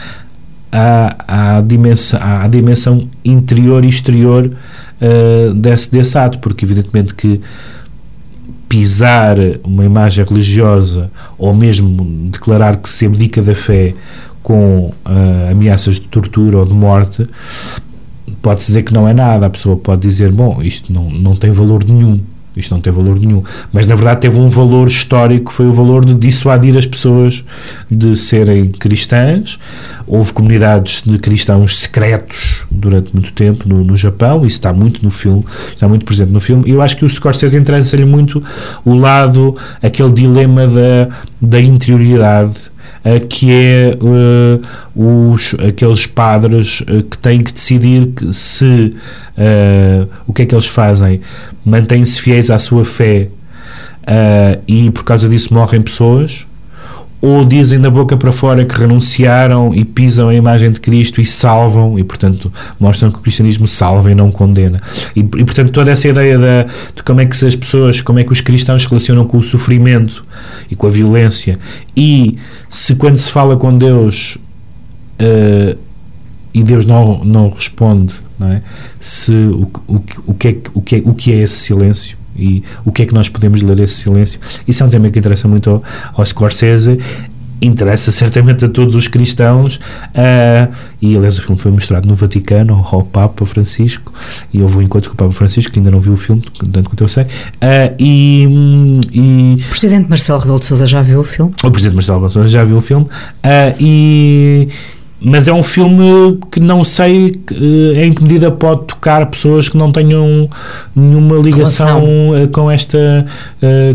à, 0.71 1.57
à, 1.57 1.61
dimensão, 1.61 2.19
à 2.19 2.47
dimensão 2.47 3.07
interior 3.23 3.86
e 3.86 3.88
exterior 3.88 4.49
uh, 4.49 5.53
desse, 5.53 5.91
desse 5.91 6.17
ato, 6.17 6.39
porque 6.39 6.65
evidentemente 6.65 7.13
que 7.13 7.39
pisar 8.67 9.38
uma 9.63 9.86
imagem 9.86 10.26
religiosa 10.26 11.11
ou 11.38 11.53
mesmo 11.53 12.30
declarar 12.32 12.78
que 12.78 12.89
se 12.89 13.05
abdica 13.05 13.43
da 13.43 13.53
fé 13.53 13.93
com 14.41 14.91
uh, 15.05 15.51
ameaças 15.51 15.95
de 15.95 16.07
tortura 16.07 16.57
ou 16.57 16.65
de 16.65 16.73
morte 16.73 17.30
pode-se 18.41 18.67
dizer 18.67 18.82
que 18.82 18.93
não 18.93 19.07
é 19.07 19.13
nada, 19.13 19.45
a 19.45 19.49
pessoa 19.51 19.78
pode 19.78 20.01
dizer, 20.01 20.32
bom, 20.32 20.61
isto 20.63 20.91
não, 20.91 21.11
não 21.11 21.36
tem 21.36 21.51
valor 21.51 21.84
nenhum, 21.84 22.19
isto 22.56 22.74
não 22.74 22.82
tem 22.82 22.91
valor 22.91 23.20
nenhum. 23.20 23.43
Mas 23.72 23.88
na 23.88 23.95
verdade 23.95 24.22
teve 24.22 24.39
um 24.39 24.47
valor 24.47 24.88
histórico, 24.88 25.51
foi 25.51 25.68
o 25.68 25.74
valor 25.74 26.06
de 26.06 26.14
dissuadir 26.14 26.78
as 26.78 26.86
pessoas 26.86 27.43
de 27.89 28.16
serem 28.16 28.70
cristãs. 28.70 29.60
Houve 30.08 30.34
comunidades 30.34 31.01
de 31.03 31.18
cristãos 31.18 31.78
secretos 31.78 32.64
durante 32.70 33.12
muito 33.14 33.34
tempo 33.34 33.68
no, 33.68 33.84
no 33.84 33.97
Japão, 33.97 34.45
isso 34.45 34.58
está 34.58 34.72
muito 34.72 35.03
no 35.03 35.10
filme, 35.10 35.43
está 35.70 35.88
muito 35.88 36.06
presente 36.06 36.32
no 36.32 36.39
filme. 36.39 36.64
Eu 36.70 36.82
acho 36.82 36.95
que 36.95 37.06
o 37.06 37.10
Scorsese 37.10 37.58
entrança-lhe 37.58 38.06
muito 38.06 38.43
o 38.84 38.93
lado, 38.93 39.56
aquele 39.82 40.12
dilema 40.12 40.68
da, 40.68 41.10
da 41.41 41.60
interioridade 41.60 42.74
que 43.30 43.51
é 43.51 43.97
uh, 44.01 45.32
os, 45.32 45.56
aqueles 45.56 46.08
padres 46.08 46.82
uh, 46.82 47.03
que 47.03 47.18
têm 47.20 47.41
que 47.41 47.53
decidir 47.53 48.08
que 48.08 48.34
se 48.34 48.95
uh, 49.38 50.10
o 50.26 50.34
que 50.34 50.41
é 50.41 50.45
que 50.45 50.56
eles 50.56 50.66
fazem. 50.66 51.22
Mantêm-se 51.64 52.20
fiéis 52.20 52.49
à 52.49 52.58
sua 52.58 52.84
fé 52.84 53.30
e 54.68 54.91
por 54.91 55.03
causa 55.03 55.28
disso 55.28 55.51
morrem 55.51 55.82
pessoas 55.82 56.45
ou 57.26 57.43
dizem 57.43 57.80
da 57.80 57.89
boca 57.89 58.15
para 58.15 58.32
fora 58.32 58.63
que 58.63 58.80
renunciaram 58.80 59.73
e 59.73 59.84
pisam 59.84 60.30
a 60.30 60.36
imagem 60.36 60.71
de 60.71 60.80
Cristo 60.80 61.19
e 61.19 61.26
salvam, 61.26 61.97
e 61.97 62.03
portanto 62.03 62.53
mostram 62.80 63.09
que 63.09 63.17
o 63.17 63.21
cristianismo 63.21 63.65
salva 63.65 64.11
e 64.11 64.15
não 64.15 64.32
condena. 64.32 64.80
E, 65.15 65.21
e 65.21 65.23
portanto 65.23 65.71
toda 65.71 65.89
essa 65.89 66.07
ideia 66.07 66.38
da, 66.38 66.63
de 66.95 67.01
como 67.03 67.21
é 67.21 67.26
que 67.26 67.43
as 67.43 67.55
pessoas, 67.55 67.99
como 67.99 68.19
é 68.19 68.23
que 68.23 68.32
os 68.32 68.41
cristãos 68.41 68.84
se 68.84 68.88
relacionam 68.88 69.26
com 69.26 69.38
o 69.38 69.41
sofrimento 69.41 70.23
e 70.69 70.76
com 70.76 70.86
a 70.86 70.89
violência, 70.91 71.57
e 71.97 72.38
se 72.69 72.95
quando 72.95 73.15
se 73.15 73.32
fala 73.32 73.57
com 73.57 73.76
Deus 73.76 74.38
uh, 75.19 75.78
e 76.53 76.63
Deus 76.63 76.86
não, 76.86 77.23
não 77.26 77.49
responde, 77.49 78.13
não 78.38 78.51
é? 78.51 78.61
se 78.99 79.34
o, 79.34 79.71
o, 79.88 80.03
o, 80.28 80.34
que 80.36 80.47
é, 80.47 80.57
o, 80.76 80.82
que 80.82 80.95
é, 80.97 81.01
o 81.03 81.13
que 81.15 81.32
é 81.32 81.38
esse 81.38 81.55
silêncio? 81.55 82.17
E 82.36 82.63
o 82.83 82.91
que 82.91 83.03
é 83.03 83.05
que 83.05 83.13
nós 83.13 83.29
podemos 83.29 83.61
ler 83.61 83.79
esse 83.79 83.95
silêncio. 83.95 84.39
Isso 84.67 84.83
é 84.83 84.86
um 84.86 84.89
tema 84.89 85.09
que 85.09 85.19
interessa 85.19 85.47
muito 85.47 85.69
ao, 85.69 85.83
ao 86.13 86.25
Scorsese. 86.25 86.99
Interessa 87.61 88.11
certamente 88.11 88.65
a 88.65 88.69
todos 88.69 88.95
os 88.95 89.07
cristãos. 89.07 89.77
Uh, 89.77 90.71
e 91.01 91.15
aliás 91.15 91.38
o 91.38 91.41
filme 91.41 91.59
foi 91.59 91.71
mostrado 91.71 92.07
no 92.07 92.13
Vaticano 92.13 92.86
ao, 92.91 93.03
Papa 93.03 93.45
Francisco. 93.45 94.13
E 94.53 94.61
houve 94.61 94.77
um 94.77 94.81
encontro 94.81 95.09
com 95.09 95.15
o 95.15 95.17
Papa 95.17 95.31
Francisco 95.31 95.71
que 95.71 95.79
ainda 95.79 95.89
não 95.89 95.99
viu 95.99 96.13
o 96.13 96.17
filme, 96.17 96.41
tanto 96.71 96.89
quanto 96.89 97.03
eu 97.03 97.07
sei. 97.07 97.23
Uh, 97.23 97.95
e, 97.97 98.43
e, 99.13 99.55
o 99.65 99.69
Presidente 99.69 100.09
Marcelo 100.09 100.39
Rebelo 100.39 100.59
de 100.59 100.65
Sousa 100.65 100.86
já 100.86 101.01
viu 101.01 101.21
o 101.21 101.23
filme? 101.23 101.53
O 101.63 101.71
Presidente 101.71 101.95
Marcelo 101.95 102.17
Rebelo 102.17 102.27
de 102.27 102.33
Sousa 102.33 102.49
já 102.49 102.63
viu 102.63 102.77
o 102.77 102.81
filme. 102.81 103.05
Uh, 103.05 103.75
e 103.79 104.67
mas 105.28 105.47
é 105.47 105.53
um 105.53 105.63
filme 105.63 106.38
que 106.51 106.59
não 106.59 106.84
sei 106.84 107.41
em 107.95 108.13
que 108.13 108.21
medida 108.21 108.51
pode 108.51 108.86
tocar 108.86 109.26
pessoas 109.26 109.67
que 109.67 109.76
não 109.76 109.91
tenham 109.91 110.47
nenhuma 110.95 111.38
ligação 111.38 112.30
Relação. 112.30 112.51
com 112.51 112.69
esta 112.69 113.26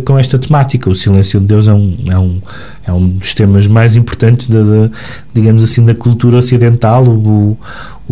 com 0.04 0.18
esta 0.18 0.40
temática. 0.40 0.90
O 0.90 0.94
Silêncio 0.94 1.38
de 1.38 1.46
Deus 1.46 1.68
é 1.68 1.72
um, 1.72 1.96
é 2.08 2.18
um, 2.18 2.40
é 2.84 2.92
um 2.92 3.08
dos 3.08 3.32
temas 3.32 3.68
mais 3.68 3.94
importantes 3.94 4.50
da, 4.50 4.60
da 4.60 4.90
digamos 5.32 5.62
assim 5.62 5.84
da 5.84 5.94
cultura 5.94 6.38
ocidental. 6.38 7.04
O, 7.04 7.56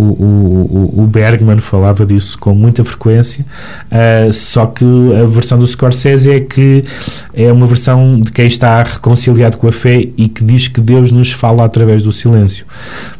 o, 0.01 0.05
o, 0.05 1.03
o, 1.03 1.07
Bergman 1.07 1.59
falava 1.59 2.07
disso 2.07 2.39
com 2.39 2.55
muita 2.55 2.85
frequência, 2.85 3.45
uh, 3.91 4.33
só 4.33 4.67
que 4.67 4.85
a 5.21 5.27
versão 5.27 5.59
do 5.59 5.67
Scorsese 5.67 6.31
é 6.31 6.39
que 6.39 6.85
é 7.35 7.51
uma 7.51 7.67
versão 7.67 8.21
de 8.21 8.31
quem 8.31 8.47
está 8.47 8.81
reconciliado 8.83 9.57
com 9.57 9.67
a 9.67 9.73
fé 9.73 10.09
e 10.17 10.29
que 10.29 10.45
diz 10.45 10.69
que 10.69 10.81
Deus 10.81 11.11
nos 11.11 11.33
fala 11.33 11.65
através 11.65 12.05
do 12.05 12.13
silêncio. 12.13 12.65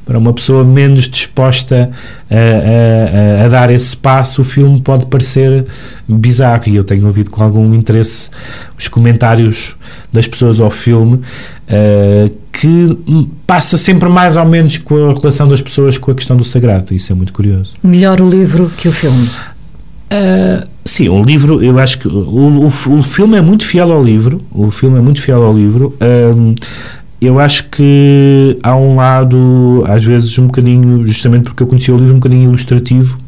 Para 0.07 0.19
uma 0.19 0.33
pessoa 0.33 0.65
menos 0.65 1.09
disposta 1.09 1.91
a, 2.31 3.43
a, 3.43 3.45
a 3.45 3.49
dar 3.49 3.71
esse 3.71 3.97
passo, 3.97 4.43
o 4.43 4.45
filme 4.45 4.81
pode 4.81 5.07
parecer 5.07 5.67
bizarro 6.09 6.63
e 6.69 6.77
eu 6.77 6.85
tenho 6.85 7.07
ouvido 7.07 7.31
com 7.31 7.43
algum 7.43 7.75
interesse 7.75 8.31
os 8.79 8.87
comentários 8.87 9.75
das 10.13 10.27
pessoas 10.27 10.61
ao 10.61 10.71
filme 10.71 11.17
uh, 11.17 12.31
que 12.61 12.99
passa 13.47 13.77
sempre 13.77 14.09
mais 14.09 14.37
ou 14.37 14.45
menos 14.45 14.79
com 14.79 15.11
a 15.11 15.15
relação 15.15 15.47
das 15.47 15.63
pessoas 15.63 15.97
com 15.97 16.11
a 16.11 16.15
questão 16.15 16.37
do 16.37 16.43
sagrado. 16.43 16.93
Isso 16.93 17.13
é 17.13 17.15
muito 17.15 17.33
curioso. 17.33 17.75
Melhor 17.83 18.21
o 18.21 18.29
livro 18.29 18.71
que 18.77 18.89
o 18.89 18.93
filme? 18.93 19.29
Uh, 20.11 20.67
sim, 20.85 21.09
o 21.09 21.23
livro, 21.23 21.63
eu 21.63 21.79
acho 21.79 21.99
que 22.01 22.09
o, 22.09 22.11
o, 22.13 22.67
o, 22.67 23.03
filme 23.03 23.37
é 23.37 23.41
muito 23.41 23.65
fiel 23.65 23.93
ao 23.93 24.03
livro. 24.03 24.43
O 24.51 24.73
filme 24.73 24.99
é 24.99 25.01
muito 25.01 25.21
fiel 25.21 25.43
ao 25.45 25.55
livro. 25.55 25.95
Eu 27.21 27.39
acho 27.39 27.69
que 27.71 28.59
há 28.63 28.77
um 28.77 28.97
lado, 28.97 29.85
às 29.87 30.05
vezes, 30.05 30.37
um 30.39 30.47
bocadinho, 30.47 31.07
justamente 31.07 31.45
porque 31.45 31.63
eu 31.63 31.67
conheci 31.67 31.93
o 31.93 31.97
livro, 31.97 32.13
um 32.13 32.19
bocadinho 32.19 32.45
ilustrativo 32.45 33.19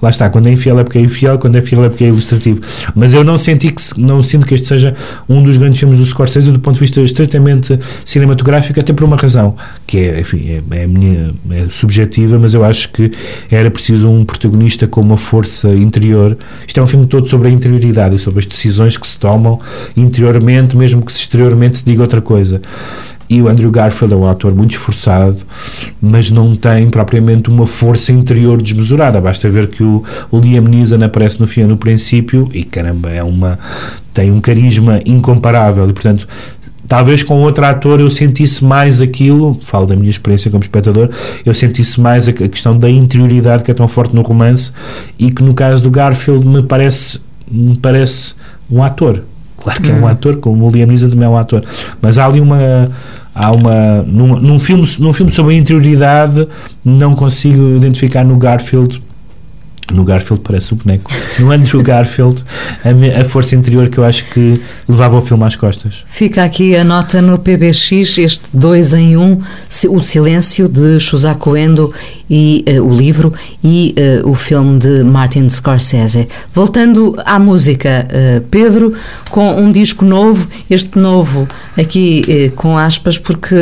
lá 0.00 0.10
está, 0.10 0.28
quando 0.30 0.48
é 0.48 0.52
infiel 0.52 0.78
é 0.78 0.84
porque 0.84 0.98
é 0.98 1.02
infiel, 1.02 1.38
quando 1.38 1.56
é 1.56 1.62
fiel 1.62 1.84
é 1.84 1.88
porque 1.88 2.04
é 2.04 2.08
ilustrativo. 2.08 2.60
Mas 2.94 3.12
eu 3.12 3.24
não 3.24 3.38
senti 3.38 3.70
que 3.70 3.82
não 4.00 4.22
sinto 4.22 4.46
que 4.46 4.54
este 4.54 4.68
seja 4.68 4.94
um 5.28 5.42
dos 5.42 5.56
grandes 5.56 5.78
filmes 5.78 5.98
do 5.98 6.06
Scorsese 6.06 6.50
do 6.50 6.60
ponto 6.60 6.74
de 6.74 6.80
vista 6.80 7.00
estritamente 7.00 7.78
cinematográfico, 8.04 8.78
até 8.80 8.92
por 8.92 9.04
uma 9.04 9.16
razão, 9.16 9.54
que 9.86 9.98
é, 9.98 10.20
enfim, 10.20 10.48
é, 10.48 10.82
é, 10.82 10.86
minha, 10.86 11.32
é 11.50 11.66
subjetiva, 11.68 12.38
mas 12.38 12.54
eu 12.54 12.64
acho 12.64 12.90
que 12.90 13.12
era 13.50 13.70
preciso 13.70 14.08
um 14.08 14.24
protagonista 14.24 14.86
com 14.86 15.00
uma 15.00 15.16
força 15.16 15.68
interior. 15.70 16.36
Isto 16.66 16.80
é 16.80 16.82
um 16.82 16.86
filme 16.86 17.06
todo 17.06 17.28
sobre 17.28 17.48
a 17.48 17.50
interioridade 17.50 18.14
e 18.14 18.18
sobre 18.18 18.40
as 18.40 18.46
decisões 18.46 18.96
que 18.96 19.06
se 19.06 19.18
tomam 19.18 19.58
interiormente, 19.96 20.76
mesmo 20.76 21.02
que 21.02 21.12
exteriormente 21.12 21.78
se 21.78 21.84
diga 21.84 22.02
outra 22.02 22.20
coisa. 22.20 22.60
E 23.30 23.40
o 23.40 23.48
Andrew 23.48 23.70
Garfield 23.70 24.12
é 24.12 24.16
um 24.16 24.28
ator 24.28 24.52
muito 24.52 24.72
esforçado, 24.72 25.36
mas 26.02 26.32
não 26.32 26.56
tem 26.56 26.90
propriamente 26.90 27.48
uma 27.48 27.64
força 27.64 28.12
interior 28.12 28.60
desmesurada. 28.60 29.20
Basta 29.20 29.48
ver 29.48 29.59
que 29.66 29.82
o, 29.82 30.02
o 30.30 30.38
Liam 30.38 30.64
Neeson 30.64 31.02
aparece 31.02 31.40
no 31.40 31.46
fim 31.46 31.64
no 31.64 31.76
princípio 31.76 32.48
e 32.52 32.64
caramba, 32.64 33.10
é 33.10 33.22
uma 33.22 33.58
tem 34.12 34.30
um 34.30 34.40
carisma 34.40 35.00
incomparável. 35.04 35.88
E 35.88 35.92
portanto 35.92 36.26
talvez 36.90 37.22
com 37.22 37.40
outro 37.40 37.64
ator 37.64 38.00
eu 38.00 38.10
sentisse 38.10 38.64
mais 38.64 39.00
aquilo, 39.00 39.56
falo 39.62 39.86
da 39.86 39.94
minha 39.94 40.10
experiência 40.10 40.50
como 40.50 40.62
espectador, 40.62 41.08
eu 41.46 41.54
sentisse 41.54 42.00
mais 42.00 42.28
a, 42.28 42.32
questão 42.32 42.76
da 42.76 42.90
interioridade 42.90 43.62
que 43.62 43.70
é 43.70 43.74
tão 43.74 43.86
forte 43.86 44.14
no 44.14 44.22
romance 44.22 44.72
e 45.16 45.30
que 45.30 45.42
no 45.42 45.54
caso 45.54 45.82
do 45.84 45.90
Garfield 45.90 46.46
me 46.46 46.62
parece 46.64 47.20
me 47.50 47.76
parece 47.76 48.34
um 48.70 48.82
ator. 48.82 49.22
Claro 49.56 49.82
que 49.82 49.90
é 49.90 49.94
um 49.94 50.02
hum. 50.02 50.06
ator, 50.06 50.38
como 50.38 50.66
o 50.66 50.70
Liam 50.70 50.86
Neeson 50.86 51.10
também 51.10 51.26
é 51.26 51.28
um 51.28 51.36
ator. 51.36 51.62
Mas 52.00 52.18
há 52.18 52.26
ali 52.26 52.40
uma 52.40 52.90
há 53.34 53.52
uma 53.52 54.02
num, 54.02 54.36
num, 54.40 54.58
filme, 54.58 54.86
num 54.98 55.12
filme 55.12 55.30
sobre 55.30 55.54
a 55.54 55.58
interioridade 55.58 56.48
não 56.84 57.14
consigo 57.14 57.76
identificar 57.76 58.24
no 58.24 58.36
Garfield 58.36 59.00
no 59.94 60.04
Garfield 60.04 60.42
parece 60.42 60.72
o 60.72 60.76
boneco. 60.76 61.10
No 61.38 61.50
Andrew 61.50 61.82
Garfield, 61.82 62.44
a, 62.84 63.20
a, 63.20 63.24
força 63.24 63.54
interior 63.54 63.88
que 63.88 63.98
eu 63.98 64.04
acho 64.04 64.24
que 64.26 64.60
levava 64.88 65.18
o 65.18 65.22
filme 65.22 65.44
às 65.44 65.56
costas. 65.56 66.04
Fica 66.06 66.44
aqui 66.44 66.76
a 66.76 66.84
nota 66.84 67.20
no 67.20 67.38
PBX, 67.38 68.18
este 68.18 68.44
2 68.52 68.94
em 68.94 69.16
1, 69.16 69.22
um, 69.22 69.40
O 69.90 70.00
Silêncio 70.02 70.68
de 70.68 70.98
Shusaku 71.00 71.56
Endo 71.56 71.92
e 72.28 72.64
uh, 72.68 72.84
o 72.84 72.94
livro 72.94 73.34
e 73.62 73.94
uh, 74.24 74.30
o 74.30 74.34
filme 74.34 74.78
de 74.78 75.02
Martin 75.02 75.48
Scorsese. 75.48 76.28
Voltando 76.52 77.16
à 77.24 77.38
música, 77.38 78.06
uh, 78.06 78.40
Pedro, 78.50 78.94
com 79.30 79.60
um 79.60 79.72
disco 79.72 80.04
novo, 80.04 80.48
este 80.70 80.98
novo 80.98 81.48
aqui 81.76 82.52
com 82.56 82.76
aspas, 82.76 83.18
porque 83.18 83.56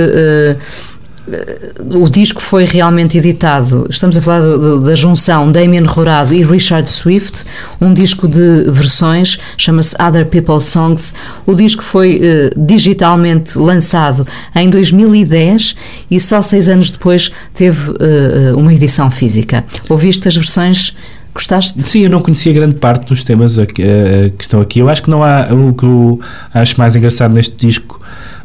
o 1.94 2.08
disco 2.08 2.40
foi 2.40 2.64
realmente 2.64 3.18
editado, 3.18 3.86
estamos 3.90 4.16
a 4.16 4.22
falar 4.22 4.40
da 4.78 4.94
junção 4.94 5.50
Damien 5.50 5.84
Rorado 5.84 6.34
e 6.34 6.42
Richard 6.42 6.88
Swift, 6.88 7.44
um 7.80 7.92
disco 7.92 8.26
de 8.26 8.70
versões, 8.70 9.38
chama-se 9.56 9.94
Other 10.00 10.26
People's 10.26 10.64
Songs. 10.64 11.14
O 11.46 11.54
disco 11.54 11.82
foi 11.82 12.20
eh, 12.22 12.50
digitalmente 12.56 13.58
lançado 13.58 14.26
em 14.54 14.68
2010 14.70 15.76
e 16.10 16.18
só 16.18 16.40
seis 16.42 16.68
anos 16.68 16.90
depois 16.90 17.32
teve 17.54 17.94
eh, 18.00 18.52
uma 18.54 18.72
edição 18.72 19.10
física. 19.10 19.64
Ouviste 19.88 20.28
as 20.28 20.34
versões? 20.34 20.96
Gostaste? 21.34 21.80
Sim, 21.82 22.00
eu 22.00 22.10
não 22.10 22.20
conhecia 22.20 22.52
grande 22.52 22.74
parte 22.74 23.06
dos 23.06 23.22
temas 23.22 23.56
que 23.56 24.32
estão 24.40 24.60
aqui. 24.60 24.80
Eu 24.80 24.88
acho 24.88 25.02
que 25.02 25.10
não 25.10 25.22
há 25.22 25.46
o 25.52 25.72
que 25.72 25.84
eu 25.84 26.20
acho 26.52 26.76
mais 26.78 26.96
engraçado 26.96 27.32
neste 27.32 27.54
disco 27.56 28.00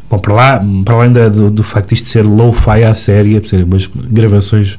Bom, 0.08 0.18
para, 0.18 0.34
lá, 0.34 0.64
para 0.84 0.94
além 0.94 1.12
da, 1.12 1.28
do, 1.28 1.50
do 1.50 1.62
facto 1.62 1.88
de 1.88 1.94
isto 1.94 2.08
ser 2.08 2.24
low-fi 2.24 2.84
à 2.84 2.94
série, 2.94 3.46
ser 3.48 3.64
umas 3.64 3.86
gravações, 3.86 4.78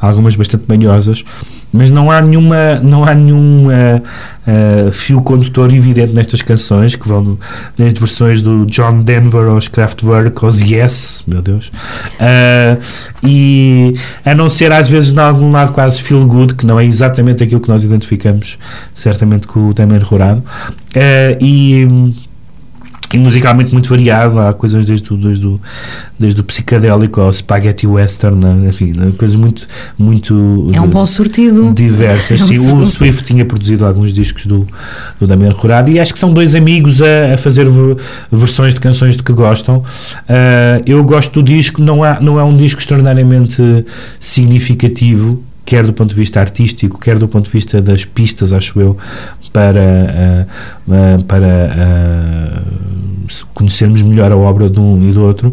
algumas 0.00 0.34
bastante 0.34 0.64
manhosas, 0.68 1.24
mas 1.72 1.90
não 1.90 2.10
há 2.10 2.20
nenhuma 2.20 2.80
não 2.82 3.04
há 3.04 3.14
nenhum 3.14 3.68
uh, 3.68 4.02
uh, 4.88 4.92
fio 4.92 5.22
condutor 5.22 5.72
evidente 5.72 6.12
nestas 6.12 6.42
canções 6.42 6.94
que 6.94 7.08
vão 7.08 7.38
desde 7.76 7.98
versões 7.98 8.42
do 8.42 8.66
John 8.66 9.00
Denver 9.00 9.48
aos 9.48 9.68
Kraftwerk 9.68 10.44
aos 10.44 10.60
Yes 10.60 11.24
meu 11.26 11.40
Deus. 11.40 11.68
Uh, 12.20 12.82
e 13.26 13.94
a 14.24 14.34
não 14.34 14.50
ser 14.50 14.70
às 14.70 14.90
vezes 14.90 15.12
de 15.12 15.20
algum 15.20 15.50
lado 15.50 15.72
quase 15.72 16.02
feel 16.02 16.26
good 16.26 16.54
que 16.54 16.66
não 16.66 16.78
é 16.78 16.84
exatamente 16.84 17.42
aquilo 17.42 17.60
que 17.60 17.68
nós 17.68 17.82
identificamos 17.82 18.58
certamente 18.94 19.46
com 19.46 19.68
o 19.68 19.74
Temer 19.74 20.04
Rurado 20.04 20.42
e 21.40 21.86
e 23.12 23.18
musicalmente 23.18 23.72
muito 23.72 23.88
variado. 23.88 24.38
Há 24.40 24.52
coisas 24.52 24.86
desde 24.86 25.12
o, 25.12 25.16
desde 25.16 25.46
o, 25.46 25.60
desde 26.18 26.40
o 26.40 26.44
psicadélico 26.44 27.20
ao 27.20 27.32
spaghetti 27.32 27.86
western, 27.86 28.44
né? 28.44 28.68
enfim, 28.68 28.92
né? 28.96 29.12
coisas 29.16 29.36
muito. 29.36 29.66
muito 29.98 30.70
é 30.72 30.80
um 30.80 30.88
bom 30.88 31.04
sortido. 31.06 31.72
Diversas. 31.72 32.40
É 32.42 32.44
um 32.44 32.48
Sim, 32.48 32.82
o 32.82 32.84
Swift 32.84 33.24
tinha 33.24 33.44
produzido 33.44 33.84
alguns 33.84 34.12
discos 34.12 34.46
do, 34.46 34.66
do 35.20 35.26
Damiano 35.26 35.54
Rurado 35.54 35.90
e 35.90 36.00
acho 36.00 36.12
que 36.12 36.18
são 36.18 36.32
dois 36.32 36.54
amigos 36.54 37.00
a, 37.00 37.34
a 37.34 37.38
fazer 37.38 37.66
versões 38.30 38.74
de 38.74 38.80
canções 38.80 39.16
de 39.16 39.22
que 39.22 39.32
gostam. 39.32 39.78
Uh, 39.78 40.82
eu 40.86 41.02
gosto 41.04 41.40
do 41.40 41.42
disco, 41.42 41.80
não, 41.80 42.02
há, 42.02 42.20
não 42.20 42.38
é 42.38 42.44
um 42.44 42.56
disco 42.56 42.80
extraordinariamente 42.80 43.84
significativo 44.18 45.42
quer 45.64 45.84
do 45.84 45.92
ponto 45.92 46.10
de 46.10 46.16
vista 46.16 46.40
artístico, 46.40 46.98
quer 46.98 47.18
do 47.18 47.28
ponto 47.28 47.46
de 47.46 47.50
vista 47.50 47.80
das 47.80 48.04
pistas, 48.04 48.52
acho 48.52 48.80
eu, 48.80 48.98
para, 49.52 49.80
uh, 49.80 51.20
uh, 51.20 51.24
para 51.24 51.46
uh, 51.46 53.11
conhecermos 53.54 54.02
melhor 54.02 54.32
a 54.32 54.36
obra 54.36 54.68
de 54.68 54.80
um 54.80 55.08
e 55.08 55.12
do 55.12 55.22
outro, 55.22 55.52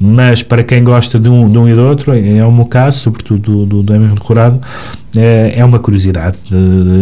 mas 0.00 0.42
para 0.42 0.62
quem 0.62 0.82
gosta 0.82 1.18
de 1.18 1.28
um, 1.28 1.50
de 1.50 1.58
um 1.58 1.68
e 1.68 1.74
do 1.74 1.82
outro, 1.82 2.12
é 2.12 2.44
o 2.44 2.52
meu 2.52 2.66
caso, 2.66 2.98
sobretudo 2.98 3.40
do, 3.40 3.66
do, 3.66 3.82
do 3.82 3.94
Emerson 3.94 4.16
Corrado, 4.16 4.60
é, 5.16 5.54
é 5.56 5.64
uma 5.64 5.78
curiosidade 5.78 6.38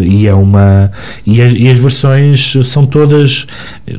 e 0.07 0.27
é 0.27 0.33
uma 0.33 0.91
e 1.27 1.43
as, 1.43 1.53
e 1.53 1.69
as, 1.69 1.79
versões 1.79 2.55
são 2.65 2.87
todas 2.87 3.47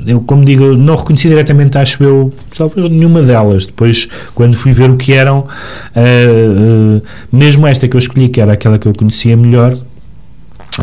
eu 0.05 0.21
como 0.21 0.43
digo 0.43 0.75
não 0.75 0.95
reconheci 0.95 1.27
diretamente 1.27 1.77
acho 1.77 2.03
eu 2.03 2.33
só 2.51 2.69
nenhuma 2.75 3.21
delas. 3.21 3.67
Depois 3.67 4.07
quando 4.33 4.55
fui 4.55 4.71
ver 4.71 4.89
o 4.89 4.97
que 4.97 5.13
eram 5.13 5.39
uh, 5.39 6.97
uh, 6.97 7.01
mesmo 7.31 7.67
esta 7.67 7.87
que 7.87 7.95
eu 7.95 7.99
escolhi 7.99 8.29
que 8.29 8.41
era 8.41 8.53
aquela 8.53 8.79
que 8.79 8.87
eu 8.87 8.93
conhecia 8.93 9.37
melhor 9.37 9.77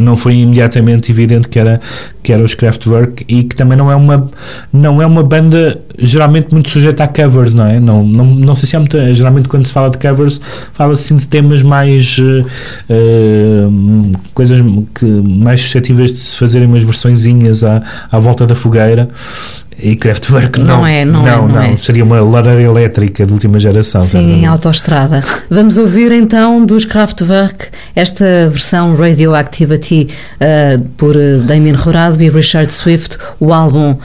não 0.01 0.17
foi 0.17 0.35
imediatamente 0.37 1.11
evidente 1.11 1.49
que 1.49 1.59
era 1.59 1.81
que 2.23 2.33
era 2.33 2.43
os 2.43 2.55
Kraftwerk 2.55 3.25
e 3.29 3.45
que 3.45 3.57
também 3.57 3.79
não 3.79 3.91
é 3.91 3.97
uma 3.97 4.31
não 4.73 5.01
é 5.01 5.07
uma 5.07 5.23
banda 5.23 5.81
geralmente 5.99 6.53
muito 6.53 6.69
sujeita 6.69 7.05
a 7.05 7.09
covers 7.09 7.55
não 7.55 7.67
é 7.67 7.81
não 7.81 8.05
não, 8.05 8.25
não 8.25 8.55
sei 8.55 8.69
se 8.69 8.77
é 8.77 8.79
muito 8.79 8.97
geralmente 9.15 9.49
quando 9.49 9.65
se 9.65 9.73
fala 9.73 9.91
de 9.91 9.99
covers 9.99 10.41
fala-se 10.73 11.05
assim 11.05 11.17
de 11.17 11.27
temas 11.27 11.63
mais 11.63 12.19
uh, 12.19 14.13
coisas 14.35 14.61
que 14.95 15.05
mais 15.05 15.61
suscetíveis 15.61 16.13
de 16.13 16.19
se 16.19 16.37
fazerem 16.39 16.69
umas 16.69 16.83
versõezinhas 16.83 17.65
à, 17.65 17.83
à 18.11 18.19
volta 18.19 18.47
da 18.47 18.55
fogueira 18.55 19.09
e 19.79 19.95
Kraftwerk 19.95 20.59
não, 20.59 20.79
não 20.79 20.87
é, 20.87 21.05
não, 21.05 21.23
não, 21.23 21.29
é, 21.29 21.37
não, 21.37 21.49
não 21.49 21.63
é. 21.63 21.77
seria 21.77 22.03
uma 22.03 22.21
lareira 22.21 22.63
elétrica 22.63 23.27
de 23.27 23.33
última 23.33 23.59
geração. 23.59 24.07
Sim, 24.07 24.41
em 24.41 24.47
autoestrada. 24.47 25.23
Vamos 25.51 25.77
ouvir 25.77 26.13
então 26.13 26.65
dos 26.65 26.87
Kraftwerk 26.87 27.67
esta 27.95 28.49
versão 28.49 28.95
Radioactivity 28.95 30.09
uh, 30.41 30.81
por 30.97 31.15
Damien 31.47 31.75
Rorado 31.75 32.23
e 32.23 32.31
Richard 32.31 32.73
Swift, 32.73 33.19
o 33.39 33.53
álbum 33.53 33.93
uh, 33.93 33.99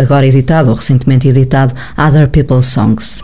agora 0.00 0.26
editado, 0.26 0.70
ou 0.70 0.76
recentemente 1.20 1.28
editado, 1.28 1.74
Other 1.96 2.30
People's 2.30 2.66
Songs. 2.66 3.22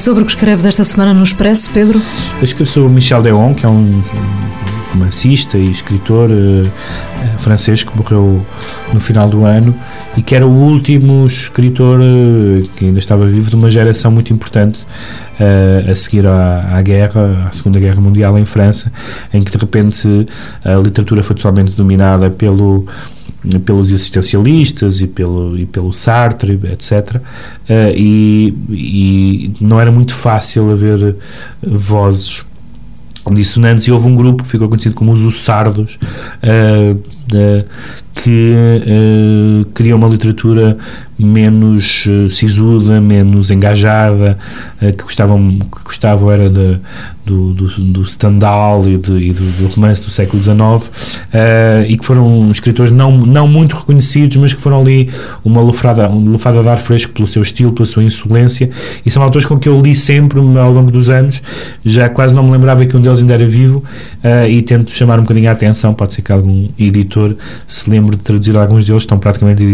Sobre 0.00 0.22
o 0.22 0.26
que 0.26 0.32
escreves 0.32 0.64
esta 0.64 0.82
semana 0.82 1.12
no 1.12 1.22
Expresso, 1.22 1.70
Pedro? 1.70 2.00
Eu 2.38 2.44
escrevo 2.44 2.70
sobre 2.70 2.90
Michel 2.90 3.20
Deon, 3.20 3.52
que 3.52 3.66
é 3.66 3.68
um 3.68 4.02
romancista 4.90 5.58
e 5.58 5.70
escritor 5.70 6.30
uh, 6.30 6.70
francês 7.38 7.84
que 7.84 7.94
morreu 7.94 8.44
no 8.94 8.98
final 8.98 9.28
do 9.28 9.44
ano 9.44 9.74
e 10.16 10.22
que 10.22 10.34
era 10.34 10.46
o 10.46 10.50
último 10.50 11.26
escritor 11.26 12.00
uh, 12.00 12.68
que 12.76 12.86
ainda 12.86 12.98
estava 12.98 13.26
vivo 13.26 13.50
de 13.50 13.56
uma 13.56 13.68
geração 13.70 14.10
muito 14.10 14.32
importante 14.32 14.80
uh, 15.38 15.90
a 15.90 15.94
seguir 15.94 16.26
à, 16.26 16.76
à, 16.76 16.82
guerra, 16.82 17.48
à 17.48 17.52
Segunda 17.52 17.78
Guerra 17.78 18.00
Mundial 18.00 18.38
em 18.38 18.46
França, 18.46 18.90
em 19.34 19.42
que 19.42 19.52
de 19.52 19.58
repente 19.58 20.26
a 20.64 20.76
literatura 20.76 21.22
foi 21.22 21.36
totalmente 21.36 21.72
dominada 21.72 22.30
pelo 22.30 22.86
pelos 23.64 23.90
existencialistas 23.90 25.00
e 25.00 25.06
pelo, 25.06 25.58
e 25.58 25.66
pelo 25.66 25.92
Sartre, 25.92 26.60
etc. 26.64 27.16
Uh, 27.16 27.22
e, 27.96 28.54
e 28.70 29.52
não 29.60 29.80
era 29.80 29.90
muito 29.90 30.14
fácil 30.14 30.70
haver 30.70 31.16
vozes 31.62 32.44
dissonantes 33.32 33.84
e 33.84 33.92
houve 33.92 34.08
um 34.08 34.16
grupo 34.16 34.42
que 34.42 34.48
ficou 34.48 34.68
conhecido 34.68 34.94
como 34.94 35.12
os 35.12 35.22
Ussardos 35.22 35.98
uh, 36.42 36.94
uh, 36.96 37.66
que 38.14 38.52
uh, 38.52 39.64
cria 39.72 39.96
uma 39.96 40.08
literatura 40.08 40.76
menos 41.20 42.06
uh, 42.06 42.30
sisuda, 42.30 43.00
menos 43.00 43.50
engajada, 43.50 44.38
uh, 44.80 44.96
que, 44.96 45.02
gostavam, 45.04 45.58
que 45.58 46.30
era 46.32 46.48
de, 46.48 46.78
do, 47.26 47.52
do, 47.52 47.66
do 47.66 48.06
Stendhal 48.06 48.82
e, 48.88 48.96
de, 48.96 49.12
e 49.12 49.32
do, 49.32 49.44
do, 49.58 49.66
romance 49.74 50.04
do 50.04 50.10
século 50.10 50.42
XIX 50.42 50.56
uh, 50.56 51.86
e 51.86 51.96
que 51.96 52.04
foram 52.04 52.50
escritores 52.50 52.90
não, 52.90 53.12
não 53.18 53.46
muito 53.46 53.76
reconhecidos, 53.76 54.36
mas 54.38 54.54
que 54.54 54.60
foram 54.60 54.80
ali 54.80 55.10
uma 55.44 55.60
uma 55.60 56.30
lufada 56.30 56.62
de 56.62 56.68
ar 56.68 56.78
fresco 56.78 57.12
pelo 57.12 57.28
seu 57.28 57.42
estilo, 57.42 57.72
pela 57.72 57.86
sua 57.86 58.02
insolência 58.02 58.70
e 59.04 59.10
são 59.10 59.22
autores 59.22 59.46
com 59.46 59.58
que 59.58 59.68
eu 59.68 59.78
li 59.80 59.94
sempre 59.94 60.38
ao 60.38 60.72
longo 60.72 60.90
dos 60.90 61.10
anos, 61.10 61.42
já 61.84 62.08
quase 62.08 62.34
não 62.34 62.42
me 62.42 62.50
lembrava 62.50 62.86
que 62.86 62.96
um 62.96 63.00
deles 63.00 63.20
ainda 63.20 63.34
era 63.34 63.46
vivo 63.46 63.84
e 64.48 64.62
tento 64.62 64.90
chamar 64.90 65.18
um 65.18 65.22
bocadinho 65.22 65.48
a 65.50 65.52
atenção, 65.52 65.92
pode 65.92 66.14
ser 66.14 66.22
que 66.22 66.32
algum 66.32 66.68
editor 66.78 67.36
se 67.66 67.90
lembre 67.90 67.99
de 68.08 68.16
traduzir 68.18 68.56
alguns 68.56 68.84
deles, 68.84 69.02
estão 69.02 69.18
praticamente 69.18 69.64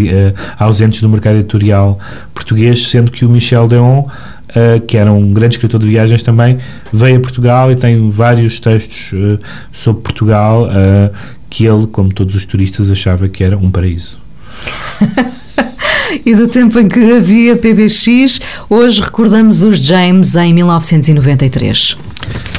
ausentes 0.58 1.00
do 1.00 1.08
mercado 1.08 1.36
editorial 1.36 1.98
português, 2.34 2.88
sendo 2.88 3.10
que 3.10 3.24
o 3.24 3.28
Michel 3.28 3.66
Deon, 3.66 4.00
uh, 4.00 4.80
que 4.86 4.96
era 4.96 5.12
um 5.12 5.32
grande 5.32 5.56
escritor 5.56 5.80
de 5.80 5.88
viagens 5.88 6.22
também, 6.22 6.58
veio 6.92 7.18
a 7.18 7.20
Portugal 7.20 7.70
e 7.70 7.76
tem 7.76 8.08
vários 8.10 8.60
textos 8.60 9.12
uh, 9.12 9.38
sobre 9.72 10.02
Portugal 10.02 10.68
uh, 10.68 11.14
que 11.50 11.66
ele, 11.66 11.86
como 11.86 12.12
todos 12.12 12.34
os 12.34 12.46
turistas, 12.46 12.90
achava 12.90 13.28
que 13.28 13.42
era 13.42 13.56
um 13.56 13.70
paraíso. 13.70 14.18
e 16.24 16.34
do 16.34 16.48
tempo 16.48 16.78
em 16.78 16.88
que 16.88 17.12
havia 17.12 17.56
PBX, 17.56 18.40
hoje 18.68 19.00
recordamos 19.00 19.62
os 19.62 19.78
James 19.78 20.34
em 20.36 20.52
1993. 20.54 21.96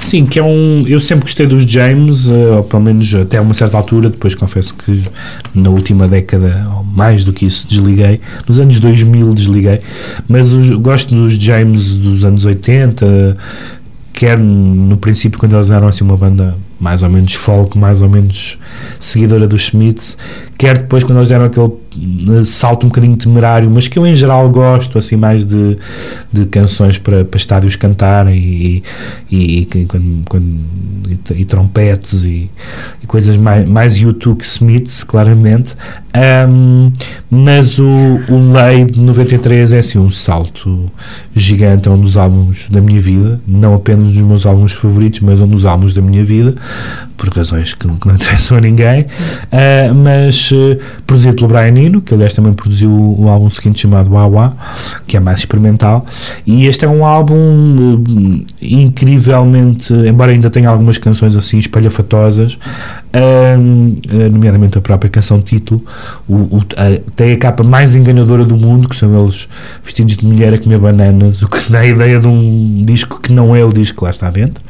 Sim, 0.01 0.25
que 0.25 0.39
é 0.39 0.43
um. 0.43 0.83
Eu 0.85 0.99
sempre 0.99 1.23
gostei 1.23 1.45
dos 1.45 1.63
James, 1.63 2.27
ou 2.29 2.63
pelo 2.63 2.83
menos 2.83 3.13
até 3.13 3.41
uma 3.41 3.53
certa 3.53 3.77
altura, 3.77 4.09
depois 4.09 4.35
confesso 4.35 4.73
que 4.75 5.03
na 5.53 5.69
última 5.69 6.07
década, 6.07 6.67
ou 6.75 6.83
mais 6.83 7.25
do 7.25 7.33
que 7.33 7.45
isso, 7.45 7.67
desliguei. 7.67 8.21
Nos 8.47 8.59
anos 8.59 8.79
2000 8.79 9.33
desliguei, 9.33 9.81
mas 10.27 10.53
os, 10.53 10.69
gosto 10.77 11.13
dos 11.13 11.33
James 11.33 11.97
dos 11.97 12.23
anos 12.23 12.45
80, 12.45 13.37
quer 14.13 14.37
no 14.37 14.97
princípio, 14.97 15.37
quando 15.39 15.55
eles 15.55 15.69
eram 15.69 15.87
assim 15.87 16.03
uma 16.03 16.17
banda 16.17 16.55
mais 16.80 17.01
ou 17.03 17.09
menos 17.09 17.34
folk, 17.34 17.78
mais 17.78 18.01
ou 18.01 18.09
menos 18.09 18.57
seguidora 18.99 19.47
dos 19.47 19.63
Smiths, 19.63 20.17
quer 20.57 20.78
depois 20.78 21.03
quando 21.03 21.19
eles 21.19 21.30
deram 21.30 21.45
aquele 21.45 21.71
eh, 22.39 22.45
salto 22.45 22.86
um 22.86 22.89
bocadinho 22.89 23.15
temerário, 23.15 23.69
mas 23.69 23.88
que 23.88 23.97
eu 23.97 24.05
em 24.05 24.15
geral 24.15 24.49
gosto 24.49 24.97
assim 24.97 25.15
mais 25.15 25.45
de, 25.45 25.78
de 26.32 26.45
canções 26.45 26.97
para, 26.97 27.25
para 27.25 27.38
estádios 27.38 27.75
cantarem 27.75 28.38
e, 28.38 28.84
e, 29.32 29.59
e, 29.61 29.86
quando, 29.86 30.23
quando, 30.30 30.45
e, 31.07 31.41
e 31.41 31.45
trompetes 31.45 32.23
e, 32.23 32.49
e, 33.01 33.07
coisas 33.07 33.38
mais, 33.38 33.67
mais 33.67 33.97
YouTube 33.97 34.39
que 34.39 34.45
Smiths, 34.45 35.03
claramente. 35.03 35.75
Um, 36.49 36.91
mas 37.30 37.78
o, 37.78 37.88
o 37.88 38.51
Lei 38.51 38.86
de 38.86 38.99
93 38.99 39.73
é 39.73 39.80
assim 39.80 39.99
um 39.99 40.09
salto 40.09 40.89
gigante, 41.36 41.88
é 41.88 41.91
um 41.91 41.99
dos 41.99 42.17
álbuns 42.17 42.67
da 42.69 42.82
minha 42.82 42.99
vida, 42.99 43.39
não 43.47 43.75
apenas 43.75 44.11
dos 44.13 44.21
meus 44.23 44.45
álbuns 44.45 44.73
favoritos, 44.73 45.19
mas 45.19 45.39
um 45.39 45.47
dos 45.47 45.65
álbuns 45.65 45.93
da 45.93 46.01
minha 46.01 46.23
vida 46.23 46.55
por 47.18 47.30
razões 47.30 47.74
que, 47.74 47.88
não 47.88 47.95
interessam 48.13 48.57
a 48.57 48.61
ninguém, 48.61 49.01
uh, 49.01 49.93
mas 49.95 50.51
uh, 50.51 50.78
produzido 51.05 51.36
pelo 51.36 51.47
Brian 51.47 51.76
Eno, 51.78 52.01
que 52.01 52.13
aliás 52.13 52.34
também 52.34 52.53
produziu 52.53 52.89
o, 52.89 53.26
o 53.26 53.30
álbum 53.30 53.49
seguinte 53.49 53.82
chamado 53.82 54.09
Wawa, 54.09 54.55
que 55.07 55.18
é 55.18 55.20
mais 55.20 55.39
experimental, 55.39 56.05
e 56.45 56.68
este 56.68 56.86
é 56.86 56.88
um 56.88 57.05
álbum 57.05 57.36
uh, 57.36 58.45
incrivelmente, 58.61 59.91
embora 59.93 60.32
ainda 60.32 60.49
tenha 60.49 60.70
algumas 60.70 60.97
canções 60.97 61.36
assim 61.36 61.57
espalhafatosas, 61.57 62.57
nomeadamente 64.32 64.78
a 64.78 64.82
própria 64.82 65.10
canção 65.10 65.41
título, 65.41 65.84
o, 66.28 66.36
o, 66.36 66.62
a, 66.76 66.99
tem 67.16 67.34
a 67.34 67.38
capa 67.38 67.64
mais 67.64 67.95
enganadora 67.95 68.45
do 68.45 68.55
mundo, 68.55 68.88
que 68.88 68.95
são 68.95 69.20
eles 69.20 69.47
vestidos 69.84 70.18
de 70.18 70.26
mulher 70.26 70.53
a 70.53 70.60
comer 70.60 70.80
bananas, 70.80 71.41
o 71.43 71.47
que 71.47 71.62
se 71.62 71.72
dá 71.72 71.80
a 71.80 71.88
ideia 71.88 72.20
de 72.20 72.28
um 72.28 72.82
disco 72.86 73.20
que 73.22 73.32
não 73.32 73.55
é 73.55 73.64
o 73.64 73.72
disco 73.72 73.97
que 73.97 74.03
lá 74.03 74.10
está 74.10 74.30
dentro. 74.30 74.64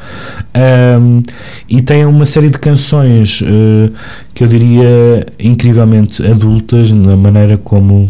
E 1.68 1.82
tem 1.82 2.06
uma 2.06 2.26
série 2.26 2.50
de 2.50 2.60
canções 2.60 3.42
uh, 3.42 3.94
que 4.34 4.44
eu 4.44 4.48
diria 4.48 5.26
incrivelmente 5.40 6.26
adultas 6.26 6.92
na 6.92 7.16
maneira 7.16 7.58
como 7.58 8.10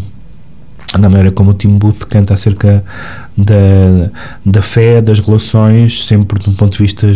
na 0.98 1.08
maneira 1.08 1.30
como 1.30 1.50
o 1.50 1.54
Tim 1.54 1.76
Booth 1.76 2.06
canta 2.08 2.32
acerca 2.32 2.82
da, 3.38 4.10
da 4.44 4.60
fé, 4.60 5.00
das 5.00 5.20
relações, 5.20 6.04
sempre 6.06 6.40
de 6.40 6.50
um 6.50 6.52
ponto 6.54 6.76
de 6.76 6.82
vista 6.82 7.08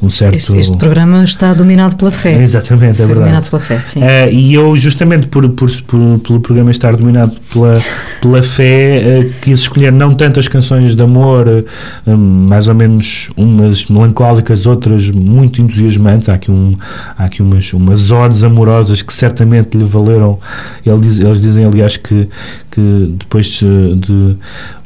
um 0.00 0.08
certo... 0.08 0.36
Este, 0.36 0.56
este 0.56 0.76
programa 0.76 1.24
está 1.24 1.52
dominado 1.52 1.96
pela 1.96 2.12
fé. 2.12 2.40
Exatamente, 2.40 3.02
é 3.02 3.06
verdade. 3.06 3.30
Dominado 3.30 3.50
pela 3.50 3.60
fé, 3.60 3.80
sim. 3.80 4.00
Uh, 4.00 4.30
e 4.30 4.54
eu, 4.54 4.76
justamente 4.76 5.26
por, 5.26 5.48
por, 5.50 5.68
por, 5.82 6.18
pelo 6.20 6.40
programa 6.40 6.70
estar 6.70 6.94
dominado 6.96 7.32
pela, 7.52 7.82
pela 8.22 8.42
fé, 8.44 9.24
uh, 9.24 9.32
quis 9.42 9.60
escolher 9.60 9.90
não 9.90 10.14
tanto 10.14 10.38
as 10.38 10.46
canções 10.46 10.94
de 10.94 11.02
amor, 11.02 11.46
uh, 11.48 12.16
mais 12.16 12.68
ou 12.68 12.74
menos 12.74 13.30
umas 13.36 13.86
melancólicas, 13.86 14.66
outras 14.66 15.10
muito 15.10 15.60
entusiasmantes. 15.60 16.28
Há 16.28 16.34
aqui, 16.34 16.50
um, 16.50 16.76
há 17.18 17.24
aqui 17.24 17.42
umas, 17.42 17.72
umas 17.72 18.12
odes 18.12 18.44
amorosas 18.44 19.02
que 19.02 19.12
certamente 19.12 19.76
lhe 19.76 19.84
valeram. 19.84 20.38
Ele 20.84 21.00
diz, 21.00 21.18
eles 21.18 21.42
dizem, 21.42 21.64
aliás, 21.64 21.96
que, 21.96 22.28
que 22.70 23.14
depois 23.18 23.46
de, 23.46 23.96
de 23.96 24.36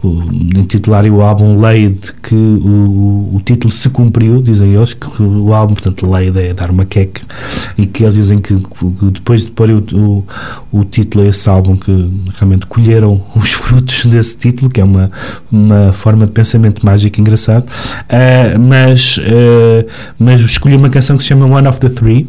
de 0.03 0.61
intitularem 0.71 1.11
o 1.11 1.21
álbum 1.21 1.61
Leide 1.61 2.13
que 2.23 2.35
o, 2.35 3.35
o, 3.35 3.43
título 3.45 3.73
se 3.73 3.91
cumpriu, 3.91 4.41
dizem 4.41 4.73
eles, 4.75 4.95
que 4.95 5.23
o 5.23 5.53
álbum, 5.53 5.75
portanto, 5.75 6.09
Leide 6.09 6.39
é 6.39 6.55
dar 6.55 6.71
uma 6.71 6.85
queca, 6.85 7.23
e 7.77 7.87
que 7.87 8.05
eles 8.05 8.15
dizem 8.15 8.39
que, 8.39 8.55
que 8.55 9.11
depois 9.13 9.47
de 9.47 9.51
pôr 9.51 9.69
o, 9.71 9.79
o, 9.93 10.25
o, 10.71 10.85
título 10.85 11.25
a 11.25 11.29
esse 11.29 11.49
álbum, 11.49 11.77
que 11.77 12.11
realmente 12.39 12.67
colheram 12.67 13.21
os 13.35 13.53
frutos 13.53 14.07
desse 14.07 14.39
título, 14.39 14.71
que 14.71 14.81
é 14.81 14.85
uma, 14.85 15.11
uma 15.51 15.93
forma 15.93 16.25
de 16.25 16.33
pensamento 16.33 16.87
mágico 16.87 17.21
engraçado, 17.21 17.65
uh, 17.65 18.61
mas, 18.61 19.19
uh, 19.19 19.87
mas 20.19 20.41
escolhi 20.41 20.77
uma 20.77 20.89
canção 20.89 21.17
que 21.17 21.25
se 21.25 21.31
chama 21.31 21.47
One 21.47 21.67
of 21.67 21.81
the 21.81 21.89
Three, 21.89 22.29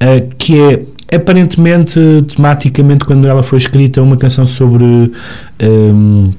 uh, 0.00 0.34
que 0.38 0.56
é 0.60 1.16
aparentemente, 1.16 1.98
tematicamente, 2.36 3.04
quando 3.04 3.26
ela 3.26 3.42
foi 3.42 3.58
escrita, 3.58 4.00
uma 4.00 4.16
canção 4.16 4.46
sobre 4.46 4.84
um, 5.60 6.30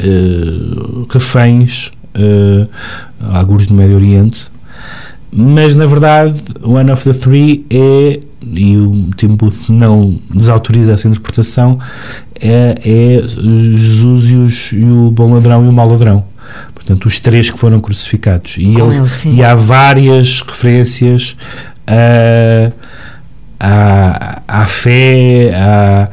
uh, 0.00 1.06
reféns, 1.10 1.92
uh, 2.14 2.68
alguns 3.32 3.66
do 3.66 3.74
Médio 3.74 3.96
Oriente, 3.96 4.46
mas 5.32 5.74
na 5.74 5.86
verdade 5.86 6.40
One 6.62 6.90
of 6.92 7.04
the 7.04 7.12
Three 7.18 7.66
é, 7.68 8.20
e 8.52 8.76
o 8.76 9.08
Tim 9.16 9.28
Booth 9.28 9.70
não 9.70 10.18
desautoriza 10.32 10.92
essa 10.92 11.08
interpretação, 11.08 11.78
é, 12.40 12.78
é 12.84 13.26
Jesus 13.26 14.30
e, 14.30 14.34
os, 14.36 14.72
e, 14.72 14.84
o 14.84 15.10
bom 15.10 15.34
ladrão 15.34 15.64
e 15.64 15.68
o 15.68 15.72
mau 15.72 15.88
ladrão. 15.88 16.24
Portanto, 16.72 17.06
os 17.06 17.18
três 17.18 17.50
que 17.50 17.58
foram 17.58 17.80
crucificados. 17.80 18.56
E, 18.58 18.66
ele, 18.66 18.96
ele, 18.96 19.36
e 19.36 19.42
há 19.42 19.54
várias 19.54 20.42
referências 20.42 21.36
a 21.86 22.70
à, 24.46 24.66
fé, 24.66 25.52
à, 25.54 26.08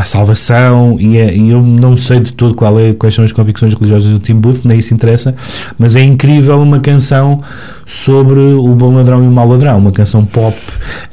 à 0.00 0.04
salvação, 0.04 0.96
e, 1.00 1.16
é, 1.16 1.34
e, 1.34 1.50
eu 1.50 1.62
não 1.62 1.96
sei 1.96 2.20
de 2.20 2.32
todo 2.32 2.54
qual 2.54 2.78
é, 2.78 2.92
quais 2.92 3.14
são 3.14 3.24
as 3.24 3.32
convicções 3.32 3.72
religiosas 3.72 4.10
do 4.10 4.18
Tim 4.18 4.34
Booth, 4.34 4.64
nem 4.64 4.78
isso 4.78 4.92
interessa, 4.92 5.34
mas 5.78 5.96
é 5.96 6.02
incrível 6.02 6.60
uma 6.60 6.80
canção 6.80 7.42
sobre 7.86 8.38
o 8.38 8.74
bom 8.74 8.94
ladrão 8.94 9.24
e 9.24 9.26
o 9.26 9.30
mau 9.30 9.48
ladrão, 9.48 9.78
uma 9.78 9.92
canção 9.92 10.24
pop 10.24 10.56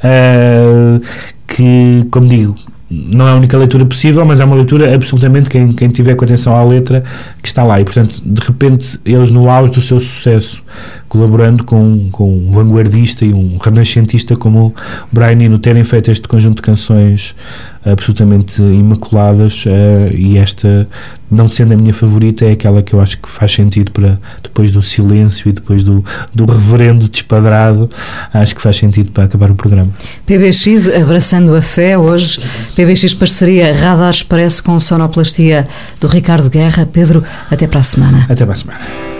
uh, 0.04 1.00
que, 1.46 2.06
como 2.10 2.26
digo, 2.26 2.54
não 2.90 3.28
é 3.28 3.30
a 3.30 3.34
única 3.36 3.56
leitura 3.56 3.86
possível, 3.86 4.24
mas 4.24 4.40
é 4.40 4.44
uma 4.44 4.56
leitura 4.56 4.92
absolutamente 4.92 5.48
quem, 5.48 5.72
quem 5.72 5.88
tiver 5.88 6.16
com 6.16 6.24
atenção 6.24 6.56
à 6.56 6.64
letra 6.64 7.04
que 7.40 7.46
está 7.46 7.62
lá. 7.62 7.80
E 7.80 7.84
portanto, 7.84 8.20
de 8.24 8.40
repente, 8.44 8.98
eles 9.04 9.30
no 9.30 9.48
auge 9.48 9.72
do 9.72 9.80
seu 9.80 10.00
sucesso 10.00 10.62
colaborando 11.10 11.64
com, 11.64 12.08
com 12.12 12.36
um 12.36 12.52
vanguardista 12.52 13.24
e 13.24 13.34
um 13.34 13.58
renascentista 13.60 14.36
como 14.36 14.68
o 14.68 14.74
Brian 15.10 15.42
Eno, 15.42 15.58
terem 15.58 15.82
feito 15.82 16.08
este 16.08 16.26
conjunto 16.28 16.56
de 16.56 16.62
canções 16.62 17.34
absolutamente 17.84 18.62
imaculadas 18.62 19.64
uh, 19.66 20.14
e 20.14 20.38
esta, 20.38 20.86
não 21.28 21.48
sendo 21.48 21.74
a 21.74 21.76
minha 21.76 21.92
favorita, 21.92 22.44
é 22.44 22.52
aquela 22.52 22.80
que 22.80 22.94
eu 22.94 23.00
acho 23.00 23.18
que 23.18 23.28
faz 23.28 23.52
sentido 23.52 23.90
para 23.90 24.20
depois 24.40 24.70
do 24.70 24.80
silêncio 24.82 25.48
e 25.48 25.52
depois 25.52 25.82
do, 25.82 26.04
do 26.32 26.44
reverendo 26.44 27.08
despadrado, 27.08 27.90
acho 28.32 28.54
que 28.54 28.62
faz 28.62 28.76
sentido 28.76 29.10
para 29.10 29.24
acabar 29.24 29.50
o 29.50 29.56
programa. 29.56 29.90
PBX 30.26 30.94
abraçando 30.94 31.56
a 31.56 31.62
fé 31.62 31.98
hoje, 31.98 32.40
PBX 32.76 33.14
parceria 33.14 33.74
Radar 33.74 34.10
Expresso 34.10 34.62
com 34.62 34.78
sonoplastia 34.78 35.66
do 36.00 36.06
Ricardo 36.06 36.48
Guerra. 36.48 36.86
Pedro, 36.86 37.24
até 37.50 37.66
para 37.66 37.80
a 37.80 37.84
semana. 37.84 38.26
Até 38.28 38.44
para 38.44 38.52
a 38.52 38.56
semana. 38.56 39.19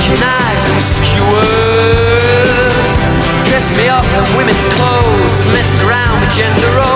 kitchen 0.00 0.20
knives 0.20 0.66
and 0.70 0.80
skewers. 0.80 1.96
Dress 3.48 3.76
me 3.76 3.88
up 3.88 4.04
in 4.04 4.36
women's 4.38 4.66
clothes, 4.68 5.44
messed 5.52 5.76
around 5.84 6.20
with 6.20 6.30
gender 6.30 6.68
roles. 6.76 6.89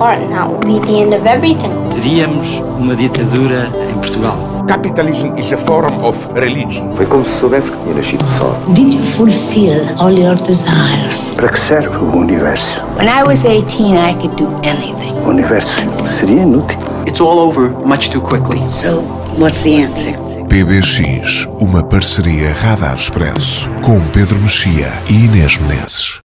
That 0.00 0.48
will 0.48 0.58
be 0.60 0.78
the 0.86 1.02
end 1.02 1.14
of 1.14 1.26
everything. 1.26 1.70
Teríamos 1.90 2.58
uma 2.78 2.96
ditadura 2.96 3.68
em 3.90 3.94
Portugal. 3.94 4.36
Capitalism 4.66 5.36
is 5.36 5.52
a 5.52 5.56
form 5.56 5.92
of 6.02 6.16
religion. 6.34 6.94
Foi 6.94 7.04
como 7.06 7.24
se 7.24 7.38
soubesse 7.38 7.70
que 7.70 7.76
tinha 7.78 7.94
nascido 7.94 8.24
só. 8.38 8.58
Did 8.72 8.94
you 8.94 9.02
fulfill 9.02 9.82
all 9.98 10.12
your 10.12 10.36
desires? 10.36 11.30
Para 11.36 11.48
que 11.48 11.60
serve 11.60 11.96
o 11.96 12.16
universo? 12.16 12.82
When 12.96 13.08
I 13.08 13.22
was 13.26 13.44
18, 13.44 13.94
I 13.96 14.14
could 14.14 14.36
do 14.36 14.48
anything. 14.62 15.12
O 15.26 15.28
universo 15.28 15.82
seria 16.06 16.42
inútil. 16.42 16.78
It's 17.06 17.20
all 17.20 17.38
over 17.38 17.70
much 17.84 18.10
too 18.10 18.22
quickly. 18.22 18.60
So, 18.70 19.02
what's 19.38 19.62
the 19.64 19.82
answer? 19.82 20.16
PBX, 20.48 21.46
uma 21.60 21.82
parceria 21.82 22.52
Radar 22.52 22.94
Expresso 22.94 23.68
com 23.82 24.00
Pedro 24.08 24.40
Mexia 24.40 24.92
e 25.08 25.26
Inês 25.26 25.58
Menezes. 25.58 26.18